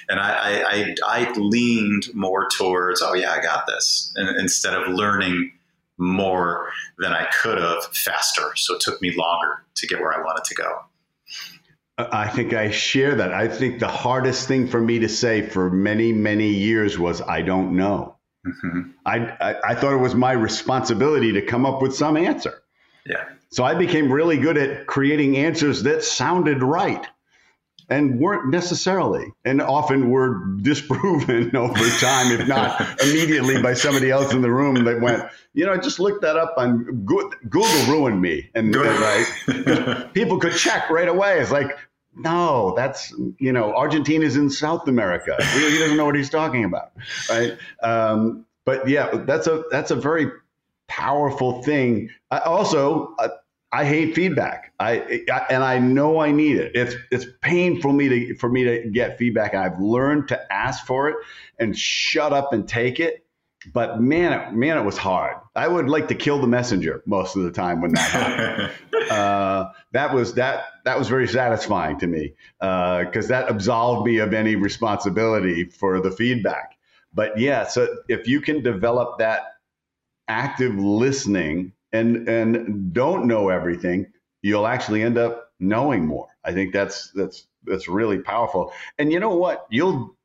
And 0.08 0.18
I, 0.18 0.62
I, 0.62 0.94
I, 1.06 1.32
leaned 1.38 2.06
more 2.14 2.48
towards, 2.48 3.02
"Oh 3.02 3.14
yeah, 3.14 3.32
I 3.32 3.40
got 3.40 3.66
this," 3.66 4.12
and, 4.16 4.28
instead 4.40 4.74
of 4.74 4.88
learning 4.88 5.52
more 5.96 6.70
than 6.98 7.12
I 7.12 7.28
could 7.42 7.58
have 7.58 7.84
faster. 7.92 8.52
So 8.56 8.74
it 8.74 8.80
took 8.80 9.00
me 9.00 9.14
longer 9.16 9.64
to 9.76 9.86
get 9.86 10.00
where 10.00 10.12
I 10.12 10.24
wanted 10.24 10.44
to 10.44 10.54
go. 10.54 10.80
I 11.98 12.28
think 12.28 12.52
I 12.52 12.70
share 12.70 13.16
that. 13.16 13.32
I 13.32 13.48
think 13.48 13.80
the 13.80 13.88
hardest 13.88 14.46
thing 14.46 14.68
for 14.68 14.80
me 14.80 15.00
to 15.00 15.08
say 15.08 15.42
for 15.42 15.68
many, 15.68 16.12
many 16.12 16.50
years 16.50 16.96
was 16.96 17.20
I 17.20 17.42
don't 17.42 17.76
know. 17.76 18.17
Mm-hmm. 18.46 18.90
I, 19.04 19.18
I, 19.18 19.54
I 19.70 19.74
thought 19.74 19.92
it 19.92 19.98
was 19.98 20.14
my 20.14 20.32
responsibility 20.32 21.32
to 21.32 21.42
come 21.42 21.66
up 21.66 21.82
with 21.82 21.94
some 21.94 22.16
answer. 22.16 22.62
Yeah. 23.04 23.24
So 23.50 23.64
I 23.64 23.74
became 23.74 24.12
really 24.12 24.36
good 24.36 24.58
at 24.58 24.86
creating 24.86 25.36
answers 25.36 25.84
that 25.84 26.04
sounded 26.04 26.62
right 26.62 27.06
and 27.90 28.20
weren't 28.20 28.50
necessarily, 28.50 29.32
and 29.44 29.62
often 29.62 30.10
were 30.10 30.44
disproven 30.60 31.56
over 31.56 31.88
time, 31.98 32.38
if 32.38 32.46
not 32.46 33.00
immediately 33.02 33.62
by 33.62 33.72
somebody 33.72 34.10
else 34.10 34.32
in 34.32 34.42
the 34.42 34.50
room 34.50 34.84
that 34.84 35.00
went, 35.00 35.24
you 35.54 35.64
know, 35.64 35.72
I 35.72 35.78
just 35.78 35.98
looked 35.98 36.22
that 36.22 36.36
up 36.36 36.54
on 36.58 37.04
Google 37.04 37.86
ruined 37.86 38.20
me. 38.20 38.50
And, 38.54 38.74
right, 38.76 40.10
people 40.12 40.38
could 40.38 40.52
check 40.52 40.90
right 40.90 41.08
away. 41.08 41.40
It's 41.40 41.50
like, 41.50 41.78
no, 42.18 42.74
that's 42.76 43.12
you 43.38 43.52
know, 43.52 43.74
Argentina's 43.74 44.36
in 44.36 44.50
South 44.50 44.88
America. 44.88 45.36
He 45.54 45.78
doesn't 45.78 45.96
know 45.96 46.04
what 46.04 46.16
he's 46.16 46.30
talking 46.30 46.64
about, 46.64 46.92
right? 47.30 47.56
Um, 47.82 48.44
but 48.64 48.88
yeah, 48.88 49.24
that's 49.26 49.46
a 49.46 49.64
that's 49.70 49.90
a 49.90 49.96
very 49.96 50.30
powerful 50.88 51.62
thing. 51.62 52.10
I 52.30 52.38
also, 52.40 53.14
I, 53.18 53.28
I 53.70 53.84
hate 53.84 54.14
feedback. 54.14 54.72
I, 54.80 55.24
I, 55.30 55.46
and 55.50 55.62
I 55.62 55.78
know 55.78 56.20
I 56.20 56.32
need 56.32 56.56
it. 56.56 56.72
It's 56.74 56.94
it's 57.10 57.26
painful 57.42 57.92
me 57.92 58.08
to 58.08 58.34
for 58.36 58.48
me 58.48 58.64
to 58.64 58.90
get 58.90 59.18
feedback. 59.18 59.54
I've 59.54 59.78
learned 59.78 60.28
to 60.28 60.52
ask 60.52 60.84
for 60.84 61.08
it 61.08 61.16
and 61.58 61.76
shut 61.76 62.32
up 62.32 62.52
and 62.52 62.66
take 62.66 62.98
it. 62.98 63.24
But 63.72 64.00
man, 64.00 64.32
it, 64.32 64.52
man, 64.54 64.78
it 64.78 64.84
was 64.84 64.96
hard. 64.96 65.36
I 65.54 65.68
would 65.68 65.88
like 65.88 66.08
to 66.08 66.14
kill 66.14 66.40
the 66.40 66.46
messenger 66.46 67.02
most 67.06 67.36
of 67.36 67.42
the 67.42 67.50
time 67.50 67.80
when 67.80 67.92
that 67.92 68.10
happened. 68.10 69.10
uh, 69.10 69.70
that 69.92 70.14
was 70.14 70.34
that 70.34 70.64
that 70.88 70.98
was 70.98 71.06
very 71.06 71.28
satisfying 71.28 71.98
to 71.98 72.06
me 72.06 72.32
because 72.60 73.26
uh, 73.26 73.28
that 73.28 73.50
absolved 73.50 74.06
me 74.06 74.16
of 74.20 74.32
any 74.32 74.56
responsibility 74.56 75.64
for 75.64 76.00
the 76.00 76.10
feedback. 76.10 76.78
But 77.12 77.38
yeah, 77.38 77.66
so 77.66 77.94
if 78.08 78.26
you 78.26 78.40
can 78.40 78.62
develop 78.62 79.18
that 79.18 79.56
active 80.28 80.74
listening 80.76 81.72
and 81.92 82.26
and 82.26 82.90
don't 82.94 83.26
know 83.26 83.50
everything, 83.50 84.06
you'll 84.40 84.66
actually 84.66 85.02
end 85.02 85.18
up 85.18 85.52
knowing 85.60 86.06
more. 86.06 86.28
I 86.42 86.52
think 86.52 86.72
that's 86.72 87.10
that's 87.10 87.48
that's 87.64 87.86
really 87.86 88.20
powerful. 88.20 88.72
And 88.98 89.12
you 89.12 89.20
know 89.20 89.36
what? 89.36 89.66
You'll 89.68 90.16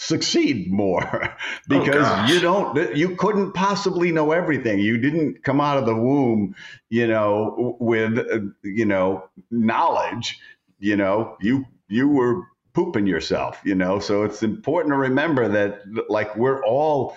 succeed 0.00 0.72
more 0.72 1.36
because 1.68 2.06
oh, 2.06 2.26
you 2.26 2.40
don't 2.40 2.96
you 2.96 3.16
couldn't 3.16 3.52
possibly 3.52 4.10
know 4.10 4.32
everything. 4.32 4.78
You 4.78 4.96
didn't 4.96 5.44
come 5.44 5.60
out 5.60 5.76
of 5.76 5.84
the 5.84 5.94
womb 5.94 6.54
you 6.88 7.06
know 7.06 7.76
with 7.78 8.18
uh, 8.18 8.40
you 8.62 8.86
know 8.86 9.28
knowledge 9.50 10.40
you 10.78 10.96
know 10.96 11.36
you 11.40 11.66
you 11.88 12.08
were 12.08 12.44
pooping 12.72 13.06
yourself 13.06 13.60
you 13.62 13.74
know? 13.74 13.98
So 14.00 14.24
it's 14.24 14.42
important 14.42 14.94
to 14.94 14.98
remember 14.98 15.48
that 15.48 15.82
like 16.08 16.34
we're 16.34 16.64
all 16.64 17.16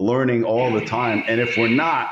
learning 0.00 0.42
all 0.42 0.72
the 0.72 0.84
time 0.84 1.22
and 1.28 1.40
if 1.40 1.56
we're 1.56 1.68
not 1.68 2.10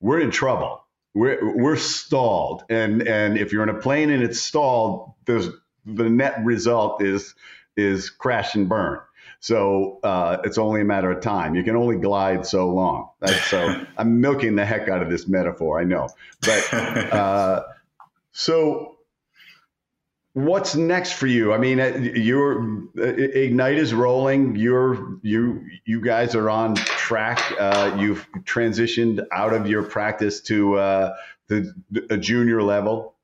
we're 0.00 0.20
in 0.20 0.30
trouble. 0.30 0.82
We're 1.12 1.54
we're 1.54 1.76
stalled 1.76 2.64
and 2.70 3.06
and 3.06 3.36
if 3.36 3.52
you're 3.52 3.64
in 3.64 3.68
a 3.68 3.78
plane 3.78 4.08
and 4.08 4.22
it's 4.22 4.40
stalled 4.40 5.12
there's 5.26 5.48
the 5.84 6.08
net 6.08 6.42
result 6.44 7.02
is 7.02 7.34
is 7.76 8.08
crash 8.08 8.54
and 8.54 8.68
burn 8.68 9.00
so 9.40 9.98
uh, 10.04 10.36
it's 10.44 10.58
only 10.58 10.82
a 10.82 10.84
matter 10.84 11.10
of 11.10 11.22
time. 11.22 11.54
You 11.54 11.64
can 11.64 11.74
only 11.74 11.96
glide 11.96 12.44
so 12.46 12.68
long. 12.68 13.08
That's, 13.20 13.42
so 13.46 13.84
I'm 13.96 14.20
milking 14.20 14.54
the 14.54 14.66
heck 14.66 14.88
out 14.88 15.02
of 15.02 15.10
this 15.10 15.26
metaphor, 15.26 15.80
I 15.80 15.84
know. 15.84 16.08
But 16.42 16.74
uh, 16.74 17.62
so 18.32 18.98
what's 20.34 20.76
next 20.76 21.12
for 21.12 21.26
you? 21.26 21.54
I 21.54 21.58
mean, 21.58 21.80
uh, 21.80 21.86
your 22.14 22.62
uh, 22.98 23.02
Ignite 23.02 23.78
is 23.78 23.94
rolling. 23.94 24.56
You're 24.56 25.18
you 25.22 25.64
you 25.86 26.02
guys 26.02 26.34
are 26.34 26.50
on 26.50 26.74
track. 26.74 27.40
Uh, 27.58 27.96
you've 27.98 28.28
transitioned 28.44 29.24
out 29.32 29.54
of 29.54 29.66
your 29.66 29.82
practice 29.82 30.42
to 30.42 30.76
uh, 30.76 31.16
the 31.48 31.72
a 32.10 32.18
junior 32.18 32.62
level. 32.62 33.14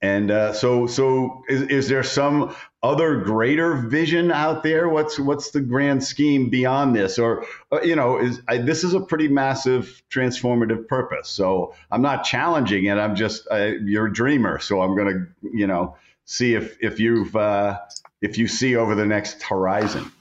And 0.00 0.30
uh, 0.30 0.52
so, 0.52 0.86
so 0.86 1.44
is, 1.48 1.62
is 1.62 1.88
there 1.88 2.02
some 2.02 2.54
other 2.84 3.16
greater 3.16 3.74
vision 3.74 4.30
out 4.30 4.62
there? 4.62 4.90
What's 4.90 5.18
what's 5.18 5.50
the 5.52 5.62
grand 5.62 6.04
scheme 6.04 6.50
beyond 6.50 6.94
this? 6.94 7.18
Or 7.18 7.46
uh, 7.72 7.80
you 7.80 7.96
know, 7.96 8.18
is 8.18 8.42
I, 8.46 8.58
this 8.58 8.84
is 8.84 8.92
a 8.92 9.00
pretty 9.00 9.26
massive 9.26 10.02
transformative 10.10 10.86
purpose. 10.86 11.30
So 11.30 11.74
I'm 11.90 12.02
not 12.02 12.24
challenging 12.24 12.84
it. 12.84 12.98
I'm 12.98 13.16
just 13.16 13.48
uh, 13.50 13.72
you're 13.82 14.06
a 14.06 14.12
dreamer. 14.12 14.60
So 14.60 14.82
I'm 14.82 14.94
to 14.96 15.26
you 15.56 15.66
know 15.66 15.96
see 16.26 16.54
if 16.54 16.76
if 16.80 17.00
you've 17.00 17.34
uh, 17.34 17.78
if 18.20 18.36
you 18.36 18.46
see 18.46 18.76
over 18.76 18.94
the 18.94 19.06
next 19.06 19.42
horizon. 19.42 20.12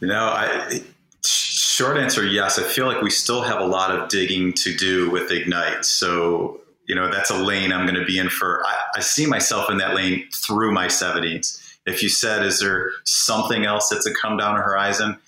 You 0.00 0.08
know, 0.08 0.24
I 0.24 0.80
short 1.24 1.98
answer 1.98 2.24
yes. 2.24 2.58
I 2.58 2.62
feel 2.62 2.86
like 2.86 3.02
we 3.02 3.10
still 3.10 3.42
have 3.42 3.60
a 3.60 3.66
lot 3.66 3.90
of 3.90 4.08
digging 4.08 4.54
to 4.54 4.74
do 4.74 5.10
with 5.10 5.30
Ignite. 5.30 5.84
So 5.84 6.62
you 6.86 6.94
know 6.94 7.10
that's 7.10 7.30
a 7.30 7.36
lane 7.36 7.70
I'm 7.70 7.86
going 7.86 8.00
to 8.00 8.06
be 8.06 8.16
in 8.18 8.30
for. 8.30 8.64
I, 8.64 8.78
I, 8.96 9.00
see 9.00 9.26
myself 9.26 9.70
in 9.70 9.76
that 9.76 9.94
lane 9.94 10.26
through 10.34 10.72
my 10.72 10.86
70s. 10.86 11.61
If 11.86 12.02
you 12.02 12.08
said, 12.08 12.44
"Is 12.44 12.60
there 12.60 12.90
something 13.04 13.64
else 13.64 13.88
that's 13.88 14.06
a 14.06 14.14
come 14.14 14.36
down 14.36 14.56
the 14.56 14.62
horizon?" 14.62 15.18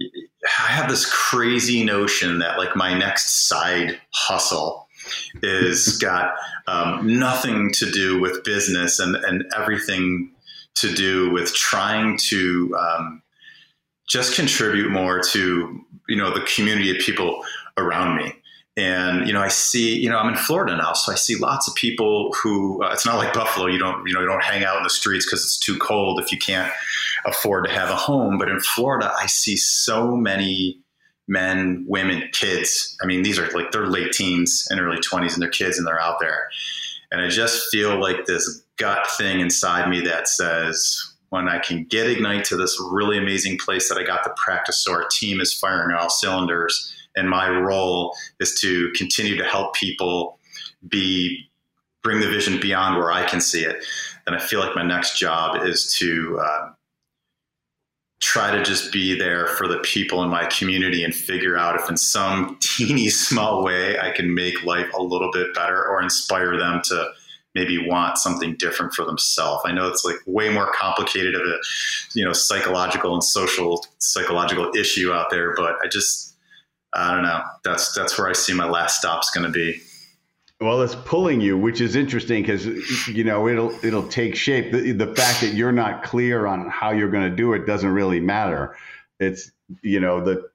I 0.00 0.72
have 0.72 0.90
this 0.90 1.10
crazy 1.10 1.84
notion 1.84 2.38
that 2.40 2.58
like 2.58 2.74
my 2.74 2.96
next 2.98 3.48
side 3.48 4.00
hustle 4.12 4.88
is 5.42 5.98
got 6.02 6.34
um, 6.66 7.18
nothing 7.18 7.72
to 7.74 7.90
do 7.90 8.20
with 8.20 8.44
business 8.44 8.98
and 8.98 9.16
and 9.16 9.44
everything 9.56 10.32
to 10.74 10.92
do 10.92 11.30
with 11.30 11.54
trying 11.54 12.18
to 12.28 12.76
um, 12.78 13.22
just 14.08 14.34
contribute 14.34 14.90
more 14.90 15.20
to 15.20 15.84
you 16.08 16.16
know 16.16 16.32
the 16.32 16.46
community 16.54 16.90
of 16.90 16.98
people 16.98 17.44
around 17.76 18.16
me 18.16 18.32
and 18.76 19.26
you 19.26 19.34
know 19.34 19.40
i 19.40 19.48
see 19.48 19.98
you 19.98 20.08
know 20.08 20.18
i'm 20.18 20.30
in 20.30 20.36
florida 20.36 20.74
now 20.76 20.94
so 20.94 21.12
i 21.12 21.14
see 21.14 21.36
lots 21.36 21.68
of 21.68 21.74
people 21.74 22.32
who 22.42 22.82
uh, 22.82 22.90
it's 22.90 23.04
not 23.04 23.16
like 23.16 23.32
buffalo 23.34 23.66
you 23.66 23.78
don't 23.78 24.06
you 24.06 24.14
know 24.14 24.20
you 24.20 24.26
don't 24.26 24.42
hang 24.42 24.64
out 24.64 24.78
in 24.78 24.82
the 24.82 24.90
streets 24.90 25.26
because 25.26 25.42
it's 25.42 25.58
too 25.58 25.76
cold 25.78 26.18
if 26.18 26.32
you 26.32 26.38
can't 26.38 26.72
afford 27.26 27.66
to 27.66 27.70
have 27.70 27.90
a 27.90 27.96
home 27.96 28.38
but 28.38 28.48
in 28.48 28.58
florida 28.60 29.12
i 29.18 29.26
see 29.26 29.56
so 29.56 30.16
many 30.16 30.82
men 31.28 31.84
women 31.88 32.28
kids. 32.32 32.96
I 33.02 33.06
mean 33.06 33.22
these 33.22 33.38
are 33.38 33.48
like 33.50 33.72
they're 33.72 33.86
late 33.86 34.12
teens 34.12 34.66
and 34.70 34.80
early 34.80 34.98
20s 34.98 35.32
and 35.32 35.42
they're 35.42 35.50
kids 35.50 35.78
and 35.78 35.86
they're 35.86 36.00
out 36.00 36.20
there. 36.20 36.48
And 37.10 37.20
i 37.20 37.28
just 37.28 37.68
feel 37.70 38.00
like 38.00 38.26
this 38.26 38.62
gut 38.76 39.06
thing 39.18 39.40
inside 39.40 39.88
me 39.88 40.00
that 40.00 40.28
says 40.28 41.14
when 41.28 41.48
i 41.48 41.58
can 41.58 41.84
get 41.84 42.08
ignite 42.08 42.44
to 42.46 42.56
this 42.56 42.78
really 42.90 43.18
amazing 43.18 43.58
place 43.58 43.88
that 43.88 43.98
i 43.98 44.02
got 44.02 44.24
to 44.24 44.34
practice 44.36 44.82
so 44.82 44.92
our 44.92 45.06
team 45.10 45.40
is 45.40 45.52
firing 45.52 45.94
all 45.94 46.08
cylinders 46.08 46.92
and 47.16 47.28
my 47.28 47.48
role 47.48 48.16
is 48.40 48.58
to 48.60 48.90
continue 48.96 49.36
to 49.36 49.44
help 49.44 49.74
people 49.74 50.38
be 50.88 51.48
bring 52.02 52.20
the 52.20 52.28
vision 52.28 52.60
beyond 52.60 52.96
where 52.96 53.12
I 53.12 53.24
can 53.24 53.40
see 53.40 53.64
it. 53.64 53.84
And 54.26 54.34
I 54.34 54.38
feel 54.38 54.60
like 54.60 54.74
my 54.74 54.82
next 54.82 55.18
job 55.18 55.62
is 55.62 55.94
to 55.98 56.38
uh, 56.40 56.70
try 58.20 58.50
to 58.50 58.62
just 58.62 58.92
be 58.92 59.16
there 59.16 59.46
for 59.46 59.68
the 59.68 59.78
people 59.78 60.22
in 60.22 60.30
my 60.30 60.46
community 60.46 61.04
and 61.04 61.14
figure 61.14 61.56
out 61.56 61.78
if 61.78 61.88
in 61.88 61.96
some 61.96 62.56
teeny 62.62 63.08
small 63.08 63.64
way 63.64 63.98
I 63.98 64.10
can 64.10 64.34
make 64.34 64.64
life 64.64 64.88
a 64.94 65.02
little 65.02 65.30
bit 65.32 65.54
better 65.54 65.84
or 65.84 66.02
inspire 66.02 66.56
them 66.56 66.80
to 66.84 67.10
maybe 67.54 67.86
want 67.86 68.16
something 68.16 68.56
different 68.56 68.94
for 68.94 69.04
themselves. 69.04 69.62
I 69.66 69.72
know 69.72 69.86
it's 69.86 70.04
like 70.04 70.16
way 70.26 70.48
more 70.48 70.72
complicated 70.72 71.34
of 71.34 71.42
a, 71.42 71.58
you 72.14 72.24
know, 72.24 72.32
psychological 72.32 73.12
and 73.12 73.22
social 73.22 73.84
psychological 73.98 74.72
issue 74.74 75.12
out 75.12 75.28
there, 75.30 75.54
but 75.54 75.76
I 75.84 75.88
just 75.88 76.31
I 76.94 77.14
don't 77.14 77.22
know. 77.22 77.42
That's 77.64 77.92
that's 77.94 78.18
where 78.18 78.28
I 78.28 78.32
see 78.32 78.54
my 78.54 78.68
last 78.68 78.98
stop's 78.98 79.30
going 79.30 79.46
to 79.46 79.52
be. 79.52 79.80
Well, 80.62 80.80
it's 80.82 80.94
pulling 80.94 81.40
you, 81.40 81.58
which 81.58 81.80
is 81.80 81.96
interesting 81.96 82.42
because 82.42 82.66
you 83.08 83.24
know 83.24 83.48
it'll 83.48 83.72
it'll 83.84 84.06
take 84.06 84.36
shape. 84.36 84.72
The, 84.72 84.92
the 84.92 85.14
fact 85.14 85.40
that 85.40 85.54
you're 85.54 85.72
not 85.72 86.04
clear 86.04 86.46
on 86.46 86.68
how 86.68 86.92
you're 86.92 87.10
going 87.10 87.28
to 87.28 87.34
do 87.34 87.52
it 87.54 87.66
doesn't 87.66 87.90
really 87.90 88.20
matter. 88.20 88.76
It's 89.18 89.50
you 89.82 89.98
know 89.98 90.22
the 90.22 90.48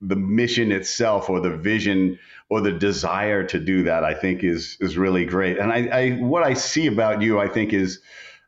the 0.00 0.16
mission 0.16 0.72
itself 0.72 1.28
or 1.28 1.40
the 1.40 1.54
vision 1.54 2.18
or 2.48 2.62
the 2.62 2.72
desire 2.72 3.44
to 3.44 3.58
do 3.58 3.82
that. 3.82 4.04
I 4.04 4.14
think 4.14 4.42
is 4.42 4.78
is 4.80 4.96
really 4.96 5.26
great. 5.26 5.58
And 5.58 5.70
I, 5.70 5.86
I 5.88 6.10
what 6.12 6.42
I 6.42 6.54
see 6.54 6.86
about 6.86 7.20
you, 7.20 7.38
I 7.38 7.48
think 7.48 7.74
is, 7.74 8.00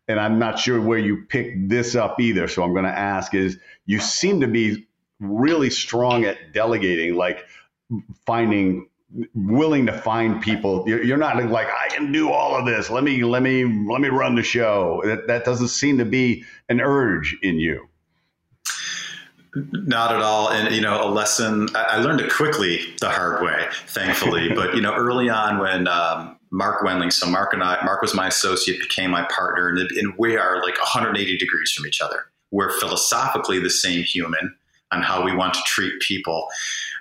and 0.07 0.19
I'm 0.19 0.39
not 0.39 0.59
sure 0.59 0.81
where 0.81 0.99
you 0.99 1.27
picked 1.29 1.69
this 1.69 1.95
up 1.95 2.19
either. 2.19 2.49
So 2.49 2.63
I'm 2.63 2.73
going 2.73 2.85
to 2.85 2.99
ask: 2.99 3.35
is 3.35 3.59
you 3.85 3.99
seem 3.99 4.41
to 4.41 4.49
be 4.49 4.88
really 5.21 5.71
strong 5.71 6.25
at 6.25 6.53
delegating, 6.53 7.17
like 7.17 7.47
finding 8.27 8.89
willing 9.35 9.87
to 9.87 9.93
find 9.93 10.43
people. 10.43 10.85
You're, 10.87 11.17
not 11.17 11.43
like 11.51 11.69
I 11.69 11.89
can 11.89 12.13
do 12.13 12.31
all 12.31 12.55
of 12.57 12.67
this. 12.67 12.91
Let 12.91 13.05
me 13.05 13.25
let 13.25 13.43
me 13.43 13.65
let 13.65 14.01
me 14.01 14.09
run 14.09 14.35
the 14.35 14.43
show. 14.43 15.01
That 15.05 15.27
that 15.27 15.45
doesn't 15.45 15.69
seem 15.69 15.99
to 15.99 16.05
be 16.05 16.45
an 16.69 16.81
urge 16.81 17.37
in 17.43 17.59
you. 17.59 17.89
Not 19.55 20.15
at 20.15 20.21
all. 20.21 20.51
And, 20.51 20.75
you 20.75 20.83
know, 20.83 21.03
a 21.03 21.09
lesson, 21.09 21.69
I 21.75 21.99
learned 22.01 22.21
it 22.21 22.31
quickly 22.31 22.95
the 23.01 23.09
hard 23.09 23.43
way, 23.43 23.67
thankfully. 23.87 24.53
but, 24.55 24.75
you 24.75 24.83
know, 24.83 24.95
early 24.95 25.31
on 25.31 25.59
when 25.59 25.89
um, 25.89 26.39
Mark 26.51 26.83
Wendling, 26.83 27.11
so 27.11 27.27
Mark 27.27 27.55
and 27.55 27.63
I, 27.63 27.83
Mark 27.85 28.03
was 28.03 28.15
my 28.15 28.29
associate, 28.29 28.79
became 28.79 29.11
my 29.11 29.27
partner, 29.35 29.69
and, 29.69 29.79
and 29.79 30.15
we 30.19 30.37
are 30.37 30.63
like 30.63 30.77
180 30.79 31.39
degrees 31.39 31.73
from 31.73 31.87
each 31.87 32.01
other. 32.01 32.27
We're 32.51 32.79
philosophically 32.79 33.59
the 33.59 33.71
same 33.71 34.03
human 34.03 34.55
on 34.93 35.03
how 35.03 35.25
we 35.25 35.35
want 35.35 35.55
to 35.55 35.61
treat 35.67 36.01
people. 36.01 36.49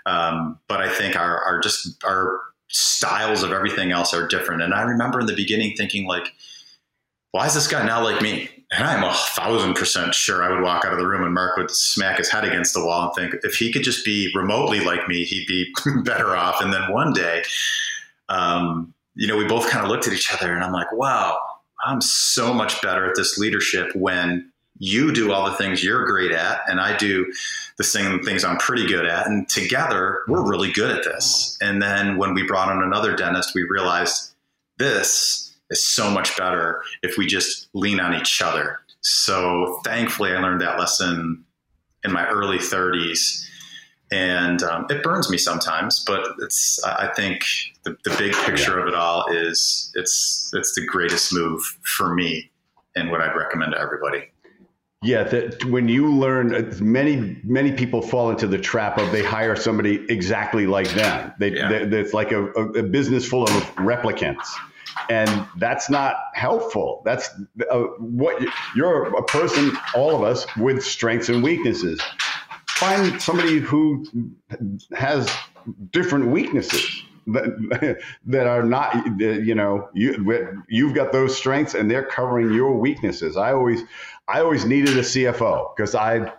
Um, 0.06 0.60
but 0.68 0.82
I 0.82 0.90
think 0.90 1.16
our, 1.16 1.44
our 1.44 1.60
just 1.60 2.04
our 2.04 2.42
styles 2.70 3.44
of 3.44 3.52
everything 3.52 3.92
else 3.92 4.14
are 4.14 4.28
different. 4.28 4.62
And 4.62 4.74
I 4.74 4.82
remember 4.82 5.20
in 5.20 5.26
the 5.26 5.36
beginning 5.36 5.76
thinking 5.76 6.06
like, 6.06 6.34
why 7.32 7.46
is 7.46 7.54
this 7.54 7.68
guy 7.68 7.86
not 7.86 8.04
like 8.04 8.22
me? 8.22 8.50
And 8.72 8.86
I'm 8.86 9.04
a 9.04 9.14
thousand 9.14 9.76
percent 9.76 10.14
sure 10.14 10.44
I 10.44 10.50
would 10.50 10.62
walk 10.62 10.84
out 10.84 10.92
of 10.92 11.00
the 11.00 11.08
room 11.08 11.24
and 11.24 11.34
Mark 11.34 11.56
would 11.56 11.72
smack 11.72 12.18
his 12.18 12.30
head 12.30 12.44
against 12.44 12.74
the 12.74 12.84
wall 12.84 13.06
and 13.06 13.14
think 13.14 13.44
if 13.44 13.56
he 13.56 13.72
could 13.72 13.84
just 13.84 14.04
be 14.04 14.32
remotely 14.36 14.82
like 14.82 15.08
me, 15.08 15.24
he'd 15.24 15.48
be 15.48 15.74
better 16.04 16.36
off. 16.36 16.62
And 16.62 16.74
then 16.74 16.92
one 16.92 17.14
day, 17.14 17.44
um, 18.28 18.94
you 19.16 19.28
know, 19.28 19.38
we 19.38 19.46
both 19.46 19.70
kind 19.70 19.86
of 19.86 19.90
looked 19.90 20.08
at 20.08 20.14
each 20.14 20.34
other 20.34 20.54
and 20.54 20.64
I'm 20.64 20.74
like, 20.74 20.92
wow, 20.92 21.38
I'm 21.86 22.02
so 22.02 22.54
much 22.54 22.82
better 22.82 23.06
at 23.06 23.16
this 23.16 23.38
leadership 23.38 23.96
when 23.96 24.52
you 24.80 25.12
do 25.12 25.32
all 25.32 25.50
the 25.50 25.56
things 25.58 25.84
you're 25.84 26.06
great 26.06 26.32
at 26.32 26.62
and 26.68 26.80
I 26.80 26.96
do 26.98 27.32
the 27.78 27.84
same 27.84 28.22
things 28.24 28.44
I'm 28.44 28.58
pretty 28.58 28.88
good 28.88 29.06
at. 29.06 29.28
And 29.28 29.48
together 29.50 30.24
we're 30.28 30.48
really 30.48 30.72
good 30.72 30.96
at 30.96 31.04
this. 31.04 31.58
And 31.62 31.82
then 31.82 32.18
when 32.18 32.34
we 32.34 32.44
brought 32.44 32.70
on 32.70 32.84
another 32.84 33.16
dentist, 33.16 33.54
we 33.56 33.64
realized 33.64 34.34
this 34.78 35.56
is 35.70 35.86
so 35.86 36.10
much 36.10 36.36
better 36.38 36.82
if 37.04 37.18
we 37.18 37.26
just 37.26 37.68
lean 37.74 38.00
on 38.00 38.14
each 38.14 38.42
other. 38.42 38.80
So 39.02 39.80
thankfully, 39.84 40.32
I 40.32 40.40
learned 40.40 40.62
that 40.62 40.80
lesson 40.80 41.44
in 42.04 42.12
my 42.12 42.28
early 42.28 42.58
30s, 42.58 43.46
and 44.12 44.64
um, 44.64 44.86
it 44.90 45.04
burns 45.04 45.30
me 45.30 45.38
sometimes. 45.38 46.04
But 46.06 46.26
it's 46.40 46.82
I 46.84 47.08
think 47.16 47.44
the, 47.84 47.98
the 48.04 48.16
big 48.18 48.34
picture 48.34 48.80
of 48.80 48.88
it 48.88 48.96
all 48.96 49.26
is 49.30 49.92
it's 49.96 50.52
it's 50.54 50.74
the 50.76 50.86
greatest 50.86 51.34
move 51.34 51.62
for 51.84 52.14
me, 52.14 52.50
and 52.96 53.12
what 53.12 53.22
I'd 53.22 53.36
recommend 53.36 53.74
to 53.74 53.80
everybody. 53.80 54.30
Yeah, 55.08 55.24
that 55.24 55.64
when 55.66 55.88
you 55.88 56.14
learn, 56.14 56.76
many 56.82 57.40
many 57.44 57.72
people 57.72 58.02
fall 58.02 58.30
into 58.30 58.46
the 58.46 58.58
trap 58.58 58.98
of 58.98 59.12
they 59.12 59.24
hire 59.24 59.56
somebody 59.56 60.06
exactly 60.10 60.68
like 60.68 60.90
them. 60.90 61.34
They, 61.40 61.54
yeah. 61.54 61.86
they 61.86 62.00
it's 62.00 62.14
like 62.14 62.32
a, 62.32 62.44
a 62.52 62.84
business 62.84 63.26
full 63.26 63.44
of 63.44 63.52
replicants 63.78 64.46
and 65.10 65.48
that's 65.58 65.90
not 65.90 66.16
helpful. 66.34 67.02
That's 67.06 67.30
uh, 67.70 67.80
what 68.00 68.44
you're 68.76 69.16
a 69.16 69.24
person, 69.24 69.78
all 69.96 70.16
of 70.16 70.24
us, 70.24 70.46
with 70.58 70.84
strengths 70.84 71.30
and 71.30 71.44
weaknesses. 71.44 72.02
Find 72.68 73.22
somebody 73.22 73.60
who 73.60 74.06
has 74.96 75.30
different 75.92 76.28
weaknesses 76.28 77.04
that, 77.28 77.98
that 78.26 78.48
are 78.48 78.64
not, 78.64 79.20
you 79.20 79.56
know, 79.56 79.90
you 79.94 80.64
you've 80.68 80.94
got 80.94 81.12
those 81.12 81.36
strengths 81.36 81.74
and 81.74 81.90
they're 81.90 82.06
covering 82.06 82.54
your 82.54 82.74
weaknesses. 82.74 83.38
I 83.38 83.54
always, 83.54 83.82
I 84.28 84.42
always 84.42 84.66
needed 84.66 84.98
a 84.98 85.02
CFO 85.02 85.76
because 85.76 85.96
I, 85.96 86.32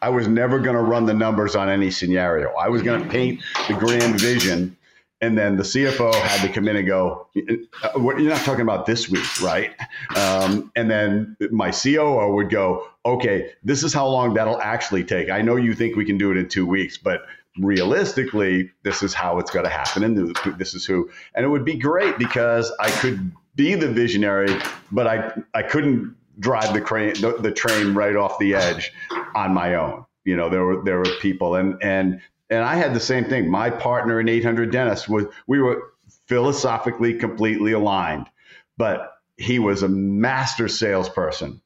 I 0.00 0.08
was 0.10 0.28
never 0.28 0.60
going 0.60 0.76
to 0.76 0.82
run 0.82 1.06
the 1.06 1.14
numbers 1.14 1.56
on 1.56 1.68
any 1.68 1.90
scenario. 1.90 2.52
I 2.54 2.68
was 2.68 2.82
going 2.82 3.02
to 3.02 3.08
paint 3.08 3.42
the 3.68 3.74
grand 3.74 4.20
vision 4.20 4.76
and 5.22 5.38
then 5.38 5.56
the 5.56 5.62
CFO 5.62 6.12
had 6.12 6.46
to 6.46 6.52
come 6.52 6.66
in 6.66 6.76
and 6.76 6.86
go, 6.86 7.28
uh, 7.36 8.00
"You're 8.00 8.28
not 8.28 8.40
talking 8.44 8.62
about 8.62 8.86
this 8.86 9.08
week, 9.08 9.40
right?" 9.40 9.70
Um, 10.16 10.72
and 10.74 10.90
then 10.90 11.36
my 11.52 11.70
COO 11.70 12.34
would 12.34 12.50
go, 12.50 12.88
"Okay, 13.06 13.52
this 13.62 13.84
is 13.84 13.94
how 13.94 14.08
long 14.08 14.34
that'll 14.34 14.60
actually 14.60 15.04
take. 15.04 15.30
I 15.30 15.40
know 15.40 15.54
you 15.54 15.74
think 15.74 15.94
we 15.94 16.04
can 16.04 16.18
do 16.18 16.32
it 16.32 16.36
in 16.36 16.48
two 16.48 16.66
weeks, 16.66 16.98
but 16.98 17.22
realistically, 17.56 18.72
this 18.82 19.02
is 19.04 19.14
how 19.14 19.38
it's 19.38 19.52
going 19.52 19.64
to 19.64 19.70
happen, 19.70 20.02
and 20.02 20.36
this 20.58 20.74
is 20.74 20.84
who." 20.84 21.08
And 21.36 21.46
it 21.46 21.48
would 21.48 21.64
be 21.64 21.78
great 21.78 22.18
because 22.18 22.72
I 22.80 22.90
could 22.90 23.30
be 23.54 23.76
the 23.76 23.88
visionary, 23.88 24.60
but 24.90 25.06
I 25.06 25.32
I 25.54 25.62
couldn't 25.62 26.16
drive 26.38 26.72
the 26.72 26.80
crane 26.80 27.14
the, 27.20 27.36
the 27.38 27.52
train 27.52 27.94
right 27.94 28.16
off 28.16 28.38
the 28.38 28.54
edge 28.54 28.92
on 29.34 29.54
my 29.54 29.74
own. 29.74 30.04
You 30.24 30.36
know, 30.36 30.48
there 30.48 30.64
were 30.64 30.84
there 30.84 30.98
were 30.98 31.16
people, 31.20 31.56
and 31.56 31.82
and 31.82 32.20
and 32.50 32.64
I 32.64 32.76
had 32.76 32.94
the 32.94 33.00
same 33.00 33.24
thing. 33.24 33.50
My 33.50 33.70
partner 33.70 34.20
in 34.20 34.28
800 34.28 34.70
Dentists 34.70 35.08
was 35.08 35.26
we 35.46 35.60
were 35.60 35.92
philosophically 36.26 37.14
completely 37.14 37.72
aligned, 37.72 38.28
but 38.76 39.12
he 39.36 39.58
was 39.58 39.82
a 39.82 39.88
master 39.88 40.68
salesperson 40.68 41.60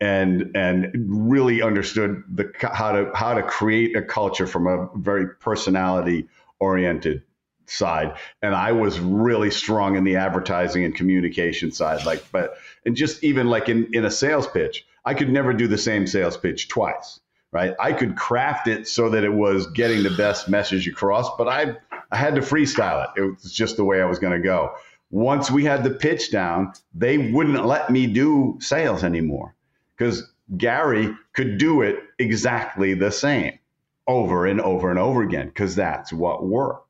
and 0.00 0.52
and 0.54 0.90
really 0.94 1.62
understood 1.62 2.22
the 2.32 2.50
how 2.60 2.92
to 2.92 3.10
how 3.14 3.34
to 3.34 3.42
create 3.42 3.96
a 3.96 4.02
culture 4.02 4.46
from 4.46 4.66
a 4.66 4.88
very 4.96 5.26
personality 5.40 6.28
oriented 6.58 7.22
side 7.70 8.14
and 8.42 8.54
i 8.54 8.72
was 8.72 8.98
really 8.98 9.50
strong 9.50 9.96
in 9.96 10.04
the 10.04 10.16
advertising 10.16 10.84
and 10.84 10.94
communication 10.94 11.70
side 11.70 12.04
like 12.04 12.24
but 12.32 12.56
and 12.84 12.96
just 12.96 13.22
even 13.22 13.48
like 13.48 13.68
in 13.68 13.88
in 13.94 14.04
a 14.04 14.10
sales 14.10 14.46
pitch 14.46 14.86
i 15.04 15.14
could 15.14 15.30
never 15.30 15.52
do 15.52 15.68
the 15.68 15.78
same 15.78 16.06
sales 16.06 16.36
pitch 16.36 16.68
twice 16.68 17.20
right? 17.52 17.74
I 17.80 17.92
could 17.92 18.16
craft 18.16 18.68
it 18.68 18.86
so 18.86 19.10
that 19.10 19.24
it 19.24 19.32
was 19.32 19.66
getting 19.68 20.02
the 20.02 20.10
best 20.10 20.48
message 20.48 20.86
across, 20.86 21.36
but 21.36 21.48
I 21.48 21.76
I 22.10 22.16
had 22.16 22.34
to 22.34 22.40
freestyle 22.40 23.04
it. 23.04 23.20
It 23.20 23.24
was 23.42 23.52
just 23.52 23.76
the 23.76 23.84
way 23.84 24.02
I 24.02 24.06
was 24.06 24.18
going 24.18 24.32
to 24.32 24.44
go. 24.44 24.72
Once 25.10 25.50
we 25.50 25.64
had 25.64 25.84
the 25.84 25.90
pitch 25.90 26.30
down, 26.30 26.72
they 26.94 27.18
wouldn't 27.18 27.64
let 27.64 27.90
me 27.90 28.06
do 28.06 28.58
sales 28.60 29.04
anymore 29.04 29.54
because 29.96 30.30
Gary 30.56 31.14
could 31.32 31.58
do 31.58 31.82
it 31.82 31.98
exactly 32.18 32.94
the 32.94 33.10
same 33.10 33.58
over 34.06 34.46
and 34.46 34.60
over 34.60 34.90
and 34.90 34.98
over 34.98 35.22
again 35.22 35.46
because 35.46 35.76
that's 35.76 36.12
what 36.12 36.44
worked. 36.44 36.89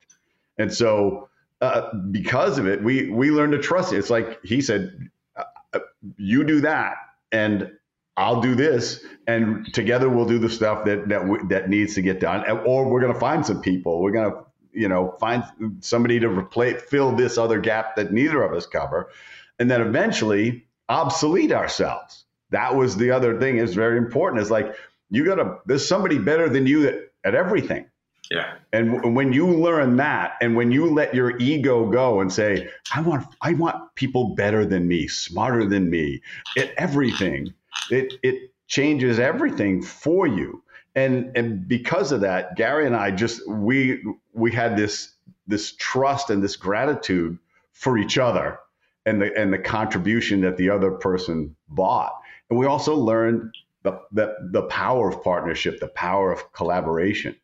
And 0.60 0.72
so, 0.72 1.28
uh, 1.60 1.92
because 2.10 2.58
of 2.58 2.66
it, 2.66 2.82
we 2.82 3.10
we 3.10 3.30
learned 3.30 3.52
to 3.52 3.58
trust 3.58 3.92
it. 3.92 3.98
It's 3.98 4.10
like 4.10 4.40
he 4.44 4.60
said, 4.60 5.08
uh, 5.36 5.44
uh 5.72 5.80
"You 6.16 6.44
do 6.44 6.60
that, 6.60 6.96
and 7.32 7.70
I'll 8.16 8.42
do 8.42 8.54
this, 8.54 9.02
and 9.26 9.72
together 9.72 10.08
we'll 10.08 10.26
do 10.26 10.38
the 10.38 10.50
stuff 10.50 10.84
that 10.84 11.08
that 11.08 11.20
w- 11.22 11.48
that 11.48 11.68
needs 11.70 11.94
to 11.94 12.02
get 12.02 12.20
done. 12.20 12.48
Or 12.50 12.88
we're 12.90 13.00
going 13.00 13.14
to 13.14 13.18
find 13.18 13.44
some 13.44 13.62
people. 13.62 14.02
We're 14.02 14.12
going 14.12 14.30
to 14.30 14.38
you 14.72 14.88
know 14.88 15.16
find 15.18 15.42
somebody 15.80 16.20
to 16.20 16.28
replace 16.28 16.82
fill 16.82 17.12
this 17.12 17.38
other 17.38 17.58
gap 17.58 17.96
that 17.96 18.12
neither 18.12 18.42
of 18.42 18.52
us 18.52 18.66
cover, 18.66 19.10
and 19.58 19.70
then 19.70 19.80
eventually 19.80 20.66
obsolete 20.88 21.52
ourselves. 21.52 22.24
That 22.50 22.74
was 22.74 22.96
the 22.96 23.12
other 23.12 23.38
thing. 23.38 23.56
is 23.56 23.74
very 23.74 23.96
important. 23.96 24.42
Is 24.42 24.50
like 24.50 24.74
you 25.10 25.24
got 25.24 25.36
to. 25.36 25.58
There's 25.66 25.88
somebody 25.88 26.18
better 26.18 26.48
than 26.48 26.66
you 26.66 26.88
at, 26.88 26.94
at 27.24 27.34
everything. 27.34 27.89
Yeah. 28.30 28.54
And 28.72 29.16
when 29.16 29.32
you 29.32 29.46
learn 29.48 29.96
that, 29.96 30.34
and 30.40 30.54
when 30.54 30.70
you 30.70 30.86
let 30.86 31.14
your 31.14 31.36
ego 31.38 31.90
go 31.90 32.20
and 32.20 32.32
say, 32.32 32.68
"I 32.94 33.00
want, 33.00 33.26
I 33.42 33.54
want 33.54 33.94
people 33.96 34.36
better 34.36 34.64
than 34.64 34.86
me, 34.86 35.08
smarter 35.08 35.66
than 35.66 35.90
me, 35.90 36.22
at 36.56 36.72
everything," 36.76 37.52
it 37.90 38.14
it 38.22 38.52
changes 38.68 39.18
everything 39.18 39.82
for 39.82 40.28
you. 40.28 40.62
And 40.94 41.36
and 41.36 41.66
because 41.66 42.12
of 42.12 42.20
that, 42.20 42.56
Gary 42.56 42.86
and 42.86 42.94
I 42.94 43.10
just 43.10 43.48
we 43.48 44.04
we 44.32 44.52
had 44.52 44.76
this 44.76 45.12
this 45.48 45.74
trust 45.76 46.30
and 46.30 46.42
this 46.42 46.56
gratitude 46.56 47.36
for 47.72 47.98
each 47.98 48.16
other 48.16 48.58
and 49.06 49.20
the 49.20 49.36
and 49.36 49.52
the 49.52 49.58
contribution 49.58 50.42
that 50.42 50.56
the 50.56 50.70
other 50.70 50.92
person 50.92 51.56
bought. 51.68 52.14
And 52.48 52.58
we 52.58 52.66
also 52.66 52.94
learned 52.94 53.52
the 53.82 54.00
the, 54.12 54.36
the 54.52 54.62
power 54.62 55.08
of 55.08 55.22
partnership, 55.24 55.80
the 55.80 55.88
power 55.88 56.32
of 56.32 56.52
collaboration. 56.52 57.34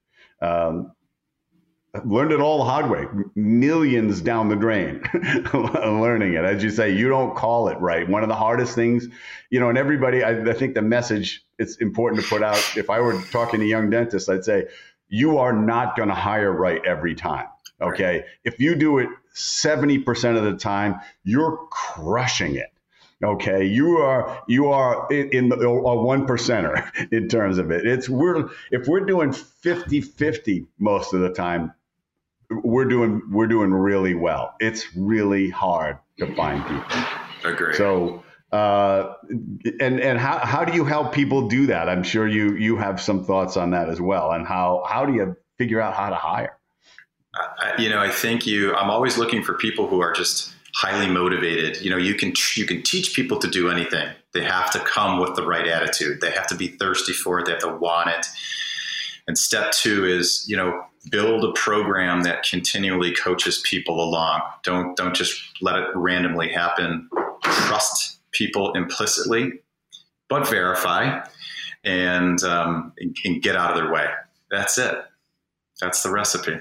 Um, 0.41 0.93
learned 2.05 2.31
it 2.31 2.41
all 2.41 2.59
the 2.59 2.65
hard 2.65 2.91
way 2.91 3.07
millions 3.35 4.21
down 4.21 4.51
the 4.51 4.57
drain 4.57 5.03
learning 5.55 6.35
it. 6.35 6.45
As 6.45 6.63
you 6.63 6.69
say 6.69 6.95
you 6.95 7.09
don't 7.09 7.35
call 7.35 7.69
it 7.69 7.79
right. 7.81 8.07
One 8.07 8.23
of 8.23 8.29
the 8.29 8.35
hardest 8.35 8.75
things 8.75 9.09
you 9.51 9.61
know 9.61 9.69
and 9.69 9.79
everybody 9.79 10.23
I, 10.23 10.31
I, 10.43 10.53
think 10.53 10.75
the 10.75 10.83
message 10.83 11.45
it's 11.59 11.77
important 11.77 12.23
to 12.23 12.29
put 12.29 12.43
out 12.43 12.77
if 12.77 12.91
i 12.91 13.01
were 13.01 13.21
talking 13.31 13.61
to 13.61 13.67
young 13.67 13.91
dentists 13.91 14.29
i'd 14.29 14.45
say 14.45 14.67
you 15.09 15.39
are 15.39 15.53
not 15.53 15.97
going 15.97 16.09
to 16.09 16.15
hire 16.15 16.53
right 16.53 16.81
every 16.85 17.15
time 17.15 17.47
okay? 17.81 18.05
Right. 18.05 18.25
if 18.45 18.59
you 18.61 18.75
do 18.75 18.99
it 18.99 19.09
70% 19.35 20.37
of 20.37 20.45
the 20.45 20.57
time 20.57 21.01
you're 21.25 21.59
crushing 21.71 22.57
it 22.57 22.73
okay 23.25 23.65
you 23.65 23.97
are 23.99 24.43
you 24.47 24.69
are 24.69 25.07
in, 25.11 25.31
in 25.31 25.49
the, 25.49 25.57
a 25.57 26.03
one 26.03 26.27
percenter 26.27 26.91
in 27.13 27.29
terms 27.29 27.59
of 27.59 27.71
it 27.71 27.87
it's 27.87 28.09
we're 28.09 28.51
if 28.71 28.87
we're 28.87 29.05
doing 29.05 29.33
50 29.33 30.01
50 30.01 30.67
most 30.79 31.15
of 31.15 31.21
the 31.21 31.31
time 31.31 31.73
we're 32.51 32.85
doing 32.85 33.23
we're 33.31 33.47
doing 33.47 33.73
really 33.73 34.15
well. 34.15 34.55
It's 34.61 34.97
really 34.97 35.51
hard 35.51 35.99
to 36.19 36.35
find 36.35 36.65
people. 36.65 37.03
Agree. 37.45 37.75
So 37.75 38.23
uh, 38.53 39.15
and 39.81 40.01
and 40.01 40.19
how, 40.19 40.39
how 40.39 40.65
do 40.65 40.73
you 40.73 40.85
help 40.85 41.13
people 41.13 41.49
do 41.49 41.67
that? 41.67 41.89
I'm 41.89 42.03
sure 42.03 42.27
you 42.27 42.55
you 42.57 42.77
have 42.77 43.01
some 43.01 43.25
thoughts 43.25 43.57
on 43.57 43.71
that 43.71 43.89
as 43.89 44.01
well. 44.01 44.33
And 44.33 44.47
how 44.47 44.85
how 44.89 45.05
do 45.05 45.15
you 45.15 45.37
figure 45.59 45.81
out 45.81 45.95
how 45.95 46.11
to 46.11 46.17
hire? 46.17 46.57
Uh, 47.35 47.73
you 47.79 47.91
know, 47.91 47.99
I 47.99 48.11
think 48.11 48.47
you. 48.47 48.75
I'm 48.75 48.91
always 48.91 49.19
looking 49.19 49.43
for 49.43 49.55
people 49.55 49.89
who 49.89 50.01
are 50.01 50.13
just 50.13 50.53
highly 50.77 51.09
motivated. 51.09 51.81
You 51.81 51.91
know, 51.91 51.97
you 51.97 52.15
can 52.15 52.35
you 52.55 52.67
can 52.67 52.83
teach 52.83 53.15
people 53.15 53.39
to 53.39 53.49
do 53.49 53.71
anything. 53.71 54.09
They 54.35 54.45
have 54.45 54.71
to 54.73 54.81
come 54.81 55.21
with 55.21 55.35
the 55.35 55.47
right 55.47 55.67
attitude. 55.67 56.21
They 56.21 56.31
have 56.33 56.47
to 56.49 56.55
be 56.55 56.69
thirsty 56.69 57.15
for 57.15 57.41
it. 57.41 57.47
They 57.47 57.53
have 57.53 57.63
to 57.63 57.77
want 57.77 58.11
it 58.11 58.27
And 59.27 59.39
step 59.39 59.73
two 59.73 60.05
is, 60.05 60.45
you 60.49 60.57
know, 60.57 60.85
build 61.11 61.45
a 61.45 61.53
program 61.53 62.23
that 62.25 62.45
continually 62.45 63.15
coaches 63.15 63.63
people 63.65 64.03
along. 64.03 64.43
Don't 64.65 64.97
don't 64.97 65.17
just 65.17 65.41
let 65.63 65.77
it 65.77 65.89
randomly 65.95 66.51
happen. 66.53 67.09
Trust 67.43 68.21
people 68.33 68.75
implicitly, 68.75 69.53
but 70.29 70.49
verify 70.49 71.25
and, 71.85 72.43
um, 72.45 72.93
and 72.99 73.43
get 73.43 73.57
out 73.57 73.71
of 73.71 73.77
their 73.77 73.91
way. 73.93 74.07
That's 74.51 74.79
it. 74.79 74.97
That's 75.81 76.03
the 76.03 76.11
recipe. 76.11 76.59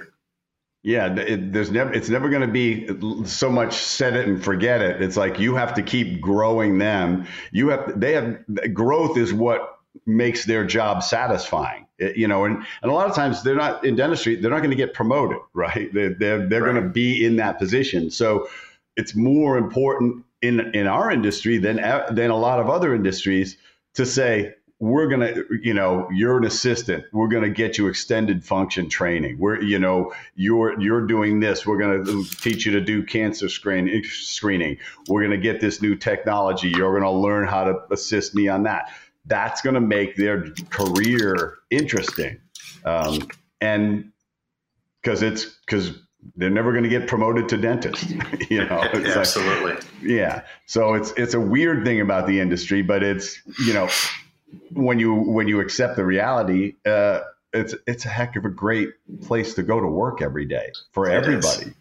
Yeah, 0.86 1.16
it, 1.16 1.52
there's 1.52 1.72
never 1.72 1.92
it's 1.92 2.10
never 2.10 2.30
going 2.30 2.44
to 2.44 2.48
be 2.48 3.26
so 3.26 3.50
much 3.50 3.74
set 3.74 4.16
it 4.16 4.28
and 4.28 4.42
forget 4.42 4.82
it. 4.82 5.02
It's 5.02 5.18
like 5.18 5.40
you 5.40 5.56
have 5.56 5.74
to 5.74 5.82
keep 5.82 6.22
growing 6.22 6.78
them. 6.78 7.26
You 7.52 7.70
have 7.70 8.00
they 8.00 8.14
have 8.14 8.38
growth 8.72 9.18
is 9.18 9.34
what 9.34 9.80
makes 10.06 10.46
their 10.46 10.64
job 10.64 11.02
satisfying. 11.02 11.88
It, 11.98 12.18
you 12.18 12.28
know, 12.28 12.46
and, 12.46 12.58
and 12.84 12.92
a 12.92 12.94
lot 12.94 13.10
of 13.10 13.16
times 13.16 13.42
they're 13.42 13.56
not 13.56 13.84
in 13.84 13.96
dentistry, 13.96 14.36
they're 14.36 14.52
not 14.52 14.60
going 14.60 14.70
to 14.70 14.76
get 14.76 14.94
promoted, 14.94 15.40
right? 15.56 15.92
They're 15.92 16.14
they're, 16.14 16.48
they're 16.48 16.62
right. 16.62 16.74
going 16.74 16.84
to 16.84 16.90
be 16.90 17.26
in 17.26 17.38
that 17.38 17.58
position. 17.58 18.12
So 18.12 18.48
it's 18.96 19.16
more 19.16 19.58
important 19.58 20.24
in 20.44 20.60
in 20.76 20.86
our 20.86 21.10
industry 21.10 21.58
than 21.58 21.80
uh, 21.80 22.06
than 22.12 22.30
a 22.30 22.38
lot 22.38 22.60
of 22.60 22.70
other 22.70 22.94
industries 22.94 23.58
to 23.96 24.06
say 24.06 24.54
we're 24.80 25.08
going 25.08 25.22
to 25.22 25.46
you 25.62 25.74
know 25.74 26.08
you're 26.12 26.38
an 26.38 26.46
assistant. 26.46 27.06
We're 27.14 27.30
going 27.30 27.44
to 27.44 27.50
get 27.50 27.78
you 27.78 27.88
extended 27.88 28.44
function 28.44 28.90
training. 28.90 29.38
We're 29.40 29.62
you 29.62 29.80
know 29.80 30.14
you're 30.36 30.80
you're 30.82 31.06
doing 31.06 31.40
this. 31.40 31.66
We're 31.66 31.78
going 31.78 32.06
to 32.06 32.24
teach 32.42 32.66
you 32.66 32.74
to 32.74 32.82
do 32.82 33.04
cancer 33.04 33.48
screen, 33.48 34.04
screening. 34.04 34.78
We're 35.08 35.22
going 35.22 35.32
to 35.32 35.38
get 35.38 35.62
this 35.62 35.82
new 35.82 35.96
technology. 35.96 36.70
You're 36.70 36.92
going 36.92 37.04
to 37.04 37.12
learn 37.12 37.48
how 37.48 37.64
to 37.64 37.76
assist 37.92 38.36
me 38.36 38.48
on 38.48 38.64
that. 38.64 38.92
That's 39.28 39.62
going 39.62 39.76
to 39.76 39.82
make 39.82 40.18
their 40.18 40.52
career 40.70 41.56
interesting. 41.72 42.40
Um, 42.84 43.28
and 43.62 44.12
because 45.02 45.22
it's 45.22 45.46
because 45.66 45.98
they're 46.36 46.50
never 46.50 46.72
going 46.72 46.84
to 46.84 46.90
get 46.90 47.08
promoted 47.08 47.48
to 47.50 47.58
dentist 47.58 48.10
you 48.50 48.66
know? 48.66 48.82
Absolutely 48.94 49.74
like, 49.74 49.84
yeah. 50.02 50.42
So 50.66 50.96
it's 50.96 51.12
it's 51.18 51.34
a 51.34 51.40
weird 51.40 51.86
thing 51.86 52.02
about 52.02 52.28
the 52.28 52.40
industry 52.40 52.82
but 52.82 53.04
it's 53.04 53.40
you 53.66 53.74
know 53.74 53.90
when 54.72 55.00
you 55.00 55.14
when 55.14 55.48
you 55.48 55.60
accept 55.60 55.96
the 55.96 56.06
reality, 56.06 56.76
uh, 56.86 57.22
it's 57.54 57.76
it's 57.88 58.06
a 58.06 58.10
heck 58.10 58.36
of 58.36 58.46
a 58.46 58.50
great 58.50 58.90
place 59.24 59.54
to 59.56 59.64
go 59.64 59.80
to 59.80 59.88
work 59.88 60.22
every 60.22 60.46
day 60.46 60.72
for 60.92 61.10
it 61.10 61.14
everybody. 61.14 61.68
It, 61.68 61.76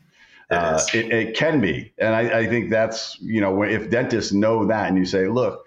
uh, 0.50 0.80
it, 0.92 1.12
it, 1.12 1.36
can 1.36 1.60
be, 1.60 1.94
and 1.98 2.14
I, 2.14 2.40
I, 2.40 2.46
think 2.46 2.70
that's 2.70 3.18
you 3.20 3.40
know 3.40 3.62
if 3.62 3.90
dentists 3.90 4.32
know 4.32 4.66
that, 4.66 4.88
and 4.88 4.98
you 4.98 5.06
say, 5.06 5.26
look, 5.26 5.66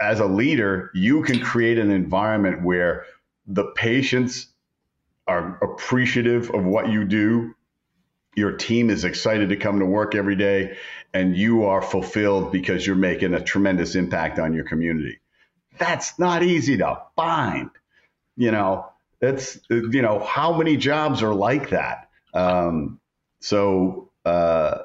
as 0.00 0.20
a 0.20 0.26
leader, 0.26 0.90
you 0.94 1.22
can 1.22 1.40
create 1.40 1.78
an 1.78 1.90
environment 1.90 2.62
where 2.62 3.06
the 3.46 3.64
patients 3.76 4.48
are 5.26 5.56
appreciative 5.62 6.50
of 6.50 6.64
what 6.64 6.88
you 6.88 7.04
do. 7.04 7.54
Your 8.36 8.56
team 8.56 8.90
is 8.90 9.04
excited 9.04 9.50
to 9.50 9.56
come 9.56 9.78
to 9.78 9.86
work 9.86 10.16
every 10.16 10.34
day, 10.34 10.76
and 11.14 11.36
you 11.36 11.64
are 11.64 11.80
fulfilled 11.80 12.50
because 12.50 12.84
you're 12.84 12.96
making 12.96 13.32
a 13.34 13.40
tremendous 13.40 13.94
impact 13.94 14.40
on 14.40 14.52
your 14.52 14.64
community. 14.64 15.20
That's 15.78 16.18
not 16.18 16.42
easy 16.42 16.76
to 16.78 17.02
find. 17.16 17.70
You 18.36 18.50
know, 18.50 18.86
it's, 19.20 19.58
you 19.70 20.02
know, 20.02 20.18
how 20.20 20.56
many 20.56 20.76
jobs 20.76 21.22
are 21.22 21.34
like 21.34 21.70
that? 21.70 22.08
Um, 22.32 23.00
so, 23.40 24.10
uh, 24.24 24.78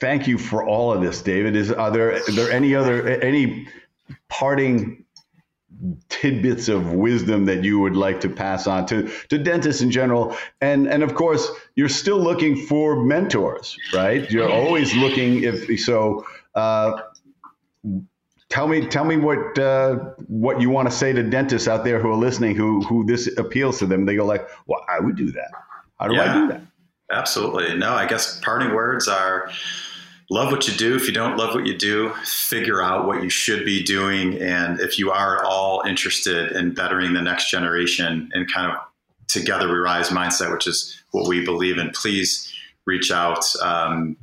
thank 0.00 0.26
you 0.26 0.38
for 0.38 0.66
all 0.66 0.92
of 0.92 1.02
this, 1.02 1.22
David. 1.22 1.56
Is 1.56 1.70
are 1.72 1.90
there 1.90 2.14
are 2.14 2.32
there 2.32 2.50
any 2.50 2.74
other 2.74 3.06
any 3.08 3.68
parting 4.28 5.04
tidbits 6.08 6.68
of 6.68 6.92
wisdom 6.92 7.46
that 7.46 7.64
you 7.64 7.78
would 7.78 7.96
like 7.96 8.20
to 8.20 8.28
pass 8.28 8.66
on 8.66 8.86
to 8.86 9.10
to 9.28 9.38
dentists 9.38 9.82
in 9.82 9.90
general? 9.90 10.36
And 10.60 10.88
and 10.88 11.02
of 11.02 11.14
course, 11.14 11.50
you're 11.74 11.88
still 11.88 12.18
looking 12.18 12.56
for 12.66 13.04
mentors, 13.04 13.76
right? 13.92 14.30
You're 14.30 14.50
always 14.50 14.94
looking 14.94 15.44
if 15.44 15.80
so. 15.80 16.26
Uh, 16.54 17.00
tell 18.48 18.68
me 18.68 18.86
tell 18.86 19.04
me 19.04 19.16
what 19.16 19.58
uh, 19.58 19.96
what 20.26 20.60
you 20.60 20.70
want 20.70 20.88
to 20.88 20.94
say 20.94 21.12
to 21.12 21.22
dentists 21.22 21.68
out 21.68 21.84
there 21.84 21.98
who 21.98 22.10
are 22.10 22.16
listening 22.16 22.56
who 22.56 22.82
who 22.82 23.04
this 23.04 23.28
appeals 23.38 23.78
to 23.78 23.86
them. 23.86 24.06
They 24.06 24.16
go 24.16 24.24
like 24.24 24.48
well 24.66 24.84
i 24.88 25.00
would 25.00 25.16
do 25.16 25.30
that. 25.32 25.50
How 25.98 26.08
do 26.08 26.14
yeah, 26.14 26.22
i 26.22 26.34
do 26.34 26.48
that? 26.48 26.62
Absolutely. 27.10 27.76
No 27.76 27.92
i 27.92 28.06
guess 28.06 28.40
parting 28.40 28.74
words 28.74 29.08
are 29.08 29.50
love 30.30 30.50
what 30.50 30.66
you 30.66 30.74
do. 30.74 30.96
If 30.96 31.06
you 31.06 31.12
don't 31.12 31.36
love 31.36 31.54
what 31.54 31.66
you 31.66 31.76
do 31.76 32.10
figure 32.24 32.82
out 32.82 33.06
what 33.06 33.22
you 33.22 33.30
should 33.30 33.64
be 33.64 33.82
doing. 33.82 34.40
And 34.40 34.80
if 34.80 34.98
you 34.98 35.10
are 35.10 35.38
at 35.38 35.44
all 35.44 35.82
interested 35.86 36.52
in 36.52 36.74
bettering 36.74 37.12
the 37.12 37.22
next 37.22 37.50
generation 37.50 38.30
and 38.32 38.50
kind 38.52 38.70
of 38.70 38.78
together 39.28 39.68
we 39.68 39.74
rise 39.74 40.10
mindset 40.10 40.52
which 40.52 40.66
is 40.66 41.02
what 41.10 41.26
we 41.26 41.44
believe 41.44 41.78
in 41.78 41.90
please 41.90 42.52
reach 42.86 43.10
out 43.10 43.44
um, 43.62 44.16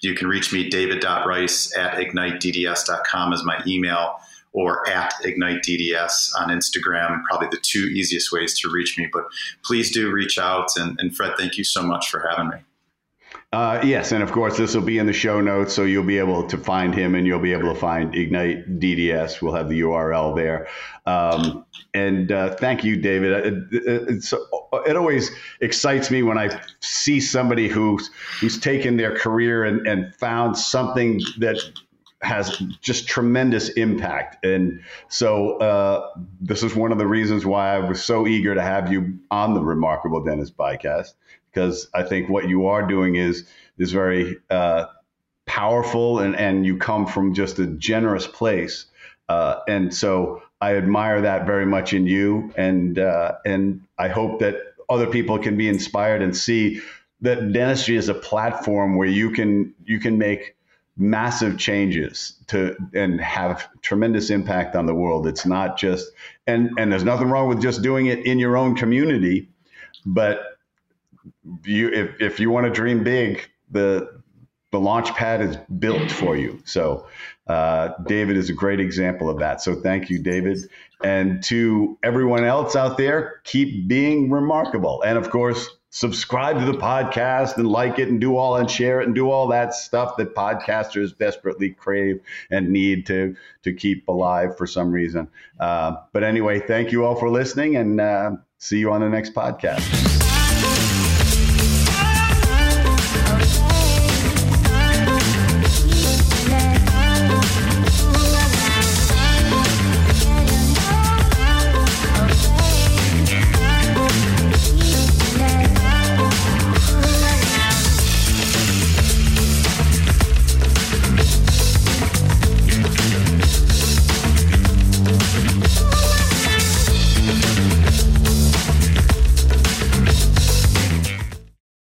you 0.00 0.14
can 0.14 0.28
reach 0.28 0.52
me, 0.52 0.68
david.rice 0.68 1.76
at 1.76 1.94
ignitedds.com 1.94 3.32
is 3.32 3.44
my 3.44 3.62
email 3.66 4.16
or 4.52 4.88
at 4.88 5.12
ignitedds 5.24 6.30
on 6.38 6.48
Instagram, 6.48 7.22
probably 7.24 7.48
the 7.50 7.60
two 7.60 7.86
easiest 7.92 8.32
ways 8.32 8.58
to 8.60 8.70
reach 8.70 8.98
me. 8.98 9.08
But 9.12 9.24
please 9.62 9.92
do 9.92 10.10
reach 10.10 10.38
out. 10.38 10.68
And, 10.76 10.98
and 11.00 11.14
Fred, 11.14 11.32
thank 11.36 11.58
you 11.58 11.64
so 11.64 11.82
much 11.82 12.10
for 12.10 12.26
having 12.28 12.48
me. 12.48 12.56
Uh, 13.50 13.80
yes, 13.82 14.12
and 14.12 14.22
of 14.22 14.30
course 14.30 14.58
this 14.58 14.74
will 14.74 14.82
be 14.82 14.98
in 14.98 15.06
the 15.06 15.12
show 15.12 15.40
notes, 15.40 15.72
so 15.72 15.84
you'll 15.84 16.04
be 16.04 16.18
able 16.18 16.46
to 16.46 16.58
find 16.58 16.94
him, 16.94 17.14
and 17.14 17.26
you'll 17.26 17.40
be 17.40 17.54
able 17.54 17.72
to 17.72 17.80
find 17.80 18.14
Ignite 18.14 18.78
DDS. 18.78 19.40
We'll 19.40 19.54
have 19.54 19.70
the 19.70 19.80
URL 19.80 20.36
there. 20.36 20.68
Um, 21.06 21.64
and 21.94 22.30
uh, 22.30 22.56
thank 22.56 22.84
you, 22.84 22.96
David. 22.96 23.70
It, 23.72 24.34
it, 24.86 24.96
always 24.96 25.30
excites 25.62 26.10
me 26.10 26.22
when 26.22 26.36
I 26.36 26.60
see 26.80 27.20
somebody 27.20 27.68
who's 27.68 28.10
who's 28.38 28.60
taken 28.60 28.98
their 28.98 29.16
career 29.16 29.64
and, 29.64 29.86
and 29.86 30.14
found 30.14 30.58
something 30.58 31.22
that 31.38 31.56
has 32.20 32.60
just 32.80 33.06
tremendous 33.06 33.68
impact. 33.70 34.44
And 34.44 34.82
so 35.08 35.58
uh, 35.58 36.10
this 36.40 36.62
is 36.62 36.74
one 36.74 36.90
of 36.90 36.98
the 36.98 37.06
reasons 37.06 37.46
why 37.46 37.74
I 37.74 37.78
was 37.78 38.04
so 38.04 38.26
eager 38.26 38.54
to 38.54 38.62
have 38.62 38.92
you 38.92 39.18
on 39.30 39.54
the 39.54 39.60
Remarkable 39.60 40.22
Dentist 40.24 40.56
podcast 40.56 41.14
because 41.52 41.88
I 41.94 42.02
think 42.02 42.28
what 42.28 42.48
you 42.48 42.66
are 42.66 42.86
doing 42.86 43.16
is 43.16 43.48
is 43.78 43.92
very 43.92 44.36
uh, 44.50 44.86
powerful 45.46 46.18
and 46.18 46.36
and 46.36 46.66
you 46.66 46.76
come 46.76 47.06
from 47.06 47.34
just 47.34 47.58
a 47.58 47.66
generous 47.66 48.26
place. 48.26 48.86
Uh, 49.28 49.60
and 49.68 49.94
so 49.94 50.42
I 50.60 50.76
admire 50.76 51.22
that 51.22 51.46
very 51.46 51.66
much 51.66 51.92
in 51.92 52.06
you, 52.06 52.52
and 52.56 52.98
uh, 52.98 53.32
and 53.44 53.82
I 53.98 54.08
hope 54.08 54.40
that 54.40 54.56
other 54.88 55.06
people 55.06 55.38
can 55.38 55.56
be 55.56 55.68
inspired 55.68 56.22
and 56.22 56.36
see 56.36 56.80
that 57.20 57.52
dentistry 57.52 57.96
is 57.96 58.08
a 58.08 58.14
platform 58.14 58.96
where 58.96 59.08
you 59.08 59.30
can 59.30 59.74
you 59.84 60.00
can 60.00 60.18
make 60.18 60.56
massive 60.98 61.56
changes 61.58 62.34
to 62.48 62.76
and 62.92 63.20
have 63.20 63.68
tremendous 63.82 64.30
impact 64.30 64.74
on 64.74 64.86
the 64.86 64.94
world. 64.94 65.26
It's 65.26 65.46
not 65.46 65.78
just 65.78 66.10
and 66.46 66.70
and 66.78 66.90
there's 66.90 67.04
nothing 67.04 67.30
wrong 67.30 67.48
with 67.48 67.62
just 67.62 67.82
doing 67.82 68.06
it 68.06 68.26
in 68.26 68.38
your 68.38 68.56
own 68.56 68.74
community, 68.74 69.48
but 70.04 70.58
you 71.64 71.88
if, 71.88 72.20
if 72.20 72.40
you 72.40 72.50
want 72.50 72.66
to 72.66 72.72
dream 72.72 73.04
big, 73.04 73.48
the 73.70 74.20
the 74.70 74.80
launch 74.80 75.14
pad 75.14 75.40
is 75.40 75.56
built 75.78 76.10
for 76.10 76.36
you. 76.36 76.60
So 76.64 77.06
uh, 77.46 77.90
David 78.06 78.36
is 78.36 78.50
a 78.50 78.52
great 78.52 78.80
example 78.80 79.30
of 79.30 79.38
that. 79.38 79.62
So 79.62 79.76
thank 79.76 80.10
you, 80.10 80.18
David. 80.18 80.58
And 81.02 81.42
to 81.44 81.96
everyone 82.02 82.44
else 82.44 82.76
out 82.76 82.98
there, 82.98 83.40
keep 83.44 83.88
being 83.88 84.30
remarkable. 84.30 85.02
And 85.02 85.16
of 85.16 85.30
course, 85.30 85.70
subscribe 85.90 86.58
to 86.58 86.64
the 86.64 86.76
podcast 86.76 87.56
and 87.56 87.66
like 87.66 87.98
it 87.98 88.08
and 88.08 88.20
do 88.20 88.36
all 88.36 88.56
and 88.56 88.70
share 88.70 89.00
it 89.00 89.06
and 89.06 89.14
do 89.14 89.30
all 89.30 89.48
that 89.48 89.74
stuff 89.74 90.16
that 90.16 90.34
podcasters 90.34 91.16
desperately 91.16 91.70
crave 91.70 92.20
and 92.50 92.70
need 92.70 93.06
to 93.06 93.34
to 93.62 93.72
keep 93.72 94.06
alive 94.08 94.56
for 94.56 94.66
some 94.66 94.90
reason. 94.90 95.28
Uh, 95.58 95.96
but 96.12 96.22
anyway, 96.22 96.60
thank 96.60 96.92
you 96.92 97.04
all 97.04 97.14
for 97.14 97.30
listening 97.30 97.76
and 97.76 98.00
uh, 98.00 98.32
see 98.58 98.78
you 98.78 98.92
on 98.92 99.00
the 99.00 99.08
next 99.08 99.34
podcast. 99.34 100.07